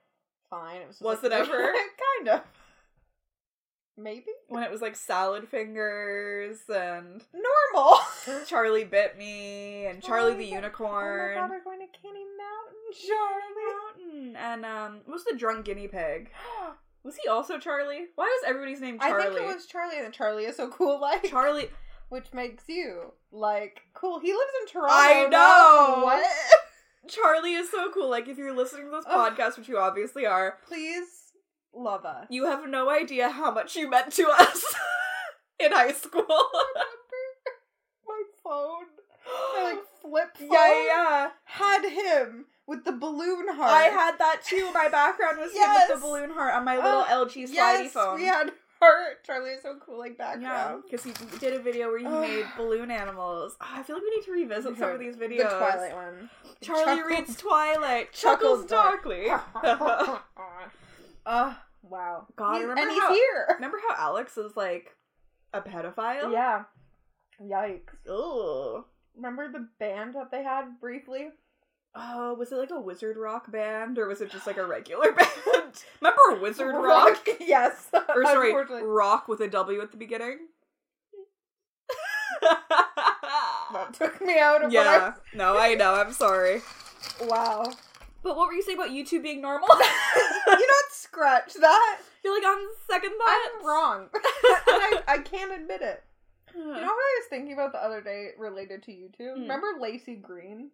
fine. 0.50 0.82
It 0.82 0.88
was 0.88 0.96
just, 0.98 1.02
Was 1.04 1.22
like, 1.22 1.32
it 1.32 1.34
ever? 1.34 1.72
kind 2.26 2.28
of. 2.28 2.40
Maybe 3.96 4.24
When 4.48 4.62
it 4.62 4.70
was 4.70 4.80
like 4.80 4.96
salad 4.96 5.48
fingers 5.48 6.58
and 6.68 7.22
normal. 7.34 7.98
Charlie 8.46 8.84
bit 8.84 9.18
me 9.18 9.86
and 9.86 10.02
Charlie 10.02 10.32
Oh 10.32 10.36
the 10.36 10.46
unicorn. 10.46 11.32
Oh 11.36 11.40
my 11.40 11.40
god, 11.42 11.50
we're 11.50 11.64
going 11.64 11.80
to 11.80 11.98
Candy 12.00 12.24
Mountain, 12.38 13.06
Charlie. 13.06 14.32
Mountain. 14.32 14.36
And 14.36 14.64
um 14.64 15.00
what 15.04 15.14
was 15.14 15.24
the 15.24 15.36
drunk 15.36 15.66
guinea 15.66 15.88
pig? 15.88 16.30
Was 17.04 17.16
he 17.16 17.28
also 17.28 17.58
Charlie? 17.58 18.06
Why 18.14 18.24
was 18.24 18.44
everybody's 18.48 18.80
name 18.80 18.98
Charlie? 18.98 19.24
I 19.24 19.28
think 19.28 19.40
it 19.40 19.54
was 19.54 19.66
Charlie, 19.66 19.98
and 19.98 20.12
Charlie 20.14 20.44
is 20.44 20.56
so 20.56 20.68
cool. 20.68 21.00
Like 21.00 21.24
Charlie 21.24 21.68
which 22.12 22.34
makes 22.34 22.64
you 22.68 23.14
like 23.32 23.80
cool. 23.94 24.20
He 24.20 24.32
lives 24.32 24.52
in 24.60 24.68
Toronto. 24.68 24.94
I 24.94 25.26
now. 25.30 25.96
know. 25.96 26.04
What? 26.04 26.26
Charlie 27.08 27.54
is 27.54 27.70
so 27.70 27.90
cool. 27.90 28.10
Like 28.10 28.28
if 28.28 28.36
you're 28.36 28.54
listening 28.54 28.84
to 28.84 28.90
this 28.90 29.06
Ugh. 29.08 29.34
podcast, 29.34 29.56
which 29.56 29.66
you 29.68 29.78
obviously 29.78 30.26
are, 30.26 30.58
Please 30.68 31.06
love 31.74 32.04
us. 32.04 32.26
you 32.28 32.44
have 32.44 32.68
no 32.68 32.90
idea 32.90 33.30
how 33.30 33.50
much 33.50 33.76
you 33.76 33.88
meant 33.88 34.12
to 34.12 34.28
us 34.28 34.62
in 35.58 35.72
high 35.72 35.92
school. 35.92 36.26
my 38.06 38.22
phone, 38.44 38.84
my 39.54 39.62
like 39.64 39.78
flip 40.02 40.36
phone, 40.36 40.48
yeah, 40.52 40.84
yeah. 40.84 41.30
had 41.44 41.88
him 41.88 42.44
with 42.66 42.84
the 42.84 42.92
balloon 42.92 43.48
heart. 43.48 43.70
I 43.70 43.84
had 43.84 44.18
that 44.18 44.42
too. 44.44 44.70
My 44.72 44.88
background 44.88 45.38
was 45.38 45.50
him 45.52 45.56
Yes. 45.58 45.88
with 45.90 46.00
the 46.00 46.06
balloon 46.06 46.30
heart 46.30 46.54
on 46.54 46.64
my 46.64 46.76
little 46.76 47.04
Oh, 47.08 47.26
LG 47.26 47.44
slidey 47.48 47.54
yes, 47.54 47.92
phone. 47.92 48.16
we 48.16 48.24
had 48.26 48.52
heart. 48.80 49.24
Charlie 49.24 49.50
is 49.50 49.62
so 49.62 49.76
cool, 49.84 49.98
like 49.98 50.16
Yeah, 50.18 50.34
background. 50.36 50.84
because 50.88 51.04
he 51.04 51.12
did 51.38 51.54
a 51.54 51.58
video 51.60 51.88
where 51.88 51.98
he 51.98 52.06
made 52.06 52.46
balloon 52.56 52.90
animals. 52.90 53.56
Oh, 53.60 53.66
I 53.70 53.82
feel 53.82 53.96
like 53.96 54.02
we 54.04 54.10
need 54.16 54.24
to 54.24 54.32
revisit 54.32 54.78
some 54.78 54.90
of 54.90 54.98
these 55.00 55.16
videos. 55.16 55.50
The 55.50 55.58
Twilight 55.58 55.94
one. 55.94 56.30
Charlie 56.60 56.84
Chuckles- 56.96 57.06
reads 57.06 57.36
Twilight, 57.36 58.12
Chuckles 58.12 58.62
chuckles 58.62 58.70
darkly. 58.70 59.30
uh, 59.30 59.40
wow. 61.82 62.26
God, 62.36 62.52
He's- 62.54 62.62
remember 62.62 62.82
and 62.82 62.90
he's 62.90 63.00
how- 63.00 63.14
here. 63.14 63.46
Remember 63.54 63.78
how 63.88 63.94
Alex 63.96 64.36
is 64.36 64.56
like 64.56 64.96
a 65.52 65.60
pedophile? 65.60 66.32
Yeah. 66.32 66.64
Yikes. 67.42 67.90
Ugh. 68.08 68.84
Remember 69.16 69.50
the 69.50 69.68
band 69.78 70.14
that 70.14 70.30
they 70.30 70.42
had 70.42 70.80
briefly? 70.80 71.30
Oh, 71.94 72.34
was 72.34 72.52
it 72.52 72.56
like 72.56 72.70
a 72.70 72.80
wizard 72.80 73.16
rock 73.18 73.50
band 73.52 73.98
or 73.98 74.08
was 74.08 74.20
it 74.22 74.30
just 74.30 74.46
like 74.46 74.56
a 74.56 74.64
regular 74.64 75.12
band? 75.12 75.84
Remember 76.00 76.40
Wizard 76.42 76.74
Rock? 76.74 77.26
yes. 77.40 77.88
Or 77.92 78.24
sorry, 78.24 78.54
rock 78.82 79.28
with 79.28 79.40
a 79.40 79.48
W 79.48 79.80
at 79.80 79.90
the 79.90 79.96
beginning? 79.98 80.38
That 82.40 83.92
took 83.92 84.20
me 84.20 84.38
out 84.38 84.64
of 84.64 84.72
yeah. 84.72 85.14
No, 85.34 85.58
I 85.58 85.74
know. 85.74 85.94
I'm 85.94 86.12
sorry. 86.12 86.62
Wow. 87.22 87.72
But 88.22 88.36
what 88.36 88.46
were 88.46 88.52
you 88.52 88.62
saying 88.62 88.78
about 88.78 88.90
YouTube 88.90 89.22
being 89.22 89.42
normal? 89.42 89.68
you 89.70 90.66
don't 90.66 90.92
scratch 90.92 91.54
that. 91.54 91.98
You're 92.24 92.34
like 92.34 92.46
on 92.46 92.58
second 92.90 93.12
thought. 93.18 93.50
I'm 93.60 93.66
wrong. 93.66 94.08
and 94.14 94.22
I, 94.66 95.02
I 95.08 95.18
can't 95.18 95.52
admit 95.52 95.82
it. 95.82 96.02
You 96.54 96.64
know 96.64 96.70
what 96.70 96.80
I 96.80 97.20
was 97.20 97.26
thinking 97.30 97.54
about 97.54 97.72
the 97.72 97.82
other 97.82 98.00
day 98.00 98.30
related 98.38 98.82
to 98.84 98.92
YouTube? 98.92 99.34
Hmm. 99.36 99.42
Remember 99.42 99.68
Laci 99.80 100.20
Green? 100.20 100.70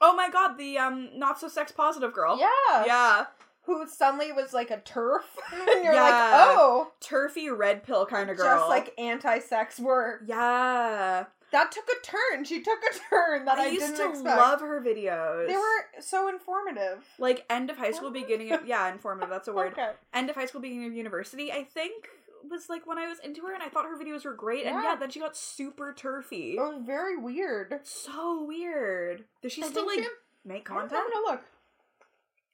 Oh 0.00 0.14
my 0.14 0.30
god, 0.30 0.56
the 0.56 0.78
um 0.78 1.10
not 1.14 1.38
so 1.40 1.48
sex 1.48 1.72
positive 1.72 2.12
girl. 2.12 2.38
Yeah. 2.38 2.84
Yeah. 2.86 3.26
Who 3.64 3.86
suddenly 3.86 4.32
was 4.32 4.52
like 4.54 4.70
a 4.70 4.80
turf. 4.80 5.22
and 5.52 5.84
you're 5.84 5.92
Yeah. 5.92 6.02
like, 6.02 6.14
oh, 6.58 6.92
Turfy 7.00 7.50
red 7.50 7.82
pill 7.84 8.06
kind 8.06 8.30
of 8.30 8.36
girl. 8.36 8.46
just 8.46 8.68
like 8.68 8.94
anti 8.98 9.38
sex 9.38 9.78
work. 9.78 10.22
Yeah. 10.26 11.26
That 11.52 11.72
took 11.72 11.84
a 11.88 12.06
turn. 12.06 12.44
She 12.44 12.62
took 12.62 12.78
a 12.78 12.98
turn 13.10 13.44
that 13.44 13.58
I, 13.58 13.64
I 13.64 13.66
used 13.68 13.86
didn't 13.96 13.96
to 13.98 14.10
expect. 14.10 14.38
love 14.38 14.60
her 14.60 14.80
videos. 14.80 15.48
They 15.48 15.56
were 15.56 16.00
so 16.00 16.28
informative. 16.28 17.04
like 17.18 17.44
end 17.50 17.70
of 17.70 17.76
high 17.76 17.90
school, 17.90 18.10
beginning 18.12 18.52
of 18.52 18.64
yeah, 18.66 18.90
informative. 18.90 19.28
That's 19.30 19.48
a 19.48 19.52
word. 19.52 19.72
Okay. 19.72 19.90
End 20.14 20.30
of 20.30 20.36
high 20.36 20.46
school, 20.46 20.60
beginning 20.60 20.86
of 20.86 20.94
university. 20.94 21.50
I 21.52 21.64
think 21.64 22.08
was 22.48 22.68
like 22.68 22.86
when 22.86 22.98
I 22.98 23.06
was 23.08 23.18
into 23.20 23.42
her, 23.42 23.54
and 23.54 23.62
I 23.62 23.68
thought 23.68 23.84
her 23.86 23.98
videos 23.98 24.24
were 24.24 24.34
great. 24.34 24.64
And 24.66 24.74
Yeah. 24.76 24.92
yeah, 24.92 24.96
then 24.96 25.10
she 25.10 25.20
got 25.20 25.36
super 25.36 25.92
turfy. 25.92 26.52
It 26.52 26.60
was 26.60 26.82
very 26.84 27.16
weird. 27.16 27.80
So 27.84 28.44
weird. 28.44 29.24
Does 29.42 29.52
she 29.52 29.62
I 29.62 29.68
still 29.68 29.88
think 29.88 30.02
like 30.02 30.08
she- 30.10 30.48
make 30.48 30.70
I'm 30.70 30.76
content? 30.88 31.00
having 31.12 31.22
look. 31.26 31.42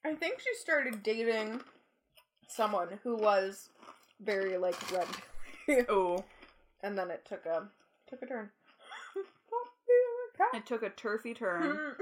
I 0.05 0.15
think 0.15 0.41
she 0.41 0.55
started 0.55 1.03
dating 1.03 1.61
someone 2.49 2.99
who 3.03 3.17
was 3.17 3.71
very 4.21 4.57
like 4.57 4.77
red, 4.93 5.09
Oh, 5.89 6.25
and 6.83 6.97
then 6.97 7.11
it 7.11 7.25
took 7.29 7.45
a 7.47 7.69
took 8.09 8.23
a 8.23 8.27
turn. 8.27 8.51
it 10.55 10.65
took 10.67 10.83
a 10.83 10.91
turfy 10.91 11.35
turn. 11.35 11.97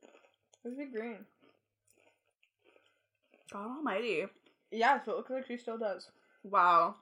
Lizzie 0.64 0.84
Green. 0.86 1.24
God 3.52 3.66
Almighty! 3.78 4.26
Yeah, 4.70 5.02
so 5.04 5.12
it 5.12 5.16
looks 5.16 5.30
like 5.30 5.46
she 5.46 5.56
still 5.56 5.78
does. 5.78 6.08
Wow. 6.44 6.96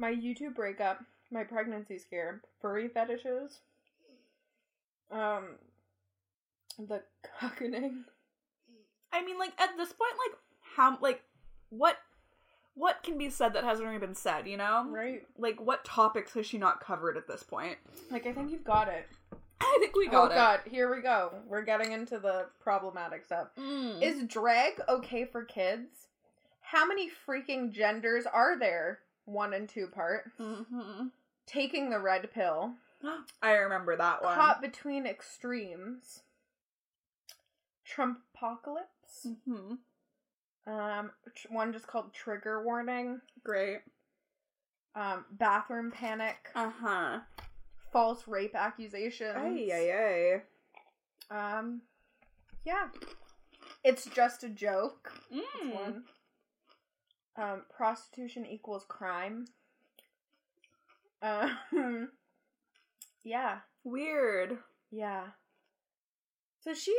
My 0.00 0.12
YouTube 0.14 0.54
breakup, 0.54 1.04
my 1.30 1.44
pregnancy 1.44 1.98
scare, 1.98 2.40
furry 2.62 2.88
fetishes, 2.88 3.60
um, 5.12 5.56
the 6.78 7.02
cockening. 7.40 8.04
I 9.12 9.22
mean, 9.22 9.38
like 9.38 9.52
at 9.60 9.76
this 9.76 9.92
point, 9.92 10.12
like 10.26 10.38
how, 10.76 10.98
like 11.02 11.22
what, 11.68 11.98
what 12.74 13.02
can 13.02 13.18
be 13.18 13.28
said 13.28 13.52
that 13.52 13.64
hasn't 13.64 13.86
already 13.86 14.04
been 14.04 14.14
said? 14.14 14.46
You 14.46 14.56
know, 14.56 14.86
Right. 14.88 15.26
Like 15.36 15.60
what 15.60 15.84
topics 15.84 16.32
has 16.32 16.46
she 16.46 16.56
not 16.56 16.80
covered 16.80 17.18
at 17.18 17.28
this 17.28 17.42
point? 17.42 17.76
Like 18.10 18.26
I 18.26 18.32
think 18.32 18.50
you've 18.50 18.64
got 18.64 18.88
it. 18.88 19.06
I 19.60 19.76
think 19.80 19.94
we 19.94 20.08
oh 20.08 20.12
got 20.12 20.30
it. 20.30 20.34
Oh 20.34 20.36
god, 20.36 20.60
here 20.64 20.94
we 20.94 21.02
go. 21.02 21.34
We're 21.46 21.62
getting 21.62 21.92
into 21.92 22.18
the 22.18 22.46
problematic 22.62 23.26
stuff. 23.26 23.48
Mm. 23.58 24.02
Is 24.02 24.24
drag 24.24 24.80
okay 24.88 25.26
for 25.26 25.44
kids? 25.44 26.06
How 26.62 26.86
many 26.86 27.10
freaking 27.28 27.70
genders 27.70 28.24
are 28.24 28.58
there? 28.58 29.00
One 29.24 29.52
and 29.54 29.68
two 29.68 29.86
part. 29.86 30.30
Mhm. 30.38 31.10
Taking 31.46 31.90
the 31.90 31.98
red 31.98 32.30
pill. 32.32 32.74
I 33.42 33.52
remember 33.52 33.96
that 33.96 34.22
one. 34.22 34.34
Caught 34.36 34.60
between 34.62 35.06
extremes. 35.06 36.22
Trumpocalypse. 37.86 39.26
hmm 39.44 39.74
Um, 40.66 41.10
tr- 41.34 41.48
one 41.50 41.72
just 41.72 41.86
called 41.86 42.12
trigger 42.12 42.62
warning. 42.62 43.20
Great. 43.42 43.80
Um, 44.94 45.24
bathroom 45.32 45.90
panic. 45.90 46.50
Uh 46.54 46.70
huh. 46.70 47.20
False 47.92 48.26
rape 48.28 48.54
accusations. 48.54 49.36
Ay 49.36 49.70
ay 49.72 50.42
ay. 51.30 51.58
Um, 51.58 51.82
yeah. 52.64 52.88
It's 53.84 54.06
just 54.06 54.44
a 54.44 54.48
joke. 54.48 55.12
Mm. 55.32 55.74
one. 55.74 56.04
Um, 57.36 57.62
prostitution 57.74 58.44
equals 58.46 58.84
crime. 58.88 59.46
Um, 61.22 61.58
yeah, 63.24 63.58
Weird. 63.84 64.58
yeah. 64.90 65.24
So 66.62 66.74
she 66.74 66.94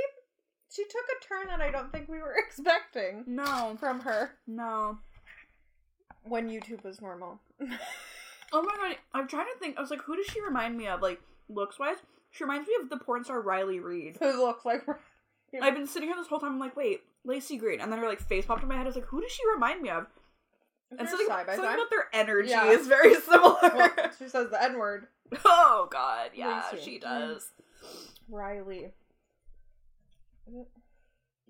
she 0.72 0.84
took 0.84 0.94
a 0.94 1.24
turn 1.28 1.48
that 1.48 1.62
I 1.62 1.70
don't 1.72 1.92
think 1.92 2.08
we 2.08 2.20
were 2.20 2.36
expecting 2.46 3.24
No. 3.28 3.76
from 3.80 4.00
her 4.02 4.32
No. 4.48 4.98
when 6.24 6.50
YouTube 6.50 6.84
was 6.84 7.02
normal. 7.02 7.40
Oh 8.54 8.62
my 8.64 8.76
god. 8.76 8.98
I'm 9.14 9.30
trying 9.30 9.46
to 9.46 9.58
think. 9.62 9.78
I 9.78 9.82
was 9.82 9.90
like, 9.92 10.02
who 10.02 10.18
does 10.18 10.26
she 10.26 10.42
remind 10.42 10.78
me 10.78 10.86
of? 10.86 11.02
Like 11.02 11.22
looks 11.48 11.80
wise, 11.80 11.96
she 12.32 12.44
reminds 12.44 12.68
me 12.68 12.74
of 12.84 12.90
the 12.90 12.98
porn 12.98 13.24
star 13.24 13.40
Riley 13.40 13.80
Reid. 13.80 14.18
Who 14.20 14.46
looks 14.46 14.66
like 14.66 14.86
I've 15.62 15.74
been 15.74 15.88
sitting 15.88 16.10
here 16.10 16.18
this 16.18 16.28
whole 16.28 16.40
time. 16.40 16.52
I'm 16.54 16.60
like, 16.60 16.76
wait, 16.76 17.00
Laci 17.26 17.58
Green, 17.58 17.80
and 17.80 17.90
then 17.90 18.00
her 18.00 18.10
like 18.10 18.20
face 18.20 18.46
popped 18.46 18.62
in 18.62 18.68
my 18.68 18.76
head. 18.76 18.84
I 18.84 18.88
was 18.88 18.98
like, 18.98 19.06
who 19.06 19.22
does 19.22 19.32
she 19.32 19.42
remind 19.54 19.82
me 19.82 19.88
of? 19.90 20.06
And 20.98 21.08
something, 21.08 21.28
side 21.28 21.48
by 21.48 21.56
something 21.56 21.74
about 21.74 21.90
their 21.90 22.08
energy 22.14 22.50
Yeah. 22.50 22.70
is 22.72 22.88
very 22.88 23.16
similar. 23.22 23.58
Well, 23.62 23.90
she 24.20 24.28
says 24.28 24.50
the 24.50 24.62
N 24.62 24.78
word. 24.78 25.08
oh 25.46 25.88
god, 25.92 26.32
yeah, 26.34 26.64
she 26.82 27.00
does. 27.00 27.52
Riley. 28.30 28.92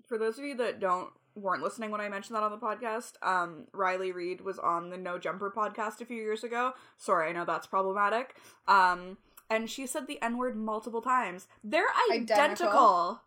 For 0.06 0.18
those 0.18 0.38
of 0.38 0.44
you 0.44 0.54
that 0.56 0.78
don't 0.80 1.10
weren't 1.34 1.62
listening 1.62 1.90
when 1.90 2.00
I 2.00 2.08
mentioned 2.08 2.36
that 2.36 2.42
on 2.42 2.50
the 2.50 2.58
podcast, 2.58 3.12
um, 3.22 3.66
Riley 3.72 4.12
Reid 4.12 4.42
was 4.42 4.58
on 4.58 4.90
the 4.90 4.98
No 4.98 5.18
Jumper 5.18 5.50
podcast 5.50 6.00
a 6.00 6.04
few 6.04 6.16
years 6.18 6.44
ago. 6.44 6.72
Sorry, 6.98 7.28
I 7.30 7.32
know 7.32 7.44
that's 7.44 7.66
problematic. 7.66 8.36
Um, 8.68 9.16
and 9.50 9.68
she 9.68 9.86
said 9.86 10.06
the 10.06 10.20
N 10.22 10.36
word 10.38 10.56
multiple 10.56 11.02
times. 11.02 11.48
They're 11.64 11.86
identical. 12.12 12.36
Identical? 12.36 13.20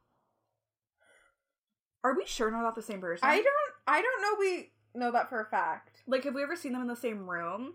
Are 2.03 2.15
we 2.15 2.25
sure 2.25 2.51
they're 2.51 2.61
not 2.61 2.75
the 2.75 2.81
same 2.81 3.01
person? 3.01 3.27
I 3.27 3.37
don't. 3.37 3.47
I 3.87 4.01
don't 4.01 4.21
know. 4.21 4.35
We 4.39 4.71
know 4.93 5.11
that 5.11 5.27
for 5.29 5.41
a 5.41 5.45
fact. 5.45 5.94
Like. 6.07 6.23
Have 6.23 6.35
we 6.35 6.43
ever 6.43 6.55
seen 6.55 6.73
them 6.73 6.81
in 6.81 6.87
the 6.87 6.95
same 6.95 7.29
room? 7.29 7.73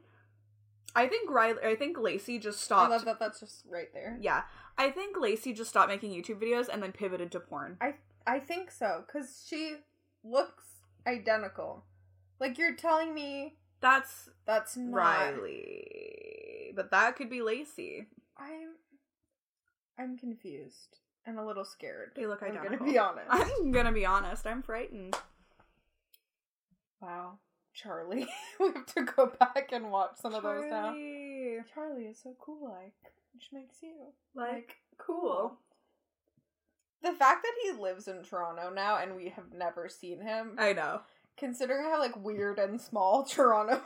I 0.94 1.06
think 1.06 1.30
Riley. 1.30 1.62
I 1.64 1.76
think 1.76 1.96
Laci 1.96 2.40
just 2.40 2.60
stopped. 2.60 2.90
I 2.90 2.96
love 2.96 3.04
that. 3.04 3.18
That's 3.20 3.40
just 3.40 3.64
right 3.68 3.92
there. 3.94 4.18
Yeah, 4.20 4.42
I 4.76 4.90
think 4.90 5.16
Laci 5.16 5.54
just 5.56 5.70
stopped 5.70 5.88
making 5.88 6.10
YouTube 6.10 6.40
videos 6.42 6.68
and 6.68 6.82
then 6.82 6.92
pivoted 6.92 7.30
to 7.32 7.40
porn. 7.40 7.76
I 7.80 7.94
I 8.26 8.40
think 8.40 8.70
so 8.70 9.04
because 9.06 9.44
she 9.48 9.76
looks 10.24 10.64
identical. 11.06 11.84
Like 12.40 12.58
you're 12.58 12.74
telling 12.74 13.14
me 13.14 13.56
That's 13.80 14.30
that's 14.46 14.76
not. 14.76 14.96
Riley, 14.96 16.72
but 16.74 16.90
that 16.90 17.16
could 17.16 17.30
be 17.30 17.38
Laci. 17.38 18.06
I'm 18.36 18.74
I'm 19.98 20.18
confused 20.18 20.98
and 21.26 21.38
a 21.38 21.44
little 21.44 21.64
scared. 21.64 22.12
They 22.16 22.26
look 22.26 22.42
identical. 22.42 22.72
I'm 22.72 22.78
gonna 22.78 22.90
be 22.90 22.98
honest. 23.06 23.26
I'm 23.30 23.70
gonna 23.72 23.92
be 23.92 24.06
honest. 24.06 24.46
I'm 24.46 24.62
frightened. 24.62 25.16
Wow, 27.00 27.38
Charlie, 27.74 28.26
we 28.60 28.66
have 28.74 28.86
to 28.94 29.02
go 29.02 29.32
back 29.38 29.70
and 29.72 29.90
watch 29.90 30.12
some 30.16 30.34
of 30.34 30.42
those 30.42 30.64
now. 30.70 30.86
Charlie. 30.86 31.58
Charlie 31.74 32.04
is 32.06 32.18
so 32.22 32.34
cool, 32.40 32.70
like 32.70 32.94
which 33.34 33.48
makes 33.52 33.76
you 33.82 33.92
Like, 34.34 34.76
cool. 34.98 35.58
The 37.02 37.12
fact 37.12 37.44
that 37.44 37.52
he 37.62 37.80
lives 37.80 38.08
in 38.08 38.22
Toronto 38.22 38.70
now 38.74 38.98
and 38.98 39.16
we 39.16 39.30
have 39.30 39.52
never 39.54 39.88
seen 39.88 40.20
him, 40.20 40.56
I 40.58 40.72
know. 40.74 41.00
considering 41.38 41.84
how 41.84 41.98
like 41.98 42.16
weird 42.16 42.58
and 42.58 42.80
small 42.80 43.24
Toronto 43.28 43.76
is. 43.76 43.80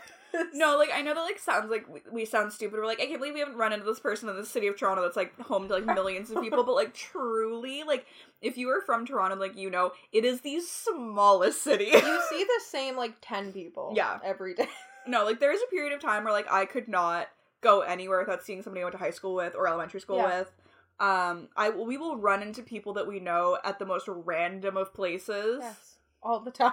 No, 0.53 0.76
like 0.78 0.91
I 0.95 1.03
know 1.03 1.14
that 1.14 1.20
like 1.22 1.39
sounds 1.39 1.70
like 1.70 1.87
we, 1.89 2.01
we 2.12 2.24
sound 2.24 2.53
stupid. 2.53 2.78
We're 2.78 2.87
like, 2.87 3.01
I 3.01 3.07
can't 3.07 3.18
believe 3.18 3.35
we 3.35 3.41
haven't 3.41 3.57
run 3.57 3.72
into 3.72 3.85
this 3.87 4.01
person 4.01 4.28
in 4.28 4.37
the 4.37 4.45
city 4.47 4.66
of 4.66 4.76
Toronto 4.78 5.03
that's 5.03 5.16
like 5.16 5.39
home 5.41 5.68
to 5.68 5.74
like 5.74 5.85
millions 5.87 6.30
of 6.30 6.43
people. 6.43 6.64
But 6.64 6.74
like 6.74 6.95
truly, 7.12 7.82
like 7.85 8.07
if 8.43 8.57
you 8.59 8.68
are 8.70 8.80
from 8.82 9.07
Toronto, 9.07 9.37
like 9.37 9.57
you 9.57 9.70
know, 9.70 9.93
it 10.12 10.24
is 10.24 10.41
the 10.43 10.61
smallest 10.61 11.62
city. 11.62 11.87
you 11.87 12.22
see 12.30 12.45
the 12.45 12.61
same 12.68 12.97
like 12.97 13.14
10 13.22 13.53
people 13.53 13.93
Yeah. 13.97 14.18
every 14.24 14.55
day. 14.55 14.68
no, 15.07 15.24
like 15.24 15.41
there 15.41 15.53
is 15.53 15.61
a 15.62 15.70
period 15.70 15.93
of 15.93 16.01
time 16.01 16.24
where 16.24 16.32
like 16.32 16.51
I 16.51 16.64
could 16.66 16.89
not 16.89 17.28
go 17.61 17.80
anywhere 17.80 18.20
without 18.20 18.43
seeing 18.45 18.62
somebody 18.62 18.82
I 18.82 18.85
went 18.85 18.93
to 18.93 18.99
high 18.99 19.11
school 19.11 19.35
with 19.35 19.55
or 19.55 19.66
elementary 19.68 20.01
school 20.01 20.16
Yeah. 20.18 20.39
with. 20.41 20.53
Um, 21.01 21.49
I 21.57 21.70
we 21.70 21.97
will 21.97 22.16
run 22.16 22.43
into 22.43 22.62
people 22.62 22.93
that 22.95 23.07
we 23.07 23.18
know 23.20 23.59
at 23.64 23.78
the 23.78 23.87
most 23.87 24.07
random 24.09 24.76
of 24.76 24.95
places. 24.95 25.59
Yes. 25.61 25.97
All 26.22 26.41
the 26.41 26.51
time. 26.51 26.72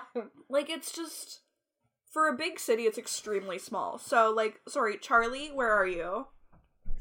Like 0.50 0.70
it's 0.70 0.92
just 0.92 1.41
for 2.12 2.28
a 2.28 2.36
big 2.36 2.60
city, 2.60 2.84
it's 2.84 2.98
extremely 2.98 3.58
small. 3.58 3.98
So 3.98 4.32
like, 4.36 4.60
sorry, 4.68 4.98
Charlie, 4.98 5.48
where 5.48 5.72
are 5.72 5.88
you? 5.88 6.28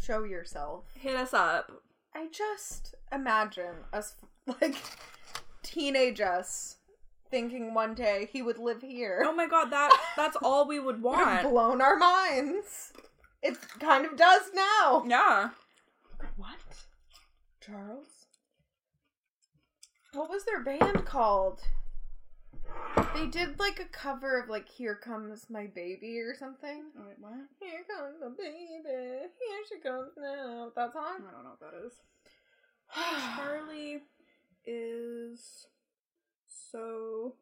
Show 0.00 0.24
yourself. 0.24 0.84
Hit 0.94 1.16
us 1.16 1.34
up. 1.34 1.70
I 2.14 2.28
just 2.32 2.94
imagine 3.12 3.74
us 3.92 4.14
like 4.60 4.76
teenage 5.62 6.20
us 6.20 6.76
thinking 7.30 7.74
one 7.74 7.94
day 7.94 8.28
he 8.32 8.40
would 8.40 8.58
live 8.58 8.82
here. 8.82 9.22
Oh 9.26 9.34
my 9.34 9.46
god, 9.46 9.70
that 9.70 9.90
that's 10.16 10.36
all 10.42 10.66
we 10.66 10.78
would 10.80 11.02
want. 11.02 11.48
blown 11.48 11.80
our 11.82 11.96
minds. 11.96 12.92
It 13.42 13.56
kind 13.78 14.06
of 14.06 14.16
does 14.16 14.50
now. 14.54 15.04
Yeah. 15.06 15.50
What? 16.36 16.58
Charles? 17.60 18.06
What 20.12 20.28
was 20.28 20.44
their 20.44 20.62
band 20.62 21.04
called? 21.04 21.60
They 23.14 23.26
did 23.26 23.58
like 23.58 23.80
a 23.80 23.84
cover 23.84 24.40
of 24.40 24.48
like 24.48 24.68
Here 24.68 24.94
Comes 24.94 25.46
My 25.50 25.66
Baby 25.66 26.18
or 26.20 26.34
something. 26.34 26.84
Wait, 26.96 27.16
what? 27.18 27.32
Here 27.60 27.84
comes 27.88 28.16
the 28.20 28.30
baby. 28.30 28.82
Here 28.84 29.64
she 29.68 29.78
comes 29.80 30.10
now. 30.16 30.70
That 30.74 30.92
song? 30.92 31.04
I 31.28 31.30
don't 31.32 31.44
know 31.44 31.50
what 31.58 31.60
that 31.60 31.86
is. 31.86 31.92
Charlie 33.36 34.00
is 34.64 35.66
so 36.72 37.34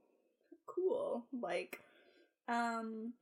cool. 0.66 1.24
Like, 1.40 1.80
um, 2.48 3.12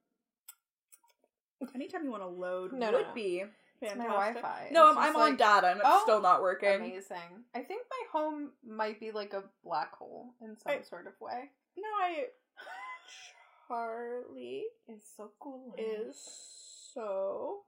anytime 1.75 2.05
you 2.05 2.11
want 2.11 2.23
to 2.23 2.29
load 2.29 2.73
No, 2.73 2.91
would 2.93 3.07
no. 3.09 3.15
be 3.15 3.45
It's 3.83 3.97
my 3.97 4.05
fantastic. 4.07 4.43
Wi-Fi. 4.43 4.69
No, 4.73 4.91
I'm, 4.91 4.99
I'm 4.99 5.13
just 5.13 5.19
on 5.19 5.37
data 5.37 5.67
and 5.69 5.77
it's 5.81 5.89
Oh, 5.89 6.01
still 6.05 6.23
not 6.23 6.43
working. 6.43 6.75
Amazing. 6.77 7.45
I 7.55 7.61
think 7.61 7.83
my 7.91 8.19
home 8.19 8.51
might 8.67 8.99
be 8.99 9.11
like 9.13 9.33
a 9.35 9.45
black 9.65 9.95
hole 9.95 10.31
in 10.41 10.57
some 10.59 10.73
I- 10.73 10.83
sort 10.83 11.07
of 11.07 11.13
way. 11.21 11.51
No, 11.77 11.89
I. 12.03 12.27
Charlie 13.69 14.65
is 14.89 15.03
so 15.17 15.31
cool. 15.41 15.75
is 15.77 16.17
so 16.95 17.63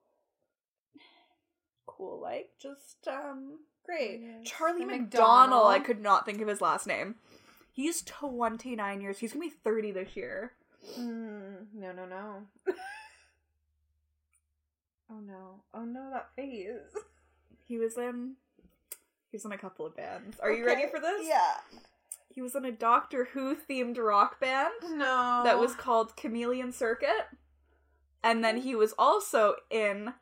cool. 1.86 2.20
Like, 2.20 2.50
just 2.60 3.08
um, 3.08 3.58
great. 3.84 4.44
Charlie 4.44 4.84
McDonnell. 4.84 5.66
I 5.66 5.80
could 5.80 6.00
not 6.00 6.24
think 6.24 6.40
of 6.40 6.48
his 6.48 6.60
last 6.60 6.86
name. 6.86 7.16
He's 7.72 8.02
29 8.02 9.00
years. 9.00 9.18
He's 9.18 9.32
gonna 9.32 9.44
be 9.44 9.50
30 9.50 9.92
this 9.92 10.16
year. 10.16 10.52
Mm, 10.98 11.66
no, 11.74 11.92
no, 11.92 12.06
no. 12.06 12.42
oh 15.10 15.20
no. 15.20 15.62
Oh 15.74 15.84
no, 15.84 16.10
that 16.12 16.28
face. 16.36 16.94
He 17.66 17.78
was 17.78 17.96
in. 17.98 18.34
He 19.30 19.36
was 19.36 19.44
in 19.44 19.52
a 19.52 19.58
couple 19.58 19.84
of 19.84 19.96
bands. 19.96 20.38
Are 20.40 20.50
you 20.50 20.64
ready 20.64 20.82
Okay, 20.82 20.90
for 20.90 21.00
this? 21.00 21.26
Yeah. 21.26 21.54
He 22.38 22.42
was 22.42 22.54
in 22.54 22.64
a 22.64 22.70
Doctor 22.70 23.24
Who 23.32 23.56
themed 23.56 23.98
rock 23.98 24.38
band 24.38 24.72
No. 24.92 25.40
that 25.42 25.58
was 25.58 25.74
called 25.74 26.14
Chameleon 26.14 26.70
Circuit, 26.70 27.26
and 28.22 28.44
then 28.44 28.58
he 28.58 28.76
was 28.76 28.94
also 28.96 29.56
in 29.70 30.14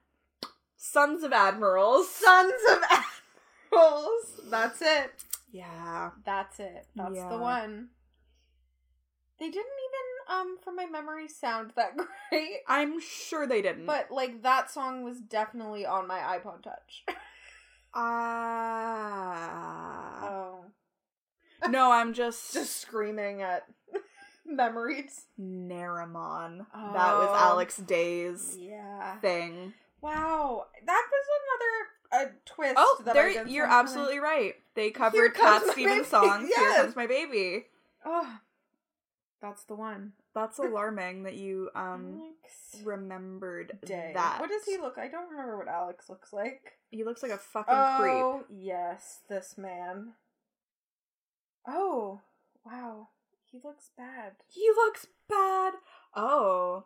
Sons 0.79 1.23
of 1.23 1.35
Admirals. 1.35 2.09
Sons 2.11 2.55
of 2.73 2.79
Admirals. 2.91 4.41
That's 4.49 4.81
it. 4.81 5.25
Yeah. 5.53 6.13
That's 6.25 6.59
it. 6.59 6.87
That's 6.97 7.17
Yeah. 7.17 7.29
the 7.29 7.37
one. 7.37 7.91
They 9.39 9.51
didn't 9.51 9.67
even, 9.67 10.39
um, 10.39 10.57
from 10.65 10.75
my 10.75 10.87
memory, 10.87 11.29
sound 11.29 11.75
that 11.77 11.99
great. 12.31 12.61
I'm 12.67 12.99
sure 12.99 13.47
they 13.47 13.61
didn't. 13.61 13.85
But 13.85 14.11
like 14.11 14.41
that 14.41 14.71
song 14.71 15.03
was 15.03 15.21
definitely 15.21 15.85
on 15.85 16.07
my 16.07 16.21
iPod 16.21 16.63
Touch. 16.63 17.05
ah. 17.95 20.05
oh, 20.05 20.06
no, 21.71 21.93
I'm 21.93 22.13
just 22.15 22.53
just 22.53 22.81
screaming 22.81 23.43
at 23.43 23.67
memories. 24.47 25.27
Nerimon. 25.41 26.67
That 26.75 27.17
was 27.17 27.29
Oh. 27.31 27.35
Alex 27.37 27.77
Day's 27.79 28.57
Yeah. 28.59 29.19
thing. 29.21 29.75
Wow, 30.01 30.67
that 30.85 31.05
was 31.11 31.27
another 31.43 32.29
uh, 32.29 32.33
twist. 32.45 32.75
Oh, 32.77 33.03
that 33.05 33.17
I 33.17 33.33
there 33.33 33.47
you're 33.49 33.67
absolutely 33.67 34.19
right. 34.19 34.55
They 34.75 34.91
covered 34.91 35.35
Cat 35.35 35.63
Stevens 35.73 35.97
Baby. 35.97 36.05
songs. 36.09 36.49
Here 36.55 36.75
comes 36.77 36.95
my 36.97 37.07
baby. 37.07 37.67
Oh, 38.05 38.39
that's 39.43 39.65
the 39.65 39.75
one. 39.75 40.13
That's 40.35 40.59
alarming 40.61 41.25
that 41.25 41.35
you 41.35 41.71
um 41.75 42.21
Alex 42.23 42.85
remembered 42.85 43.79
Day. 43.85 44.13
that. 44.15 44.39
What 44.39 44.51
does 44.51 44.65
he 44.65 44.77
look? 44.79 44.97
I 44.99 45.09
don't 45.09 45.31
remember 45.31 45.57
what 45.59 45.69
Alex 45.69 46.09
looks 46.09 46.33
like. 46.33 46.79
He 46.91 47.03
looks 47.05 47.23
like 47.23 47.33
a 47.33 47.39
fucking 47.39 47.75
creep. 47.99 48.15
Oh, 48.15 48.45
yes, 48.55 49.21
this 49.29 49.57
man. 49.59 50.13
Oh, 51.67 52.21
wow. 52.65 53.09
He 53.51 53.59
looks 53.63 53.91
bad. 53.97 54.33
He 54.49 54.69
looks 54.77 55.07
bad. 55.29 55.75
Oh, 56.15 56.85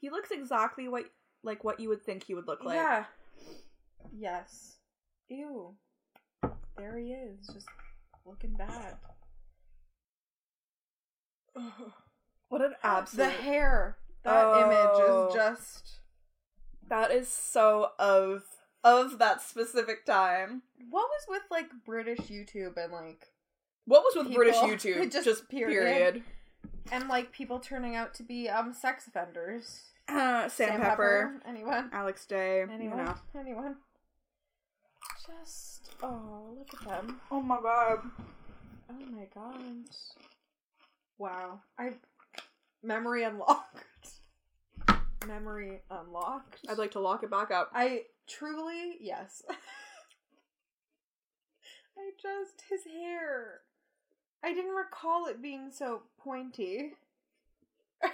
he 0.00 0.10
looks 0.10 0.30
exactly 0.30 0.88
what 0.88 1.04
like 1.44 1.64
what 1.64 1.80
you 1.80 1.88
would 1.88 2.02
think 2.02 2.24
he 2.24 2.34
would 2.34 2.46
look 2.46 2.64
like. 2.64 2.76
Yeah. 2.76 3.04
Yes. 4.12 4.76
Ew. 5.28 5.74
There 6.76 6.96
he 6.98 7.12
is, 7.12 7.46
just 7.46 7.68
looking 8.26 8.54
bad. 8.54 8.96
What 12.48 12.60
an 12.60 12.74
ah, 12.84 12.98
absolute. 12.98 13.24
The 13.24 13.30
hair. 13.30 13.96
That 14.24 14.44
oh. 14.44 14.60
image 14.60 15.08
Oh. 15.08 15.28
is 15.28 15.34
just. 15.34 16.00
That 16.86 17.10
is 17.10 17.26
so 17.26 17.92
of 17.98 18.42
of 18.84 19.18
that 19.20 19.40
specific 19.40 20.04
time. 20.04 20.60
What 20.90 21.08
was 21.08 21.24
with 21.28 21.42
like 21.50 21.70
British 21.86 22.18
YouTube 22.28 22.76
and 22.76 22.92
like 22.92 23.31
What 23.86 24.02
was 24.02 24.14
with 24.24 24.34
British 24.34 24.56
YouTube? 24.56 25.10
just 25.12 25.24
Just, 25.24 25.48
period. 25.48 25.84
period. 25.84 26.22
and 26.90 27.08
like 27.08 27.32
people 27.32 27.58
turning 27.58 27.96
out 27.96 28.14
to 28.14 28.22
be 28.22 28.48
um 28.48 28.72
sex 28.72 29.06
offenders? 29.06 29.82
Uh, 30.08 30.48
Sam 30.48 30.80
Pepper, 30.80 31.40
Anyone? 31.46 31.88
Alex 31.92 32.26
Day. 32.26 32.62
Anyone? 32.62 32.98
You 32.98 33.04
know. 33.04 33.14
Anyone? 33.38 33.76
Just 35.26 35.90
oh, 36.02 36.56
look 36.58 36.68
at 36.74 36.88
them. 36.88 37.20
Oh 37.30 37.40
my 37.40 37.60
god. 37.62 38.00
Oh 38.90 39.06
my 39.10 39.26
god. 39.34 39.60
Wow. 41.18 41.60
I 41.78 41.92
memory 42.82 43.22
unlocked. 43.22 43.86
Memory 45.26 45.82
unlocked. 45.88 46.58
I'd 46.68 46.78
like 46.78 46.90
to 46.92 47.00
lock 47.00 47.22
it 47.22 47.30
back 47.30 47.50
up. 47.52 47.70
I 47.72 48.02
truly 48.28 48.96
yes. 49.00 49.42
I 51.96 52.10
just 52.20 52.64
his 52.68 52.80
hair. 52.92 53.60
I 54.44 54.52
didn't 54.52 54.74
recall 54.74 55.26
it 55.26 55.40
being 55.42 55.70
so 55.70 56.02
pointy. 56.22 56.92
he 58.02 58.08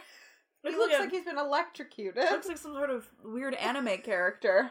Looks 0.65 0.77
looks 0.79 0.93
like 0.93 1.01
like 1.03 1.11
he's 1.13 1.25
been 1.25 1.39
electrocuted. 1.39 2.25
Looks 2.31 2.49
like 2.49 2.59
some 2.59 2.75
sort 2.75 2.91
of 2.91 3.09
weird 3.25 3.55
anime 3.55 3.99
character. 3.99 4.71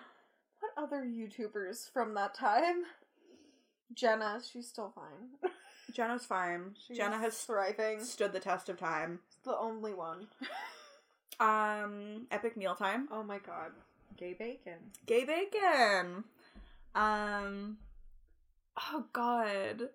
What 0.60 0.72
other 0.84 1.04
YouTubers 1.06 1.92
from 1.92 2.14
that 2.16 2.34
time? 2.34 2.84
Jenna, 3.94 4.40
she's 4.52 4.68
still 4.68 4.92
fine. 4.94 5.52
Jenna's 5.94 6.26
fine. 6.26 6.76
She's 6.86 6.98
Jenna 6.98 7.18
has 7.18 7.38
thriving. 7.38 8.04
stood 8.04 8.34
the 8.34 8.40
test 8.40 8.70
of 8.70 8.78
time. 8.78 9.20
the 9.44 9.58
only 9.58 9.94
one. 9.94 10.28
Um, 11.40 12.26
Epic 12.32 12.58
Mealtime. 12.58 13.08
Oh 13.12 13.24
my 13.24 13.38
god. 13.40 13.72
Gay 14.18 14.34
bacon. 14.34 14.80
Gay 15.06 15.24
Bacon. 15.24 16.24
Um, 16.96 17.78
oh 18.92 19.06
god. 19.14 19.90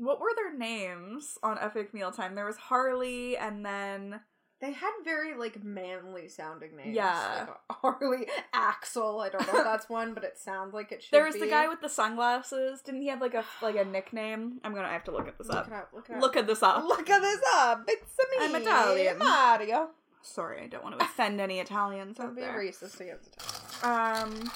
What 0.00 0.18
were 0.20 0.30
their 0.34 0.56
names 0.56 1.36
on 1.42 1.58
Epic 1.60 1.92
Mealtime? 1.92 2.34
There 2.34 2.46
was 2.46 2.56
Harley 2.56 3.36
and 3.36 3.64
then 3.64 4.20
They 4.62 4.72
had 4.72 4.90
very 5.04 5.36
like 5.36 5.62
manly 5.62 6.28
sounding 6.28 6.74
names. 6.76 6.94
Yeah. 6.96 7.46
Like 7.48 7.78
Harley 7.78 8.26
Axel. 8.54 9.20
I 9.20 9.28
don't 9.28 9.46
know 9.52 9.58
if 9.58 9.64
that's 9.64 9.90
one, 9.90 10.14
but 10.14 10.24
it 10.24 10.38
sounds 10.38 10.72
like 10.72 10.90
it 10.90 11.02
should 11.02 11.12
there 11.12 11.26
was 11.26 11.34
be. 11.34 11.40
the 11.42 11.48
guy 11.48 11.68
with 11.68 11.82
the 11.82 11.88
sunglasses. 11.90 12.80
Didn't 12.80 13.02
he 13.02 13.08
have 13.08 13.20
like 13.20 13.34
a 13.34 13.44
like 13.60 13.76
a 13.76 13.84
nickname? 13.84 14.58
I'm 14.64 14.74
gonna 14.74 14.88
I 14.88 14.92
have 14.94 15.04
to 15.04 15.10
look 15.12 15.28
at 15.28 15.36
this 15.36 15.48
look 15.48 15.56
up. 15.58 15.66
it 15.66 15.72
up. 15.74 15.88
Look 15.94 16.08
it 16.08 16.14
up. 16.16 16.22
Look 16.22 16.36
at 16.36 16.46
this 16.46 16.62
up. 16.62 16.84
Look 16.84 17.10
at 17.10 17.20
this 17.20 17.40
up. 17.54 17.84
It's 17.86 18.18
me. 18.18 18.36
I'm 18.46 18.54
Italian. 18.54 19.18
Mario. 19.18 19.90
Sorry, 20.22 20.62
I 20.62 20.66
don't 20.66 20.82
want 20.82 20.98
to 20.98 21.04
offend 21.04 21.40
any 21.40 21.60
Italians 21.60 22.16
Don't 22.16 22.28
out 22.28 22.36
be 22.36 22.40
there. 22.42 22.58
racist 22.58 23.00
against 23.00 23.34
Italians. 23.82 24.42
Um, 24.44 24.50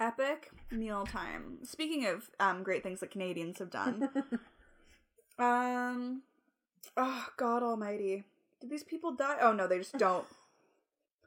epic 0.00 0.50
mealtime. 0.70 1.58
Speaking 1.64 2.06
of 2.06 2.30
um 2.40 2.62
great 2.62 2.82
things 2.82 2.98
that 3.00 3.10
Canadians 3.12 3.58
have 3.60 3.70
done. 3.70 4.08
um, 5.38 6.22
oh 6.96 7.26
God 7.36 7.62
Almighty, 7.62 8.24
did 8.60 8.70
these 8.70 8.84
people 8.84 9.12
die? 9.12 9.36
Oh 9.40 9.52
no, 9.52 9.66
they 9.66 9.78
just 9.78 9.96
don't. 9.98 10.24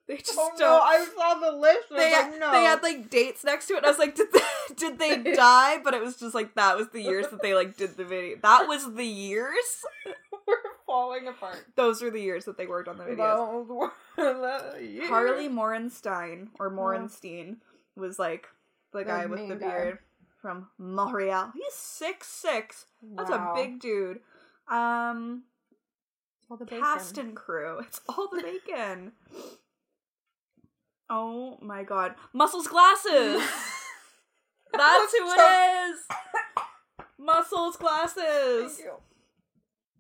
They 0.08 0.18
just 0.18 0.34
Oh 0.40 0.50
don't. 0.58 0.60
no! 0.62 0.80
I 0.82 1.06
saw 1.16 1.36
the 1.40 1.56
list. 1.56 1.92
And 1.92 2.00
they, 2.00 2.10
was 2.10 2.32
like, 2.32 2.40
no. 2.40 2.52
they 2.52 2.64
had 2.64 2.82
like 2.82 3.12
dates 3.12 3.44
next 3.44 3.68
to 3.68 3.74
it. 3.76 3.78
And 3.78 3.86
I 3.86 3.90
was 3.90 4.00
like, 4.00 4.16
did 4.16 4.30
they, 4.34 4.40
did 4.76 4.98
they 4.98 5.34
die? 5.36 5.78
But 5.84 5.94
it 5.94 6.02
was 6.02 6.18
just 6.18 6.34
like 6.34 6.56
that 6.56 6.76
was 6.78 6.90
the 6.90 7.00
years 7.00 7.28
that 7.28 7.44
they 7.44 7.54
like 7.54 7.78
did 7.78 7.96
the 7.96 8.06
video. 8.06 8.38
That 8.42 8.68
was 8.68 8.92
the 8.96 9.06
years. 9.06 9.84
We're 10.48 10.56
falling 10.88 11.28
apart. 11.28 11.64
Those 11.76 12.02
are 12.02 12.10
the 12.10 12.20
years 12.20 12.46
that 12.46 12.58
they 12.58 12.66
worked 12.66 12.88
on 12.88 12.98
the 12.98 13.04
videos. 13.04 13.68
Those 13.68 13.68
were 13.70 14.74
the 14.76 14.84
years. 14.84 15.08
Harley 15.10 15.48
Morenstein 15.48 16.48
or 16.60 16.72
Morenstein 16.72 17.58
was 17.96 18.18
like 18.18 18.48
the 18.92 19.00
The 19.00 19.06
guy 19.06 19.26
with 19.28 19.40
main 19.42 19.50
the 19.50 19.56
guy. 19.58 19.94
From 20.42 20.68
Montreal. 20.78 21.52
He's 21.54 21.74
six 21.74 22.28
six. 22.28 22.86
That's 23.16 23.30
a 23.30 23.52
big 23.56 23.80
dude. 23.80 24.20
Um, 24.70 25.44
All 26.50 26.58
the 26.58 26.66
bacon. 26.66 26.82
cast 26.82 27.18
and 27.18 27.36
crew. 27.36 27.80
It's 27.88 28.02
all 28.08 28.30
the 28.32 28.42
bacon. 28.42 29.14
oh 31.10 31.58
my 31.62 31.84
god, 31.84 32.16
muscles 32.34 32.68
glasses. 32.68 33.42
That's 34.74 35.18
who 35.18 35.32
it 35.32 35.90
is. 35.90 36.00
Muscles 37.18 37.76
glasses. 37.76 38.74
Thank 38.76 38.86
you. 38.86 38.94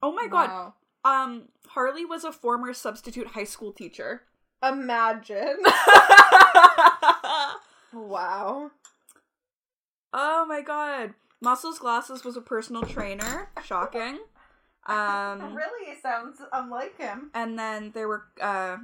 Oh 0.02 0.12
my 0.14 0.28
god. 0.28 0.74
Um, 1.04 1.50
Harley 1.70 2.06
was 2.06 2.24
a 2.24 2.32
former 2.32 2.74
substitute 2.74 3.28
high 3.28 3.46
school 3.46 3.74
teacher. 3.74 4.24
Imagine. 4.64 5.58
wow. 7.94 8.72
Oh 10.14 10.45
my 10.45 10.62
god. 10.62 11.14
Muscles 11.41 11.80
Glasses 11.80 12.24
was 12.24 12.36
a 12.36 12.41
personal 12.41 12.84
trainer. 12.84 13.49
Shocking. 13.64 14.20
Um 14.88 15.55
really 15.55 15.95
sounds 16.01 16.39
unlike 16.51 16.97
him. 16.97 17.32
and 17.34 17.57
then 17.57 17.91
there 17.93 18.07
were 18.07 18.24
uh 18.41 18.78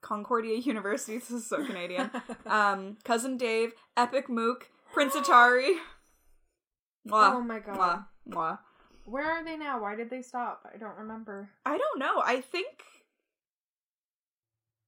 Concordia 0.00 0.56
University. 0.64 1.18
This 1.18 1.30
is 1.30 1.46
so 1.46 1.64
Canadian. 1.64 2.10
um, 2.46 2.96
cousin 3.04 3.36
Dave, 3.36 3.72
Epic 3.96 4.28
Mook, 4.28 4.70
Prince 4.92 5.14
Atari. 5.14 5.76
Mwah, 7.08 7.34
oh 7.34 7.40
my 7.40 7.58
god. 7.60 7.76
mwah, 7.76 8.06
mwah. 8.28 8.58
Where 9.04 9.24
are 9.30 9.44
they 9.44 9.56
now? 9.56 9.80
Why 9.82 9.96
did 9.96 10.10
they 10.10 10.22
stop? 10.22 10.68
I 10.72 10.76
don't 10.76 10.96
remember. 10.96 11.50
I 11.64 11.78
don't 11.78 11.98
know. 11.98 12.22
I 12.24 12.40
think. 12.40 12.82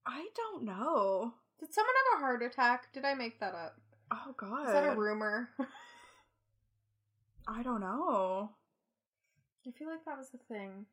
I 0.07 0.27
don't 0.37 0.65
know. 0.65 1.35
Did 1.59 1.73
someone 1.73 1.95
have 2.13 2.19
a 2.19 2.23
heart 2.23 2.43
attack? 2.43 2.93
Did 2.93 3.05
I 3.05 3.15
make 3.15 3.41
that 3.41 3.55
up? 3.55 3.77
Oh 4.13 4.35
God. 4.37 4.67
Is 4.67 4.73
that 4.73 4.93
a 4.93 4.97
rumor? 4.97 5.49
I 7.49 7.63
don't 7.63 7.81
know. 7.81 8.51
I 9.67 9.71
feel 9.73 9.89
like 9.89 10.05
that 10.05 10.19
was 10.19 10.29
a 10.35 10.39
thing. 10.53 10.87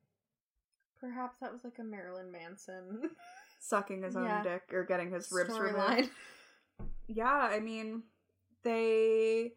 Perhaps 0.99 1.38
that 1.41 1.51
was 1.51 1.63
like 1.63 1.80
a 1.80 1.84
Marilyn 1.84 2.32
Manson 2.32 3.09
Sucking 3.59 4.03
his 4.03 4.15
own 4.15 4.24
Yeah. 4.26 4.41
dick 4.43 4.63
or 4.74 4.84
getting 4.84 5.11
his 5.11 5.30
ribs 5.32 5.57
removed. 5.59 5.78
storyline. 5.78 6.09
Yeah, 7.07 7.34
I 7.51 7.59
mean, 7.59 8.03
they 8.63 9.53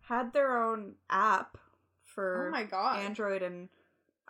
had 0.00 0.32
their 0.32 0.62
own 0.62 0.94
app 1.10 1.56
for 2.04 2.48
Oh 2.48 2.50
my 2.52 2.64
god. 2.64 3.00
Android 3.00 3.42
and 3.42 3.68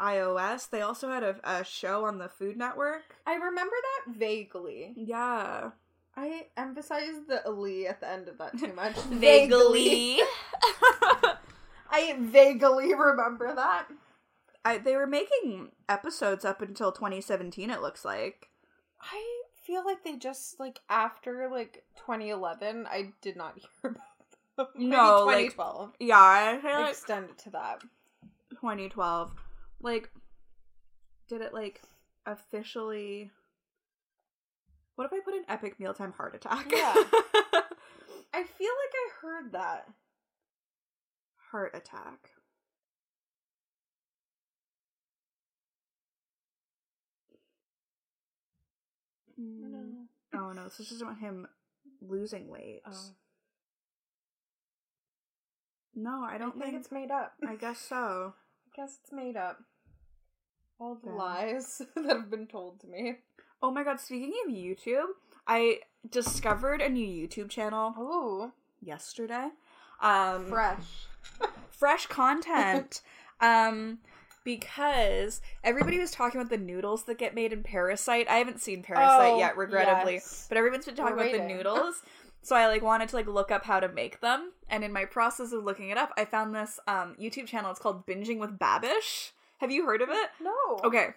iOS. 0.00 0.68
They 0.70 0.80
also 0.82 1.08
had 1.10 1.22
a, 1.22 1.36
a 1.44 1.64
show 1.64 2.04
on 2.06 2.18
the 2.18 2.28
Food 2.28 2.56
Network. 2.56 3.16
I 3.26 3.34
remember 3.34 3.76
that 4.06 4.14
vaguely. 4.18 4.92
Yeah. 4.96 5.70
I 6.16 6.46
emphasized 6.56 7.28
the 7.28 7.42
"ly" 7.50 7.86
at 7.88 8.00
the 8.00 8.08
end 8.08 8.28
of 8.28 8.38
that 8.38 8.58
too 8.58 8.72
much. 8.72 8.96
Vaguely 9.10 10.20
I 11.90 12.16
vaguely 12.18 12.94
remember 12.94 13.54
that. 13.54 13.86
I, 14.64 14.78
they 14.78 14.96
were 14.96 15.06
making 15.06 15.72
episodes 15.88 16.44
up 16.44 16.62
until 16.62 16.90
2017, 16.90 17.70
it 17.70 17.82
looks 17.82 18.04
like. 18.04 18.48
I 19.00 19.42
feel 19.62 19.84
like 19.84 20.02
they 20.02 20.16
just 20.16 20.58
like 20.58 20.80
after 20.88 21.48
like 21.50 21.84
2011, 21.96 22.86
I 22.88 23.12
did 23.20 23.36
not 23.36 23.58
hear 23.82 23.90
about 24.56 24.74
them. 24.74 24.90
No, 24.90 25.24
like, 25.24 25.50
2012. 25.50 25.92
Yeah, 26.00 26.16
I 26.18 26.60
like 26.62 26.90
Extend 26.90 27.30
it 27.30 27.38
to 27.38 27.50
that. 27.50 27.80
2012. 28.50 29.32
Like, 29.80 30.10
did 31.28 31.40
it, 31.40 31.52
like, 31.52 31.82
officially. 32.24 33.30
What 34.96 35.06
if 35.06 35.12
I 35.12 35.20
put 35.20 35.34
an 35.34 35.44
epic 35.48 35.78
mealtime 35.80 36.12
heart 36.12 36.34
attack? 36.34 36.66
Yeah. 36.70 36.94
I 38.32 38.42
feel 38.42 38.72
like 38.82 38.94
I 38.94 39.10
heard 39.20 39.52
that. 39.52 39.88
heart 41.50 41.74
attack. 41.74 42.30
Mm. 49.40 50.06
Oh 50.36 50.50
no, 50.50 50.64
this 50.64 50.80
is 50.80 50.88
just 50.88 51.00
about 51.00 51.18
him 51.20 51.46
losing 52.02 52.48
weight. 52.48 52.80
Oh. 52.84 52.90
No, 55.94 56.24
I 56.28 56.34
I 56.34 56.38
don't 56.38 56.54
think 56.54 56.64
think. 56.64 56.76
it's 56.76 56.90
made 56.90 57.12
up. 57.12 57.34
I 57.46 57.54
guess 57.54 57.78
so. 57.78 58.34
I 58.66 58.70
guess 58.82 58.98
it's 59.00 59.12
made 59.12 59.36
up. 59.36 59.58
All 60.80 60.96
the 60.96 61.10
Yeah. 61.10 61.16
lies 61.16 61.80
that 61.94 62.04
have 62.06 62.30
been 62.32 62.48
told 62.48 62.80
to 62.80 62.88
me. 62.88 63.18
Oh 63.64 63.70
my 63.70 63.82
god, 63.82 63.98
speaking 63.98 64.34
of 64.46 64.52
YouTube, 64.52 65.06
I 65.46 65.78
discovered 66.10 66.82
a 66.82 66.88
new 66.90 67.06
YouTube 67.06 67.48
channel 67.48 67.94
Ooh, 67.98 68.52
yesterday. 68.82 69.48
Um 70.02 70.44
fresh. 70.48 70.84
fresh 71.70 72.06
content. 72.06 73.00
um 73.40 74.00
because 74.44 75.40
everybody 75.64 75.98
was 75.98 76.10
talking 76.10 76.38
about 76.38 76.50
the 76.50 76.58
noodles 76.58 77.04
that 77.04 77.16
get 77.16 77.34
made 77.34 77.54
in 77.54 77.62
Parasite. 77.62 78.28
I 78.28 78.36
haven't 78.36 78.60
seen 78.60 78.82
Parasite 78.82 79.32
Oh, 79.32 79.38
yet, 79.38 79.56
regrettably. 79.56 80.14
yes. 80.16 80.44
But 80.46 80.58
everyone's 80.58 80.84
been 80.84 80.94
talking 80.94 81.14
about 81.14 81.32
the 81.32 81.48
noodles. 81.48 82.02
So 82.42 82.54
I 82.54 82.66
like 82.66 82.82
wanted 82.82 83.08
to 83.08 83.16
like 83.16 83.28
look 83.28 83.50
up 83.50 83.64
how 83.64 83.80
to 83.80 83.88
make 83.88 84.20
them. 84.20 84.52
And 84.68 84.84
in 84.84 84.92
my 84.92 85.06
process 85.06 85.52
of 85.52 85.64
looking 85.64 85.88
it 85.88 85.96
up, 85.96 86.12
I 86.18 86.26
found 86.26 86.54
this 86.54 86.78
um 86.86 87.16
YouTube 87.18 87.46
channel. 87.46 87.70
It's 87.70 87.80
called 87.80 88.06
Binging 88.06 88.36
with 88.38 88.58
Babish. 88.58 89.30
Have 89.60 89.70
you 89.70 89.86
heard 89.86 90.02
of 90.02 90.10
it? 90.10 90.28
No. 90.42 90.80
Okay. 90.84 91.14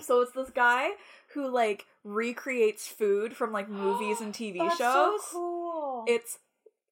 So 0.00 0.20
it's 0.20 0.32
this 0.32 0.50
guy 0.50 0.90
who 1.34 1.50
like 1.50 1.86
recreates 2.04 2.88
food 2.88 3.34
from 3.34 3.52
like 3.52 3.68
movies 3.68 4.20
and 4.20 4.32
TV 4.34 4.58
That's 4.58 4.76
shows. 4.76 5.20
so 5.24 5.32
cool. 5.32 6.04
It's 6.08 6.38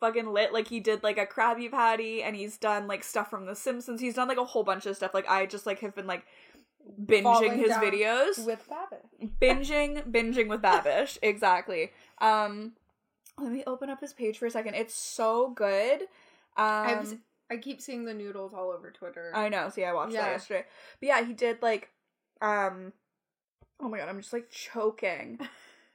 fucking 0.00 0.32
lit. 0.32 0.52
Like 0.52 0.68
he 0.68 0.80
did 0.80 1.02
like 1.02 1.18
a 1.18 1.26
Krabby 1.26 1.70
Patty 1.70 2.22
and 2.22 2.36
he's 2.36 2.56
done 2.56 2.86
like 2.86 3.04
stuff 3.04 3.30
from 3.30 3.46
The 3.46 3.54
Simpsons. 3.54 4.00
He's 4.00 4.14
done 4.14 4.28
like 4.28 4.38
a 4.38 4.44
whole 4.44 4.64
bunch 4.64 4.86
of 4.86 4.96
stuff. 4.96 5.14
Like 5.14 5.28
I 5.28 5.46
just 5.46 5.66
like 5.66 5.80
have 5.80 5.94
been 5.94 6.06
like 6.06 6.24
binging 7.04 7.22
Falling 7.22 7.58
his 7.58 7.72
videos. 7.72 8.44
with 8.44 8.68
Babbitt. 8.68 9.38
binging 9.40 10.10
binging 10.10 10.48
with 10.48 10.62
Babish. 10.62 11.18
exactly. 11.22 11.90
Um 12.20 12.72
let 13.38 13.52
me 13.52 13.62
open 13.66 13.88
up 13.88 14.00
his 14.00 14.12
page 14.12 14.38
for 14.38 14.46
a 14.46 14.50
second. 14.50 14.74
It's 14.74 14.94
so 14.94 15.50
good. 15.50 16.02
Um 16.56 17.20
I 17.50 17.56
keep 17.60 17.80
seeing 17.80 18.04
the 18.04 18.14
noodles 18.14 18.54
all 18.54 18.70
over 18.70 18.90
Twitter. 18.90 19.32
I 19.34 19.48
know. 19.48 19.68
See, 19.70 19.84
I 19.84 19.92
watched 19.92 20.12
that 20.12 20.30
yesterday. 20.30 20.64
But 21.00 21.06
yeah, 21.08 21.24
he 21.24 21.32
did 21.32 21.60
like, 21.60 21.88
um, 22.40 22.92
oh 23.80 23.88
my 23.88 23.98
god, 23.98 24.08
I'm 24.08 24.20
just 24.20 24.32
like 24.32 24.50
choking. 24.50 25.38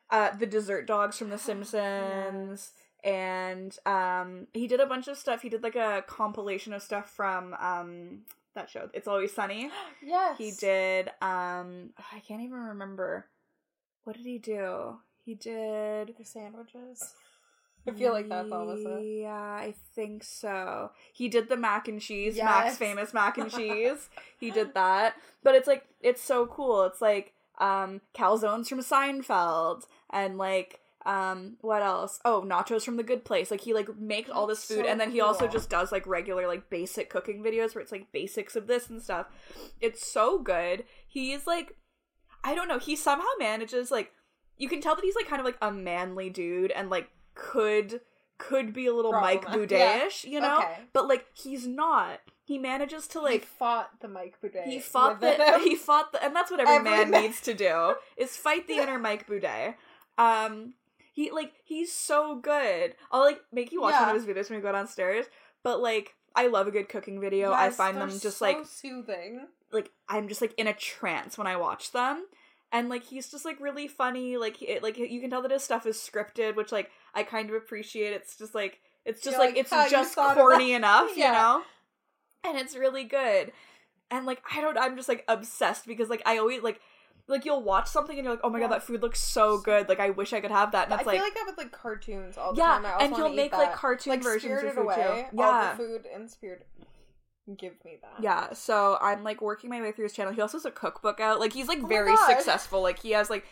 Uh, 0.10 0.36
the 0.38 0.46
dessert 0.46 0.86
dogs 0.86 1.18
from 1.18 1.30
The 1.30 1.38
Simpsons, 1.40 2.72
and 3.04 3.76
um, 3.86 4.48
he 4.54 4.68
did 4.68 4.80
a 4.80 4.86
bunch 4.86 5.08
of 5.08 5.18
stuff. 5.18 5.42
He 5.42 5.50
did 5.50 5.64
like 5.64 5.76
a 5.76 6.04
compilation 6.08 6.74
of 6.74 6.84
stuff 6.84 7.10
from 7.10 7.54
um 7.56 8.20
that 8.56 8.70
show. 8.70 8.90
It's 8.94 9.08
Always 9.08 9.34
Sunny. 9.34 9.70
yes. 10.04 10.38
He 10.38 10.52
did. 10.52 11.10
Um, 11.22 11.92
I 12.12 12.20
can't 12.28 12.42
even 12.42 12.58
remember. 12.58 13.28
What 14.04 14.16
did 14.16 14.26
he 14.26 14.38
do? 14.38 14.98
He 15.26 15.34
did. 15.34 16.14
the 16.18 16.24
sandwiches. 16.24 17.14
I 17.88 17.92
feel 17.92 18.14
like 18.14 18.30
that's 18.30 18.52
all 18.52 18.66
was 18.66 18.82
it. 18.84 19.22
Yeah, 19.22 19.32
I 19.34 19.76
think 19.94 20.24
so. 20.24 20.92
He 21.14 21.30
did 21.30 21.50
the 21.50 21.58
mac 21.58 21.88
and 21.88 22.02
cheese, 22.02 22.38
Mac's 22.38 22.78
famous 22.78 23.14
mac 23.14 23.38
and 23.38 23.52
cheese. 23.56 24.10
he 24.40 24.52
did 24.52 24.74
that. 24.74 25.16
But 25.44 25.56
it's 25.56 25.68
like 25.68 25.86
it's 26.02 26.22
so 26.22 26.48
cool. 26.48 26.84
It's 26.86 27.02
like 27.02 27.34
um 27.60 28.02
calzones 28.14 28.68
from 28.68 28.80
Seinfeld 28.80 29.84
and 30.10 30.38
like 30.38 30.80
um 31.06 31.58
what 31.62 31.84
else? 31.84 32.20
Oh, 32.26 32.44
nachos 32.46 32.84
from 32.84 32.98
the 32.98 33.04
good 33.04 33.24
place. 33.24 33.52
Like 33.52 33.62
he 33.62 33.74
like 33.74 33.96
makes 33.98 34.30
all 34.30 34.48
this 34.48 34.66
food 34.66 34.86
so 34.86 34.88
and 34.88 35.00
then 35.00 35.12
he 35.12 35.22
also 35.22 35.48
just 35.48 35.70
does 35.70 35.92
like 35.92 36.08
regular 36.08 36.48
like 36.48 36.70
basic 36.70 37.10
cooking 37.10 37.44
videos 37.44 37.76
where 37.76 37.82
it's 37.82 37.92
like 37.92 38.12
basics 38.12 38.56
of 38.56 38.66
this 38.68 38.90
and 38.90 39.02
stuff. 39.02 39.28
It's 39.80 40.06
so 40.06 40.40
good. 40.40 40.86
He's 41.08 41.46
like 41.46 41.76
I 42.44 42.56
don't 42.56 42.68
know, 42.68 42.80
he 42.80 42.96
somehow 42.96 43.28
manages 43.40 43.92
like 43.92 44.12
you 44.58 44.70
can 44.70 44.82
tell 44.82 44.96
that 44.96 45.04
he's 45.04 45.16
like 45.16 45.28
kind 45.28 45.40
of 45.40 45.46
like 45.46 45.58
a 45.62 45.72
manly 45.72 46.30
dude 46.30 46.72
and 46.72 46.90
like 46.90 47.10
could 47.36 48.02
could 48.38 48.74
be 48.74 48.86
a 48.86 48.94
little 48.94 49.12
Mike 49.14 49.42
Problematic. 49.44 49.70
Boudet-ish, 49.70 50.26
you 50.26 50.42
know? 50.42 50.58
Okay. 50.58 50.78
But 50.94 51.08
like 51.08 51.26
he's 51.34 51.68
not. 51.68 52.20
He 52.44 52.58
manages 52.60 53.08
to 53.08 53.20
he 53.20 53.26
like 53.26 53.46
fought 53.46 53.90
the 54.02 54.08
Mike 54.08 54.36
Boudet. 54.42 54.66
he 54.66 54.80
fought 54.80 55.20
the 55.22 55.34
him. 55.34 55.60
he 55.64 55.76
fought 55.76 56.12
the 56.12 56.24
and 56.24 56.36
that's 56.36 56.52
what 56.52 56.60
every, 56.60 56.76
Every 56.76 56.90
man, 56.90 57.10
man. 57.12 57.22
needs 57.24 57.42
to 57.42 57.54
do 57.54 57.96
is 58.18 58.36
fight 58.38 58.68
the 58.68 58.76
inner 58.76 59.00
Mike 59.00 59.28
Boudet. 59.28 59.76
Um 60.18 60.74
he 61.14 61.32
like 61.32 61.54
he's 61.64 61.92
so 61.94 62.36
good. 62.36 62.96
I'll 63.12 63.22
like 63.22 63.42
make 63.52 63.72
you 63.72 63.82
watch 63.82 63.94
one 64.00 64.10
of 64.10 64.16
his 64.16 64.26
videos 64.26 64.50
when 64.50 64.60
you 64.60 64.64
go 64.64 64.72
downstairs. 64.72 65.26
But 65.64 65.80
like 65.82 66.16
I 66.36 66.48
love 66.48 66.68
a 66.68 66.72
good 66.72 66.90
cooking 66.90 67.22
video. 67.22 67.54
I 67.54 67.70
find 67.70 67.98
them 67.98 68.10
just 68.10 68.40
so 68.40 68.46
like 68.46 68.66
soothing. 68.66 69.48
like 69.72 69.90
I'm 70.10 70.28
just 70.28 70.42
like 70.42 70.54
in 70.58 70.68
a 70.68 70.74
trance 70.74 71.38
when 71.38 71.48
I 71.48 71.56
watch 71.56 71.94
them. 71.94 72.26
And 72.72 72.90
like 72.90 73.04
he's 73.04 73.30
just 73.32 73.46
like 73.46 73.60
really 73.60 73.88
funny. 73.88 74.38
Like 74.38 74.62
it, 74.62 74.84
like 74.84 74.98
you 74.98 75.22
can 75.22 75.30
tell 75.30 75.42
that 75.44 75.52
his 75.52 75.64
stuff 75.64 75.86
is 75.86 75.98
scripted, 75.98 76.56
which 76.56 76.72
like 76.72 76.92
I 77.14 77.24
kind 77.24 77.50
of 77.50 77.56
appreciate. 77.56 78.14
It's 78.14 78.38
just 78.38 78.54
like 78.54 78.80
it's 79.06 79.22
just 79.22 79.38
like, 79.38 79.52
like, 79.52 79.58
it's 79.60 79.70
just 79.92 80.16
corny 80.16 80.72
that?" 80.72 80.78
enough, 80.78 81.10
you 81.16 81.24
know. 81.24 81.64
And 82.44 82.58
it's 82.58 82.76
really 82.76 83.04
good. 83.06 83.52
And 84.12 84.26
like 84.26 84.42
I 84.54 84.62
don't, 84.62 84.78
I'm 84.78 84.96
just 84.96 85.10
like 85.10 85.24
obsessed 85.28 85.88
because 85.88 86.10
like 86.10 86.22
I 86.26 86.38
always 86.38 86.62
like 86.64 86.80
like 87.28 87.46
you'll 87.46 87.64
watch 87.64 87.88
something 87.88 88.16
and 88.18 88.24
you're 88.26 88.34
like, 88.34 88.42
oh 88.44 88.50
my 88.50 88.60
Yeah. 88.60 88.68
god, 88.68 88.76
that 88.76 88.84
food 88.84 89.02
looks 89.02 89.20
so 89.20 89.58
good. 89.58 89.90
Like 89.90 90.00
I 90.00 90.12
wish 90.12 90.34
I 90.34 90.42
could 90.42 90.52
have 90.52 90.72
that. 90.74 90.84
And 90.84 90.92
that's 90.92 91.06
like 91.08 91.16
I 91.16 91.18
it's 91.18 91.24
feel 91.26 91.26
like, 91.26 91.36
like 91.36 91.46
that 91.46 91.52
with 91.52 91.58
like 91.58 91.72
cartoons 91.82 92.38
all 92.38 92.54
the 92.54 92.60
Yeah, 92.60 92.66
time. 92.68 92.86
Also 92.86 93.04
and 93.06 93.12
wanna 93.14 93.36
make, 93.36 93.52
like, 93.54 93.74
cartoon 93.74 94.12
like, 94.12 94.24
versions 94.24 94.64
of 94.64 94.74
food, 94.74 94.90
too. 94.96 95.24
Yeah. 95.34 95.46
all 95.46 95.78
the 95.78 95.84
food 95.84 96.06
in 96.14 96.28
Spirit. 96.28 96.68
Give 97.58 97.74
me 97.86 97.98
that. 98.02 98.24
Yeah, 98.24 98.54
so 98.54 98.98
I'm 99.02 99.24
like 99.24 99.42
working 99.42 99.70
my 99.70 99.82
way 99.82 99.92
through 99.92 100.06
his 100.06 100.14
channel. 100.14 100.34
He 100.34 100.42
also 100.42 100.58
has 100.58 100.66
a 100.66 100.72
cookbook 100.72 101.20
out. 101.20 101.40
Like 101.40 101.54
he's 101.54 101.68
like 101.68 101.84
Oh 101.84 101.88
very 101.88 102.16
successful. 102.18 102.82
Like 102.82 103.00
he 103.00 103.12
has 103.12 103.30
like 103.30 103.46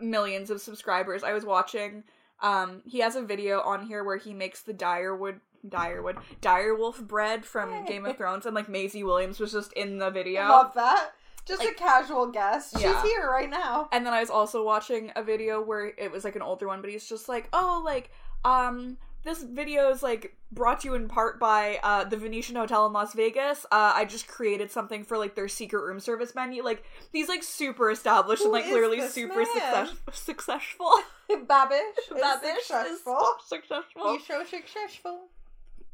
millions 0.00 0.50
of 0.50 0.60
subscribers. 0.60 1.22
I 1.22 1.32
was 1.32 1.44
watching 1.44 2.04
um 2.42 2.82
he 2.86 3.00
has 3.00 3.16
a 3.16 3.22
video 3.22 3.60
on 3.60 3.86
here 3.86 4.04
where 4.04 4.18
he 4.18 4.34
makes 4.34 4.62
the 4.62 4.72
Direwood 4.72 5.40
Direwood 5.66 6.18
Direwolf 6.40 7.06
bread 7.06 7.44
from. 7.44 7.84
Game 7.86 8.04
of 8.06 8.16
Thrones 8.16 8.46
and 8.46 8.54
like 8.54 8.68
Maisie 8.68 9.04
Williams 9.04 9.40
was 9.40 9.52
just 9.52 9.72
in 9.72 9.98
the 9.98 10.10
video. 10.10 10.42
I 10.42 10.48
love 10.48 10.74
that. 10.74 11.12
Just 11.46 11.62
a 11.62 11.72
casual 11.72 12.26
guest. 12.26 12.74
Yeah. 12.78 13.00
She's 13.02 13.10
here 13.10 13.28
right 13.28 13.48
now. 13.50 13.88
And 13.92 14.06
then 14.06 14.12
I 14.12 14.20
was 14.20 14.30
also 14.30 14.64
watching 14.64 15.10
a 15.16 15.22
video 15.22 15.60
where 15.62 15.86
it 15.86 16.12
was 16.12 16.24
like 16.24 16.36
an 16.36 16.42
older 16.42 16.66
one, 16.66 16.80
but 16.80 16.90
he's 16.90 17.08
just 17.08 17.28
like, 17.28 17.48
"Oh, 17.52 17.82
like 17.84 18.10
um 18.44 18.98
this 19.24 19.42
video 19.42 19.90
is 19.90 20.02
like 20.02 20.36
brought 20.52 20.80
to 20.80 20.88
you 20.88 20.94
in 20.94 21.08
part 21.08 21.38
by 21.38 21.78
uh 21.82 22.04
the 22.04 22.16
Venetian 22.16 22.56
Hotel 22.56 22.86
in 22.86 22.92
Las 22.92 23.12
Vegas. 23.14 23.64
Uh 23.66 23.92
I 23.94 24.04
just 24.04 24.26
created 24.28 24.70
something 24.70 25.04
for 25.04 25.18
like 25.18 25.34
their 25.34 25.48
secret 25.48 25.82
room 25.84 26.00
service 26.00 26.34
menu. 26.34 26.62
Like 26.62 26.84
these 27.12 27.28
like 27.28 27.42
super 27.42 27.90
established 27.90 28.42
and 28.42 28.52
like 28.52 28.64
clearly 28.64 29.00
super 29.08 29.44
success- 29.44 29.94
successful. 30.12 30.90
Babish 31.30 31.80
is 31.98 32.08
Babish 32.22 32.56
is 32.58 32.66
successful. 32.66 33.26
successful. 33.46 34.12
He's 34.12 34.26
so 34.26 34.44
successful. 34.44 35.20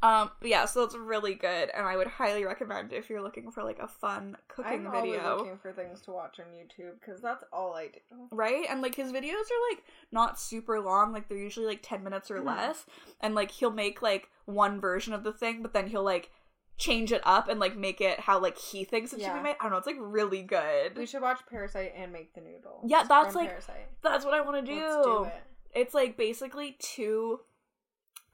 Um 0.03 0.30
yeah, 0.42 0.66
so 0.66 0.84
it's 0.84 0.94
really 0.94 1.34
good 1.34 1.70
and 1.74 1.86
I 1.86 1.97
would 1.97 2.07
highly 2.07 2.44
recommend 2.44 2.92
if 2.92 3.09
you're 3.09 3.22
looking 3.22 3.51
for 3.51 3.64
like 3.64 3.78
a 3.78 3.88
fun 3.88 4.36
cooking 4.49 4.86
I'm 4.86 4.94
always 4.94 5.12
video. 5.14 5.36
looking 5.38 5.59
for 5.59 5.72
things 5.72 6.03
to 6.03 6.11
watch 6.11 6.38
on 6.38 6.47
YouTube 6.55 7.01
because 7.01 7.22
that's 7.22 7.42
all 7.53 7.74
I 7.74 7.86
do. 7.86 8.28
right 8.30 8.66
and 8.68 8.82
like 8.82 8.94
his 8.94 9.11
videos 9.11 9.32
are 9.32 9.62
like 9.70 9.82
not 10.12 10.38
super 10.38 10.80
long 10.80 11.12
like 11.12 11.28
they're 11.28 11.38
usually 11.38 11.66
like 11.66 11.80
10 11.82 12.05
minutes 12.05 12.30
or 12.30 12.40
Mhm. 12.40 12.44
less 12.47 12.84
and 13.20 13.34
like 13.34 13.51
he'll 13.51 13.70
make 13.72 14.03
like 14.03 14.28
one 14.44 14.80
version 14.80 15.14
of 15.14 15.24
the 15.24 15.32
thing 15.32 15.62
but 15.62 15.72
then 15.72 15.86
he'll 15.88 16.05
like 16.05 16.30
change 16.76 17.11
it 17.11 17.22
up 17.24 17.49
and 17.49 17.59
like 17.59 17.74
make 17.74 18.03
it 18.03 18.20
how 18.20 18.38
like 18.38 18.59
he 18.59 18.84
thinks 18.84 19.14
it 19.14 19.20
should 19.22 19.32
be 19.32 19.40
made 19.40 19.57
i 19.61 19.62
don't 19.62 19.72
know 19.72 19.78
it's 19.78 19.86
like 19.86 19.97
really 19.99 20.42
good 20.42 20.94
We 20.99 21.07
should 21.07 21.22
watch 21.22 21.40
Parasite 21.49 21.94
and 21.97 22.12
make 22.12 22.34
the 22.34 22.42
noodle. 22.42 22.82
Yeah, 22.84 23.05
that's 23.09 23.34
like- 23.34 23.49
Parasite. 23.49 23.88
that's 24.03 24.26
what 24.26 24.34
i 24.34 24.42
want 24.42 24.64
to 24.66 24.72
do. 24.74 24.78
Let's 24.78 25.07
do 25.07 25.24
it. 25.24 25.42
it's 25.74 25.94
like 25.94 26.18
basically 26.18 26.76
two 26.78 27.40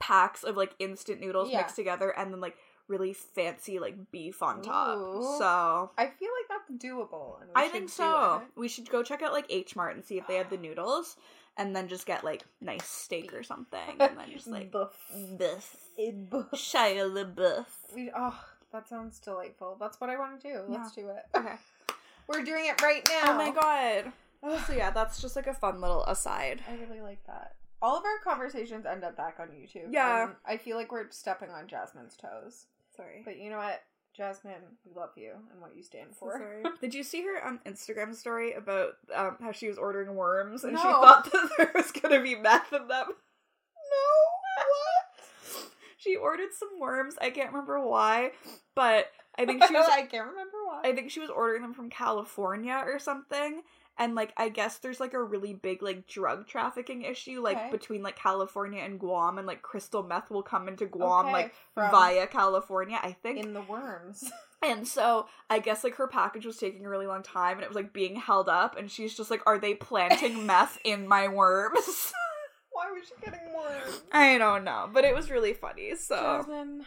packs 0.02 0.42
of 0.42 0.56
like 0.56 0.74
instant 0.80 1.20
noodles 1.20 1.48
Yeah. 1.50 1.58
mixed 1.58 1.76
together 1.76 2.10
and 2.10 2.32
then 2.32 2.40
like 2.40 2.56
really 2.88 3.12
fancy 3.12 3.78
like 3.78 4.10
beef 4.10 4.42
on 4.42 4.60
top 4.60 4.98
Ooh. 4.98 5.36
so 5.38 5.90
I 5.96 6.06
feel 6.08 6.28
like 6.40 6.48
that's 6.48 6.84
doable. 6.84 7.36
I 7.54 7.68
think 7.68 7.88
so. 7.88 8.42
We 8.56 8.66
should 8.68 8.90
go 8.90 9.04
check 9.04 9.22
out 9.22 9.32
like 9.32 9.46
H 9.48 9.76
Mart 9.76 9.94
and 9.94 10.04
see 10.04 10.18
if 10.18 10.26
they 10.26 10.34
have 10.34 10.50
the 10.50 10.56
noodles, 10.66 11.16
and 11.56 11.74
then 11.76 11.86
just 11.86 12.04
get 12.04 12.24
like 12.24 12.42
nice 12.60 12.84
steak 12.84 13.32
or 13.32 13.42
something, 13.44 13.78
and 14.00 14.18
then 14.18 14.30
just 14.32 14.48
like 14.48 14.72
Buff. 14.72 14.96
biff, 15.38 15.76
It 15.96 16.28
buff. 16.28 16.50
Shia 16.52 17.06
LaBeouf. 17.08 17.66
We, 17.94 18.10
oh, 18.14 18.38
that 18.72 18.88
sounds 18.88 19.20
delightful. 19.20 19.76
That's 19.78 20.00
what 20.00 20.10
I 20.10 20.18
want 20.18 20.40
to 20.40 20.48
do. 20.52 20.62
Let's 20.68 20.92
do 20.92 21.08
it. 21.10 21.24
Okay. 21.36 21.54
We're 22.28 22.42
doing 22.42 22.66
it 22.66 22.82
right 22.82 23.06
now. 23.08 23.32
Oh 23.34 23.36
my 23.38 23.50
god. 23.52 24.12
So 24.66 24.72
yeah, 24.72 24.90
that's 24.90 25.22
just 25.22 25.36
like 25.36 25.46
a 25.46 25.54
fun 25.54 25.80
little 25.80 26.02
aside. 26.06 26.62
I 26.68 26.74
really 26.74 27.00
like 27.00 27.24
that. 27.28 27.54
All 27.82 27.96
of 27.98 28.04
our 28.04 28.18
conversations 28.22 28.86
end 28.86 29.04
up 29.04 29.16
back 29.16 29.38
on 29.40 29.48
YouTube. 29.48 29.88
Yeah. 29.90 30.24
and 30.24 30.32
I 30.46 30.56
feel 30.56 30.76
like 30.76 30.92
we're 30.92 31.10
stepping 31.10 31.50
on 31.50 31.66
Jasmine's 31.66 32.16
toes. 32.16 32.66
Sorry. 32.96 33.22
But 33.24 33.38
you 33.38 33.50
know 33.50 33.58
what? 33.58 33.82
Jasmine, 34.16 34.52
we 34.86 34.92
love 34.94 35.10
you 35.16 35.32
and 35.50 35.60
what 35.60 35.74
you 35.74 35.82
stand 35.82 36.14
for. 36.14 36.38
Sorry. 36.38 36.62
Did 36.80 36.94
you 36.94 37.02
see 37.02 37.22
her 37.22 37.44
um, 37.46 37.60
Instagram 37.66 38.14
story 38.14 38.52
about 38.52 38.90
um, 39.14 39.36
how 39.40 39.52
she 39.52 39.68
was 39.68 39.78
ordering 39.78 40.14
worms 40.14 40.64
and 40.64 40.78
she 40.78 40.84
No. 40.84 40.92
thought 41.00 41.32
that 41.32 41.50
there 41.58 41.72
was 41.74 41.90
gonna 41.92 42.22
be 42.22 42.34
meth 42.34 42.72
in 42.72 42.86
them? 42.88 43.06
No, 43.08 43.08
what? 43.08 45.66
She 45.96 46.16
ordered 46.16 46.48
some 46.52 46.80
worms. 46.80 47.14
I 47.20 47.30
can't 47.30 47.52
remember 47.52 47.80
why, 47.80 48.32
but 48.74 49.06
I 49.38 49.46
think 49.46 49.62
she 49.64 49.72
was 49.72 49.86
I 49.88 50.02
can't 50.02 50.26
remember 50.30 50.56
why. 50.66 50.80
I 50.84 50.92
think 50.96 51.12
she 51.12 51.20
was 51.20 51.30
ordering 51.30 51.62
them 51.62 51.74
from 51.74 51.90
California 51.90 52.82
or 52.84 52.98
something. 52.98 53.62
And 54.02 54.16
like 54.16 54.32
I 54.36 54.48
guess 54.48 54.78
there's 54.78 54.98
like 54.98 55.14
a 55.14 55.22
really 55.22 55.54
big 55.54 55.80
like 55.80 56.08
drug 56.08 56.48
trafficking 56.48 57.02
issue 57.02 57.40
like 57.40 57.56
Okay. 57.56 57.70
between 57.70 58.02
like 58.02 58.16
California 58.16 58.82
and 58.82 58.98
Guam 58.98 59.38
and 59.38 59.46
like 59.46 59.62
crystal 59.62 60.02
meth 60.02 60.28
will 60.28 60.42
come 60.42 60.66
into 60.66 60.86
Guam 60.86 61.26
Okay, 61.26 61.32
like 61.32 61.54
via 61.76 62.26
California, 62.26 62.98
I 63.00 63.12
think. 63.12 63.38
in 63.38 63.54
the 63.54 63.62
worms. 63.62 64.28
and 64.62 64.88
so 64.88 65.26
I 65.48 65.60
guess 65.60 65.84
like 65.84 65.94
her 65.96 66.08
package 66.08 66.44
was 66.46 66.56
taking 66.56 66.84
a 66.84 66.88
really 66.88 67.06
long 67.06 67.22
time 67.22 67.58
and 67.58 67.62
it 67.62 67.68
was 67.68 67.76
like 67.76 67.92
being 67.92 68.16
held 68.16 68.48
up 68.48 68.76
and 68.76 68.90
she's 68.90 69.16
just 69.16 69.30
like, 69.30 69.42
Are 69.46 69.58
they 69.58 69.74
planting 69.74 70.46
meth 70.46 70.78
in 70.84 71.06
my 71.06 71.28
worms? 71.28 72.12
Why 72.72 72.90
was 72.90 73.06
she 73.06 73.14
getting 73.24 73.54
worms? 73.54 74.02
I 74.10 74.36
don't 74.38 74.64
know. 74.64 74.88
But 74.92 75.04
it 75.04 75.14
was 75.14 75.30
really 75.30 75.52
funny. 75.52 75.94
So 75.94 76.16
Jasmine, 76.16 76.84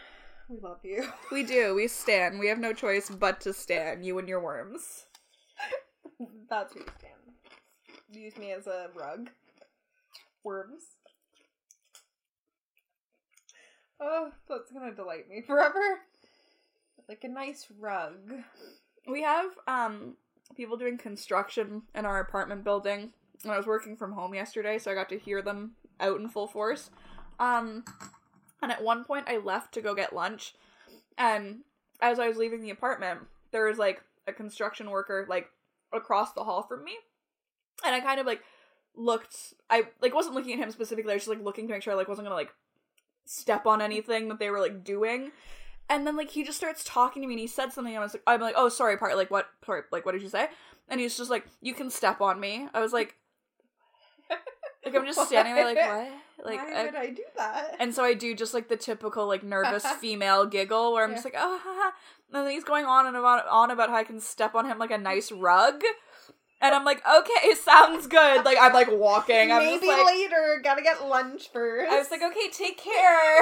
we 0.49 0.57
love 0.59 0.79
you. 0.83 1.07
we 1.31 1.43
do, 1.43 1.75
we 1.75 1.87
stand. 1.87 2.39
We 2.39 2.47
have 2.49 2.59
no 2.59 2.73
choice 2.73 3.09
but 3.09 3.39
to 3.41 3.53
stand, 3.53 4.03
you 4.05 4.19
and 4.19 4.27
your 4.27 4.41
worms. 4.41 5.04
That's 6.49 6.73
who 6.73 6.79
you 6.79 6.85
stand. 6.97 7.13
Use 8.11 8.37
me 8.37 8.51
as 8.51 8.67
a 8.67 8.87
rug. 8.95 9.29
Worms. 10.43 10.83
Oh, 13.99 14.31
that's 14.49 14.71
gonna 14.71 14.93
delight 14.93 15.29
me 15.29 15.41
forever. 15.47 15.79
Like 17.07 17.23
a 17.23 17.29
nice 17.29 17.67
rug. 17.79 18.31
We 19.07 19.23
have 19.23 19.51
um 19.67 20.15
people 20.55 20.77
doing 20.77 20.97
construction 20.97 21.83
in 21.93 22.05
our 22.05 22.19
apartment 22.19 22.63
building. 22.63 23.11
And 23.43 23.51
I 23.51 23.57
was 23.57 23.65
working 23.65 23.95
from 23.95 24.13
home 24.13 24.33
yesterday, 24.33 24.79
so 24.79 24.91
I 24.91 24.95
got 24.95 25.09
to 25.09 25.19
hear 25.19 25.41
them 25.41 25.71
out 25.99 26.19
in 26.19 26.27
full 26.27 26.47
force. 26.47 26.89
Um 27.39 27.85
and 28.61 28.71
at 28.71 28.83
one 28.83 29.03
point 29.03 29.27
I 29.27 29.37
left 29.37 29.73
to 29.73 29.81
go 29.81 29.95
get 29.95 30.13
lunch 30.13 30.55
and 31.17 31.59
as 32.01 32.19
I 32.19 32.27
was 32.27 32.37
leaving 32.37 32.61
the 32.61 32.71
apartment, 32.71 33.21
there 33.51 33.65
was 33.65 33.77
like 33.77 34.01
a 34.27 34.33
construction 34.33 34.89
worker 34.89 35.25
like 35.29 35.49
across 35.97 36.33
the 36.33 36.43
hall 36.43 36.63
from 36.63 36.83
me. 36.83 36.93
And 37.85 37.93
I 37.95 37.99
kind 37.99 38.19
of 38.19 38.25
like 38.25 38.41
looked 38.95 39.53
I 39.69 39.83
like 40.01 40.13
wasn't 40.13 40.35
looking 40.35 40.53
at 40.53 40.59
him 40.59 40.71
specifically, 40.71 41.11
I 41.11 41.15
was 41.15 41.23
just 41.23 41.35
like 41.35 41.43
looking 41.43 41.67
to 41.67 41.73
make 41.73 41.83
sure 41.83 41.93
I 41.93 41.97
like 41.97 42.07
wasn't 42.07 42.25
gonna 42.25 42.35
like 42.35 42.53
step 43.25 43.65
on 43.65 43.81
anything 43.81 44.29
that 44.29 44.39
they 44.39 44.49
were 44.49 44.59
like 44.59 44.83
doing. 44.83 45.31
And 45.89 46.07
then 46.07 46.15
like 46.15 46.31
he 46.31 46.43
just 46.43 46.57
starts 46.57 46.83
talking 46.83 47.21
to 47.21 47.27
me 47.27 47.35
and 47.35 47.41
he 47.41 47.47
said 47.47 47.71
something 47.71 47.93
and 47.93 48.01
I 48.01 48.05
was 48.05 48.13
like 48.13 48.23
I'm 48.27 48.41
like, 48.41 48.55
oh 48.57 48.69
sorry, 48.69 48.97
part 48.97 49.15
like 49.15 49.31
what 49.31 49.47
sorry, 49.65 49.83
like 49.91 50.05
what 50.05 50.13
did 50.13 50.21
you 50.21 50.29
say? 50.29 50.47
And 50.87 50.99
he's 50.99 51.17
just 51.17 51.31
like, 51.31 51.45
You 51.61 51.73
can 51.73 51.89
step 51.89 52.21
on 52.21 52.39
me. 52.39 52.67
I 52.73 52.79
was 52.79 52.93
like 52.93 53.15
Like 54.85 54.95
I'm 54.95 55.05
just 55.05 55.27
standing 55.27 55.55
there 55.55 55.65
like 55.65 55.77
what? 55.77 56.45
Like 56.45 56.59
Why 56.59 56.73
I- 56.81 56.85
would 56.85 56.95
I 56.95 57.09
do 57.09 57.23
that? 57.37 57.75
and 57.79 57.93
so 57.93 58.03
I 58.03 58.13
do 58.13 58.35
just 58.35 58.53
like 58.53 58.67
the 58.67 58.77
typical 58.77 59.27
like 59.27 59.43
nervous 59.43 59.85
female 59.99 60.45
giggle 60.45 60.93
where 60.93 61.03
I'm 61.03 61.11
just 61.13 61.25
like, 61.25 61.35
oh, 61.37 61.59
ha, 61.63 61.75
ha. 61.75 61.93
and 62.33 62.45
then 62.45 62.51
he's 62.51 62.63
going 62.63 62.85
on 62.85 63.07
and 63.07 63.15
about 63.15 63.47
on 63.47 63.71
about 63.71 63.89
how 63.89 63.95
I 63.95 64.03
can 64.03 64.19
step 64.19 64.53
on 64.55 64.65
him 64.65 64.77
like 64.77 64.91
a 64.91 64.97
nice 64.97 65.31
rug, 65.31 65.81
and 66.65 66.75
I'm 66.75 66.85
like, 66.85 67.03
okay, 67.07 67.53
sounds 67.63 68.07
good. 68.07 68.45
Like 68.45 68.57
I'm 68.59 68.73
like 68.73 68.89
walking. 68.91 69.51
I'm 69.51 69.59
Maybe 69.59 69.87
like, 69.87 70.05
later. 70.05 70.59
Gotta 70.63 70.81
get 70.81 71.07
lunch 71.07 71.49
first. 71.51 71.91
I 71.91 71.97
was 71.97 72.11
like, 72.11 72.21
okay, 72.21 72.49
take 72.51 72.77
care. 72.77 73.39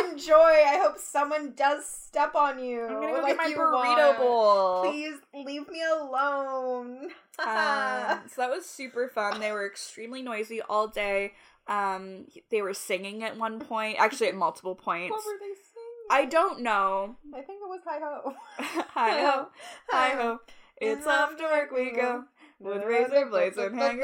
Enjoy. 0.10 0.34
I 0.34 0.78
hope 0.82 0.98
someone 0.98 1.52
does 1.56 1.86
step 1.86 2.34
on 2.34 2.62
you. 2.62 2.84
I'm 2.84 2.94
gonna 2.94 3.12
go 3.12 3.22
like 3.22 3.36
get 3.36 3.36
my 3.36 3.52
burrito 3.52 4.06
want. 4.06 4.18
bowl. 4.18 4.82
Please 4.90 5.16
leave 5.34 5.68
me 5.68 5.82
alone. 5.82 7.08
Um, 7.40 8.22
so 8.26 8.42
that 8.42 8.50
was 8.50 8.66
super 8.66 9.06
fun. 9.06 9.38
They 9.38 9.52
were 9.52 9.64
extremely 9.64 10.22
noisy 10.22 10.60
all 10.60 10.88
day. 10.88 11.34
Um, 11.68 12.24
they 12.50 12.62
were 12.62 12.74
singing 12.74 13.22
at 13.22 13.36
one 13.38 13.60
point, 13.60 13.96
actually 14.00 14.26
at 14.26 14.34
multiple 14.34 14.74
points. 14.74 15.12
what 15.12 15.24
were 15.24 15.38
they 15.38 15.54
singing? 15.54 16.08
I 16.10 16.24
don't 16.24 16.62
know. 16.62 17.14
I 17.32 17.42
think 17.42 17.60
it 17.62 17.68
was 17.68 17.78
Hi 17.86 18.00
Ho. 18.00 18.34
hi 18.58 19.20
ho, 19.20 19.46
hi 19.88 20.08
ho. 20.16 20.40
It's 20.80 21.06
off 21.06 21.36
to 21.36 21.44
work 21.44 21.70
we 21.70 21.92
go 21.92 22.24
with 22.60 22.84
razor 22.84 23.26
blades 23.26 23.56
and 23.56 23.78
hand. 23.78 24.00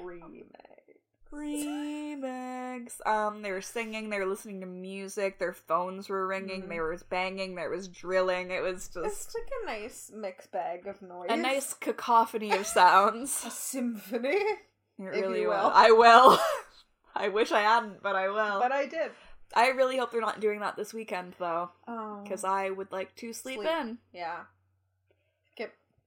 Remix. 0.01 0.51
Remix. 1.31 3.07
Um, 3.07 3.41
they 3.41 3.51
were 3.51 3.61
singing. 3.61 4.09
They 4.09 4.19
were 4.19 4.25
listening 4.25 4.59
to 4.61 4.67
music. 4.67 5.39
Their 5.39 5.53
phones 5.53 6.09
were 6.09 6.27
ringing. 6.27 6.63
Mhm. 6.63 6.69
There 6.69 6.87
was 6.89 7.03
banging. 7.03 7.55
There 7.55 7.69
was 7.69 7.87
drilling. 7.87 8.51
It 8.51 8.61
was 8.61 8.89
just 8.89 9.05
It's 9.27 9.35
like 9.35 9.49
a 9.61 9.65
nice 9.65 10.11
mixed 10.13 10.51
bag 10.51 10.87
of 10.87 11.01
noise. 11.01 11.29
a 11.29 11.37
nice 11.37 11.73
cacophony 11.73 12.51
of 12.51 12.67
sounds. 12.67 13.43
a 13.47 13.51
symphony. 13.51 14.29
It 14.99 15.03
really 15.03 15.41
will. 15.41 15.49
will. 15.51 15.71
I 15.73 15.91
will. 15.91 16.37
I 17.15 17.29
wish 17.29 17.51
I 17.51 17.61
hadn't, 17.61 18.01
but 18.03 18.15
I 18.15 18.27
will. 18.29 18.59
But 18.59 18.71
I 18.71 18.85
did. 18.85 19.11
I 19.55 19.69
really 19.69 19.97
hope 19.97 20.11
they're 20.11 20.21
not 20.21 20.39
doing 20.39 20.59
that 20.61 20.75
this 20.75 20.93
weekend, 20.93 21.35
though, 21.39 21.71
Oh. 21.87 22.21
because 22.23 22.43
I 22.43 22.69
would 22.69 22.91
like 22.91 23.15
to 23.17 23.33
sleep, 23.33 23.57
Sleep. 23.57 23.69
in. 23.69 23.97
Yeah. 24.13 24.41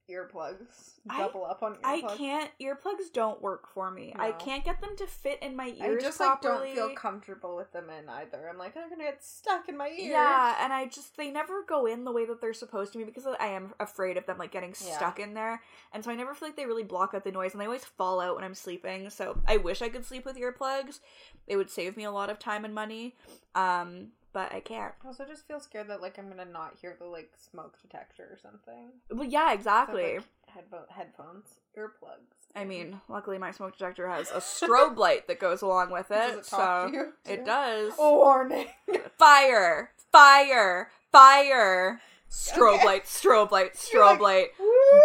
Earplugs. 0.09 0.91
I- 1.09 1.19
Double 1.19 1.45
up 1.45 1.63
on 1.63 1.77
I 1.83 2.01
earplugs. 2.01 2.11
I 2.11 2.17
can't. 2.17 2.51
Earplugs 2.61 3.11
don't 3.13 3.41
work 3.41 3.67
for 3.73 3.89
me. 3.91 4.13
I 4.17 4.31
can't 4.33 4.63
get 4.63 4.81
them 4.81 4.95
to 4.97 5.07
fit 5.07 5.39
in 5.41 5.55
my 5.55 5.67
ears. 5.79 6.03
I 6.03 6.05
just 6.05 6.17
properly. 6.17 6.67
like 6.69 6.75
don't 6.75 6.87
feel 6.89 6.95
comfortable 6.95 7.55
with 7.55 7.71
them 7.71 7.89
in 7.89 8.07
either. 8.09 8.47
I'm 8.49 8.57
like, 8.57 8.75
I'm 8.77 8.89
gonna 8.89 9.03
get 9.03 9.23
stuck 9.23 9.67
in 9.69 9.77
my 9.77 9.87
ear. 9.87 10.11
Yeah, 10.11 10.55
and 10.63 10.71
I 10.73 10.85
just 10.87 11.15
they 11.17 11.31
never 11.31 11.63
go 11.63 11.85
in 11.85 12.03
the 12.05 12.11
way 12.11 12.25
that 12.25 12.41
they're 12.41 12.53
supposed 12.53 12.91
to 12.93 12.99
be 12.99 13.03
because 13.03 13.25
I 13.39 13.47
am 13.47 13.73
afraid 13.79 14.17
of 14.17 14.25
them 14.25 14.37
like 14.37 14.51
getting 14.51 14.73
Yeah. 14.85 14.95
stuck 14.97 15.19
in 15.19 15.33
there, 15.33 15.61
and 15.93 16.03
so 16.03 16.11
I 16.11 16.15
never 16.15 16.33
feel 16.33 16.47
like 16.49 16.55
they 16.57 16.65
really 16.65 16.83
block 16.83 17.13
out 17.13 17.23
the 17.23 17.31
noise, 17.31 17.53
and 17.53 17.61
they 17.61 17.65
always 17.65 17.85
fall 17.85 18.19
out 18.19 18.35
when 18.35 18.43
I'm 18.43 18.55
sleeping. 18.55 19.09
So 19.09 19.39
I 19.47 19.57
wish 19.57 19.81
I 19.81 19.89
could 19.89 20.05
sleep 20.05 20.25
with 20.25 20.37
earplugs; 20.37 20.99
it 21.47 21.57
would 21.57 21.69
save 21.69 21.97
me 21.97 22.03
a 22.03 22.11
lot 22.11 22.29
of 22.29 22.39
time 22.39 22.65
and 22.65 22.73
money. 22.73 23.15
Um, 23.55 24.09
but 24.35 24.51
I 24.53 24.59
can't. 24.59 24.93
I 25.01 25.07
also 25.07 25.23
just 25.25 25.47
feel 25.47 25.61
scared 25.61 25.87
that 25.87 26.01
like 26.01 26.19
I'm 26.19 26.27
gonna 26.27 26.43
not 26.43 26.73
hear 26.81 26.93
the 26.99 27.05
like 27.05 27.31
smoke 27.37 27.81
detector 27.81 28.23
or 28.29 28.37
something. 28.37 28.89
Well, 29.09 29.23
yeah, 29.27 29.47
So, 29.47 29.53
exactly. 29.53 30.15
like, 30.15 30.23
headphone 30.47 30.79
headphones, 30.89 31.45
earplugs. 31.77 32.51
I 32.53 32.65
mean, 32.65 32.99
luckily 33.07 33.37
my 33.37 33.51
smoke 33.51 33.77
detector 33.77 34.09
has 34.09 34.29
a 34.31 34.35
strobe 34.41 34.97
light 34.97 35.27
that 35.29 35.39
goes 35.39 35.61
along 35.61 35.89
with 35.89 36.11
it, 36.11 36.15
Does 36.15 36.37
it 36.47 36.49
talk 36.49 36.87
so 36.87 36.91
to 36.91 36.93
you? 36.97 37.13
it 37.25 37.45
does. 37.45 37.93
Oh, 37.97 38.17
warning. 38.17 38.67
Fire! 39.17 39.91
Fire! 40.11 40.91
Fire! 41.13 42.01
Strobe 42.29 42.75
Okay. 42.75 42.85
light, 42.85 43.05
strobe 43.05 43.51
light, 43.51 43.75
strobe 43.75 44.19
light. 44.19 44.47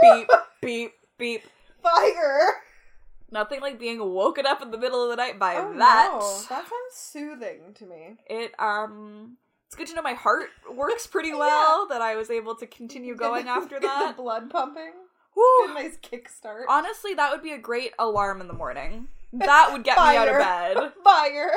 Beep, 0.03 0.29
beep, 0.61 0.93
beep. 1.19 1.43
Fire. 1.85 2.49
Nothing 3.33 3.61
like 3.61 3.79
being 3.79 3.99
woken 4.13 4.47
up 4.47 4.61
in 4.63 4.71
the 4.71 4.79
middle 4.79 5.03
of 5.05 5.11
the 5.11 5.17
night 5.17 5.39
by 5.39 5.57
Oh, 5.57 5.73
that. 5.79 6.09
no. 6.13 6.19
That 6.49 6.65
sounds 6.69 6.71
soothing 6.93 7.75
to 7.75 7.87
me. 7.87 8.17
It 8.29 8.53
um 8.59 9.37
it's 9.67 9.77
good 9.77 9.87
to 9.89 9.95
know 9.95 10.03
my 10.03 10.15
heart 10.15 10.49
works 10.75 11.07
pretty 11.15 11.33
well 11.33 11.87
that 11.89 12.01
I 12.03 12.17
was 12.17 12.31
able 12.31 12.55
to 12.57 12.67
continue 12.67 13.15
going 13.15 13.45
Get 13.47 13.57
after 13.57 13.81
that. 13.81 14.17
The 14.17 14.23
blood 14.23 14.51
pumping. 14.51 14.93
Good 15.35 15.75
nice 15.75 15.97
kickstart. 16.03 16.65
Honestly, 16.69 17.15
that 17.15 17.31
would 17.31 17.43
be 17.43 17.53
a 17.53 17.59
great 17.59 17.93
alarm 17.99 18.41
in 18.41 18.49
the 18.49 18.53
morning. 18.53 19.09
That 19.33 19.69
would 19.73 19.85
get 19.85 19.97
me 19.97 20.17
out 20.17 20.27
of 20.29 20.35
bed. 20.39 20.93
Fire. 21.05 21.53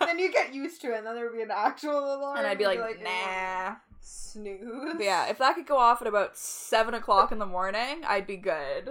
then 0.00 0.20
you 0.20 0.30
get 0.32 0.54
used 0.54 0.80
to 0.82 0.92
it, 0.92 0.98
and 0.98 1.06
then 1.06 1.16
there 1.16 1.24
would 1.28 1.36
be 1.36 1.42
an 1.42 1.50
actual 1.50 1.98
alarm. 1.98 2.38
and 2.38 2.46
I'd 2.46 2.58
be 2.58 2.64
you'd 2.64 2.78
like, 2.78 3.02
nah. 3.02 3.74
Snooze. 4.00 4.94
But 4.96 5.02
yeah, 5.04 5.28
if 5.28 5.38
that 5.38 5.56
could 5.56 5.66
go 5.66 5.78
off 5.78 6.00
at 6.00 6.06
about 6.08 6.36
seven 6.36 6.94
o'clock 6.94 7.32
in 7.32 7.38
the 7.38 7.44
morning, 7.46 8.02
I'd 8.06 8.26
be 8.26 8.36
good. 8.36 8.88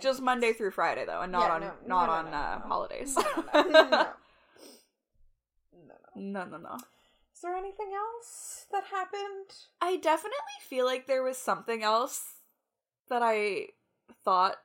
Just 0.00 0.20
Monday 0.20 0.52
through 0.52 0.72
Friday 0.72 1.04
though, 1.06 1.20
and 1.20 1.32
not 1.32 1.48
Yeah, 1.48 1.54
on 1.54 1.60
no, 1.60 1.66
no, 1.66 1.88
not 1.88 2.06
no, 2.06 2.12
on 2.12 2.30
no, 2.30 2.36
uh, 2.36 2.60
holidays. 2.60 3.16
No, 3.54 3.62
no, 6.14 6.44
no. 6.44 6.58
no. 6.58 6.58
No. 6.58 6.76
Is 7.34 7.40
there 7.42 7.56
anything 7.56 7.92
else 7.94 8.66
that 8.70 8.84
happened? 8.84 9.50
I 9.80 9.96
definitely 9.96 10.38
feel 10.68 10.84
like 10.84 11.06
there 11.06 11.22
was 11.22 11.38
something 11.38 11.82
else 11.82 12.34
that 13.08 13.22
I 13.22 13.68
thought 14.24 14.56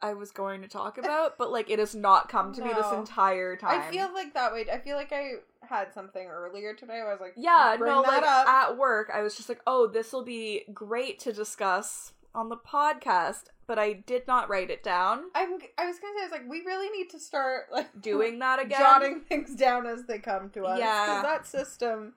I 0.00 0.14
was 0.14 0.30
going 0.30 0.62
to 0.62 0.68
talk 0.68 0.98
about, 0.98 1.38
but 1.38 1.50
like 1.50 1.70
it 1.70 1.78
has 1.78 1.94
not 1.94 2.28
come 2.28 2.52
to 2.54 2.62
me 2.62 2.72
this 2.72 2.90
entire 2.92 3.56
time. 3.56 3.80
I 3.80 3.90
feel 3.90 4.12
like 4.14 4.34
that 4.34 4.52
way. 4.52 4.66
I 4.72 4.78
feel 4.78 4.96
like 4.96 5.12
I 5.12 5.34
had 5.68 5.92
something 5.92 6.26
earlier 6.26 6.74
today. 6.74 6.94
Where 6.94 7.08
I 7.08 7.12
was 7.12 7.20
like, 7.20 7.34
yeah, 7.36 7.76
bring 7.76 7.92
no, 7.92 8.02
that 8.02 8.22
like 8.22 8.22
up. 8.22 8.48
at 8.48 8.76
work, 8.76 9.10
I 9.12 9.22
was 9.22 9.36
just 9.36 9.48
like, 9.48 9.60
oh, 9.66 9.86
this 9.86 10.12
will 10.12 10.24
be 10.24 10.64
great 10.72 11.18
to 11.20 11.32
discuss 11.32 12.12
on 12.34 12.48
the 12.48 12.56
podcast, 12.56 13.44
but 13.66 13.78
I 13.78 13.92
did 13.94 14.26
not 14.26 14.48
write 14.48 14.70
it 14.70 14.82
down. 14.82 15.24
I'm. 15.34 15.58
I 15.78 15.86
was 15.86 15.98
gonna 15.98 16.14
say, 16.16 16.20
I 16.20 16.24
was 16.24 16.32
like, 16.32 16.48
we 16.48 16.60
really 16.64 16.88
need 16.96 17.10
to 17.10 17.18
start 17.18 17.64
like 17.72 17.88
Doing 18.00 18.38
that 18.40 18.60
again. 18.60 18.78
jotting 18.80 19.20
things 19.20 19.54
down 19.54 19.86
as 19.86 20.04
they 20.04 20.18
come 20.18 20.50
to 20.50 20.64
us. 20.64 20.78
Yeah. 20.78 21.04
because 21.06 21.22
that 21.22 21.46
system 21.46 22.14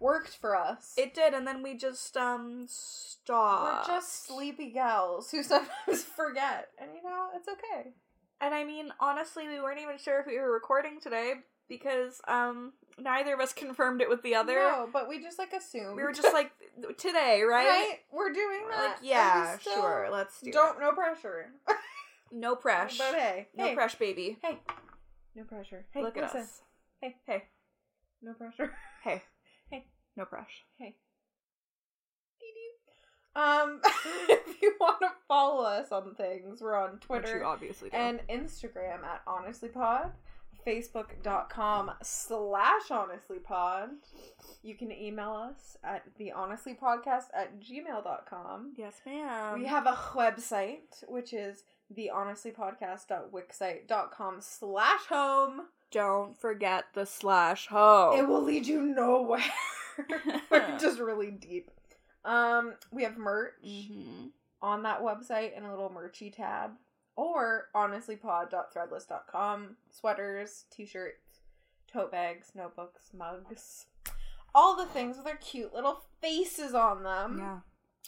worked 0.00 0.36
for 0.36 0.56
us. 0.56 0.94
It 0.96 1.14
did, 1.14 1.32
and 1.34 1.46
then 1.46 1.62
we 1.62 1.76
just 1.76 2.16
um 2.16 2.66
stopped. 2.68 3.88
We're 3.88 3.94
just 3.96 4.26
sleepy 4.26 4.70
gals 4.70 5.30
who 5.30 5.42
sometimes 5.42 6.02
forget, 6.02 6.68
and 6.78 6.90
you 6.94 7.02
know 7.08 7.28
it's 7.34 7.48
okay. 7.48 7.90
And 8.40 8.52
I 8.54 8.64
mean, 8.64 8.88
honestly, 8.98 9.46
we 9.48 9.60
weren't 9.60 9.78
even 9.80 9.98
sure 9.98 10.20
if 10.20 10.26
we 10.26 10.38
were 10.38 10.52
recording 10.52 11.00
today 11.00 11.34
because 11.68 12.20
um 12.26 12.72
neither 12.98 13.34
of 13.34 13.40
us 13.40 13.52
confirmed 13.54 14.00
it 14.00 14.08
with 14.08 14.22
the 14.22 14.34
other. 14.34 14.54
No, 14.54 14.88
but 14.92 15.08
we 15.08 15.22
just 15.22 15.38
like 15.38 15.52
assumed. 15.52 15.96
We 15.96 16.02
were 16.02 16.12
just 16.12 16.32
like 16.32 16.50
today, 16.98 17.42
right? 17.42 17.66
right. 17.66 17.98
We're 18.12 18.32
doing 18.32 18.62
that. 18.70 18.84
like, 18.90 18.96
yeah, 19.02 19.58
sure, 19.58 20.08
let's 20.10 20.40
do 20.40 20.50
Don't 20.52 20.76
it. 20.76 20.80
no 20.80 20.92
pressure. 20.92 21.46
No 22.34 22.56
pressure. 22.56 22.96
But 23.10 23.14
hey, 23.18 23.48
no 23.54 23.66
hey, 23.66 23.74
press, 23.74 23.94
baby. 23.94 24.38
Hey, 24.42 24.58
no 25.36 25.44
pressure. 25.44 25.84
Hey, 25.90 26.02
Look 26.02 26.16
listen. 26.16 26.38
at 26.38 26.42
us. 26.44 26.62
Hey, 26.98 27.16
Hey, 27.26 27.42
no 28.22 28.32
pressure. 28.32 28.72
hey, 29.04 29.22
Hey. 29.70 29.84
No 30.16 30.24
pressure. 30.24 30.46
Hey. 30.78 30.94
Um, 33.34 33.80
if 34.28 34.60
you 34.62 34.74
want 34.80 35.00
to 35.00 35.08
follow 35.28 35.64
us 35.64 35.90
on 35.90 36.14
things, 36.14 36.60
we're 36.60 36.76
on 36.76 36.98
Twitter 37.00 37.44
obviously 37.44 37.88
do. 37.90 37.96
and 37.96 38.20
Instagram 38.28 39.02
at 39.04 39.22
Honestly 39.26 39.68
honestlypod, 39.70 40.10
facebook.com 40.66 41.90
slash 42.02 42.82
honestlypod. 42.90 43.88
You 44.62 44.74
can 44.76 44.92
email 44.92 45.32
us 45.32 45.76
at 45.84 46.02
the 46.18 46.32
honestlypodcast 46.36 47.24
at 47.34 47.58
gmail.com. 47.60 48.72
yes, 48.76 49.00
ma'am. 49.06 49.58
we 49.58 49.64
have 49.66 49.86
a 49.86 49.92
website, 49.92 51.02
which 51.08 51.32
is 51.32 51.64
the 51.90 52.10
honestlypodcast.wixsite.com 52.14 54.36
slash 54.40 55.00
home. 55.08 55.62
Don't 55.90 56.38
forget 56.40 56.84
the 56.94 57.04
slash 57.06 57.66
home. 57.66 58.18
It 58.18 58.26
will 58.26 58.42
lead 58.42 58.66
you 58.66 58.80
nowhere. 58.82 59.44
We're 60.50 60.78
just 60.78 60.98
really 60.98 61.30
deep. 61.30 61.70
Um, 62.24 62.74
we 62.90 63.02
have 63.02 63.18
merch 63.18 63.52
Mhm. 63.62 64.30
on 64.62 64.84
that 64.84 65.02
website 65.02 65.54
in 65.56 65.64
a 65.64 65.70
little 65.70 65.90
merchy 65.90 66.34
tab. 66.34 66.70
Or 67.16 67.68
honestlypod.threadless.com. 67.74 69.76
Sweaters, 69.90 70.64
t-shirts, 70.70 71.40
tote 71.92 72.12
bags, 72.12 72.52
notebooks, 72.54 73.10
mugs. 73.16 73.86
All 74.54 74.76
the 74.76 74.86
things 74.86 75.16
with 75.16 75.26
their 75.26 75.36
cute 75.36 75.74
little 75.74 76.02
faces 76.20 76.74
on 76.74 77.02
them. 77.02 77.38
Yeah. 77.38 77.58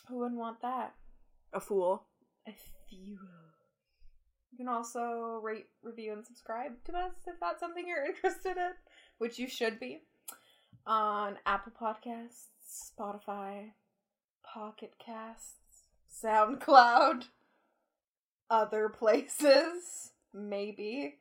Who 0.08 0.18
wouldn't 0.18 0.38
want 0.38 0.60
that? 0.62 0.94
A 1.52 1.60
fool. 1.60 2.04
A 2.46 2.52
few. 2.88 3.18
You 4.50 4.58
can 4.58 4.68
also 4.68 5.40
rate, 5.42 5.66
review, 5.82 6.12
and 6.12 6.24
subscribe 6.24 6.72
to 6.84 6.96
us 6.96 7.14
if 7.26 7.34
that's 7.40 7.58
something 7.60 7.86
you're 7.88 8.06
interested 8.06 8.56
in, 8.56 8.70
which 9.18 9.38
you 9.38 9.48
should 9.48 9.80
be. 9.80 10.02
On 10.86 11.36
Apple 11.46 11.72
Podcasts, 11.80 12.48
Spotify, 12.64 13.70
Pocket 14.44 14.94
Casts, 15.04 15.54
SoundCloud, 16.22 17.24
other 18.54 18.88
places, 18.88 20.12
maybe. 20.32 21.16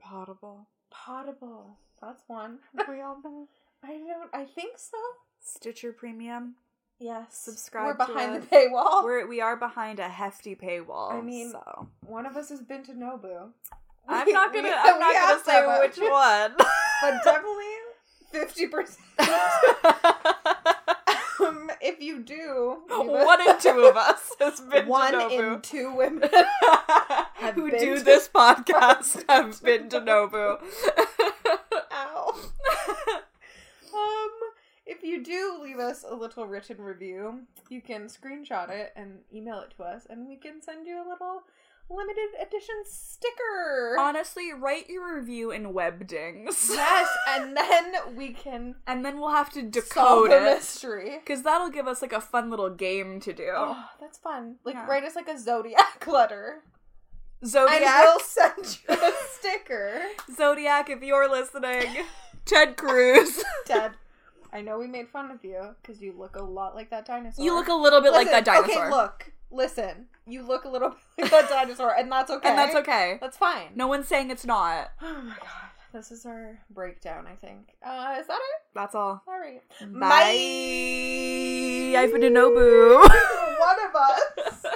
Potable. 0.00 0.68
Potable. 0.90 1.78
That's 2.02 2.22
one. 2.26 2.58
we 2.88 3.00
all 3.00 3.20
know. 3.22 3.48
I 3.84 3.92
don't. 3.92 4.30
I 4.34 4.44
think 4.44 4.78
so. 4.78 4.98
Stitcher 5.40 5.92
Premium. 5.92 6.56
Yes. 6.98 7.38
Subscribe 7.38 7.98
We're 7.98 8.06
behind 8.06 8.42
the 8.42 8.46
paywall. 8.46 9.04
We're 9.04 9.26
we 9.26 9.40
are 9.40 9.56
behind 9.56 10.00
a 10.00 10.08
hefty 10.08 10.56
paywall. 10.56 11.12
I 11.12 11.20
mean, 11.20 11.52
so 11.52 11.88
One 12.06 12.26
of 12.26 12.36
us 12.36 12.48
has 12.50 12.60
been 12.60 12.82
to 12.84 12.92
Nobu. 12.92 13.50
I'm 14.08 14.28
not 14.28 14.52
gonna. 14.52 14.72
I'm 14.76 14.94
we 14.94 15.00
not 15.00 15.14
gonna 15.14 15.44
say 15.44 15.80
which 15.80 16.10
one. 16.10 16.54
but 17.02 17.24
definitely 17.24 17.64
fifty 18.32 18.66
percent. 18.66 18.98
If 21.92 22.00
you 22.00 22.20
do, 22.22 22.78
one 22.88 23.48
in 23.48 23.58
two 23.58 23.84
of 23.84 23.96
us 23.96 24.32
has 24.40 24.60
been 24.60 24.86
one 25.00 25.12
to 25.12 25.18
Nobu. 25.18 25.54
in 25.54 25.60
two 25.60 25.94
women. 25.94 26.28
who 27.54 27.70
do 27.70 27.96
to- 27.98 28.02
this 28.02 28.28
podcast 28.28 29.24
have 29.28 29.62
been 29.62 29.88
to 29.88 30.00
Nobu. 30.00 30.58
Ow. 31.92 32.34
um, 33.94 34.30
if 34.86 35.02
you 35.02 35.22
do 35.22 35.58
leave 35.62 35.78
us 35.78 36.04
a 36.08 36.14
little 36.14 36.46
written 36.46 36.80
review, 36.80 37.40
you 37.68 37.80
can 37.80 38.02
screenshot 38.06 38.70
it 38.70 38.92
and 38.96 39.18
email 39.34 39.60
it 39.60 39.74
to 39.76 39.82
us, 39.82 40.06
and 40.08 40.26
we 40.28 40.36
can 40.36 40.62
send 40.62 40.86
you 40.86 40.96
a 40.98 41.06
little 41.08 41.42
limited 41.90 42.28
edition 42.40 42.76
sticker. 42.84 43.96
Honestly, 43.98 44.52
write 44.52 44.88
your 44.88 45.16
review 45.16 45.50
in 45.50 45.72
webdings. 45.74 46.68
yes, 46.70 47.08
and 47.28 47.56
then 47.56 47.92
we 48.16 48.32
can 48.32 48.76
And 48.86 49.04
then 49.04 49.18
we'll 49.18 49.30
have 49.30 49.50
to 49.50 49.62
decode 49.62 50.30
the 50.30 50.36
it. 50.36 50.42
mystery. 50.54 51.18
Because 51.24 51.42
that'll 51.42 51.70
give 51.70 51.86
us 51.88 52.00
like 52.00 52.12
a 52.12 52.20
fun 52.20 52.48
little 52.50 52.70
game 52.70 53.20
to 53.20 53.32
do. 53.32 53.50
Oh, 53.54 53.84
that's 54.00 54.18
fun. 54.18 54.56
Like 54.64 54.74
Yeah. 54.76 54.86
write 54.86 55.04
us 55.04 55.16
like 55.16 55.28
a 55.28 55.38
zodiac 55.38 56.06
letter. 56.06 56.62
Zodiac. 57.44 57.82
And 57.82 57.84
we'll 58.04 58.20
send 58.20 58.78
you 58.88 58.94
a 58.94 59.12
sticker. 59.32 60.00
Zodiac, 60.36 60.90
if 60.90 61.02
you're 61.02 61.28
listening. 61.30 62.04
Ted 62.44 62.76
Cruz. 62.76 63.42
Ted, 63.66 63.92
I 64.52 64.62
know 64.62 64.78
we 64.78 64.86
made 64.86 65.08
fun 65.08 65.30
of 65.30 65.44
you 65.44 65.74
because 65.80 66.02
you 66.02 66.12
look 66.16 66.36
a 66.36 66.42
lot 66.42 66.74
like 66.74 66.90
that 66.90 67.06
dinosaur. 67.06 67.44
you 67.44 67.54
look 67.54 67.68
a 67.68 67.74
little 67.74 68.00
bit 68.00 68.12
like 68.12 68.30
that 68.30 68.44
dinosaur. 68.44 68.86
Okay, 68.86 68.90
look. 68.90 69.32
Listen. 69.52 70.06
You 70.26 70.42
look 70.42 70.64
a 70.64 70.68
little 70.68 70.90
bit 71.16 71.30
like 71.32 71.40
that 71.48 71.48
dinosaur, 71.48 71.94
and 71.96 72.10
that's 72.10 72.30
okay. 72.30 72.48
And 72.48 72.58
that's 72.58 72.74
okay. 72.76 73.18
That's 73.20 73.36
fine. 73.36 73.68
No 73.74 73.86
one's 73.88 74.06
saying 74.08 74.30
it's 74.30 74.46
not. 74.46 74.90
Oh 75.02 75.22
my 75.22 75.34
god. 75.38 75.70
This 75.92 76.12
is 76.12 76.24
our 76.24 76.56
breakdown, 76.70 77.26
I 77.26 77.34
think. 77.34 77.74
Uh, 77.84 78.14
is 78.20 78.28
that 78.28 78.34
it? 78.34 78.62
That's 78.76 78.94
all. 78.94 79.24
All 79.26 79.40
right. 79.40 79.60
Bye. 79.80 80.36
I've 81.98 82.12
been 82.12 82.20
to 82.20 82.30
Nobu. 82.30 83.00
One 83.00 83.76
of 83.88 83.96
us. 83.96 84.60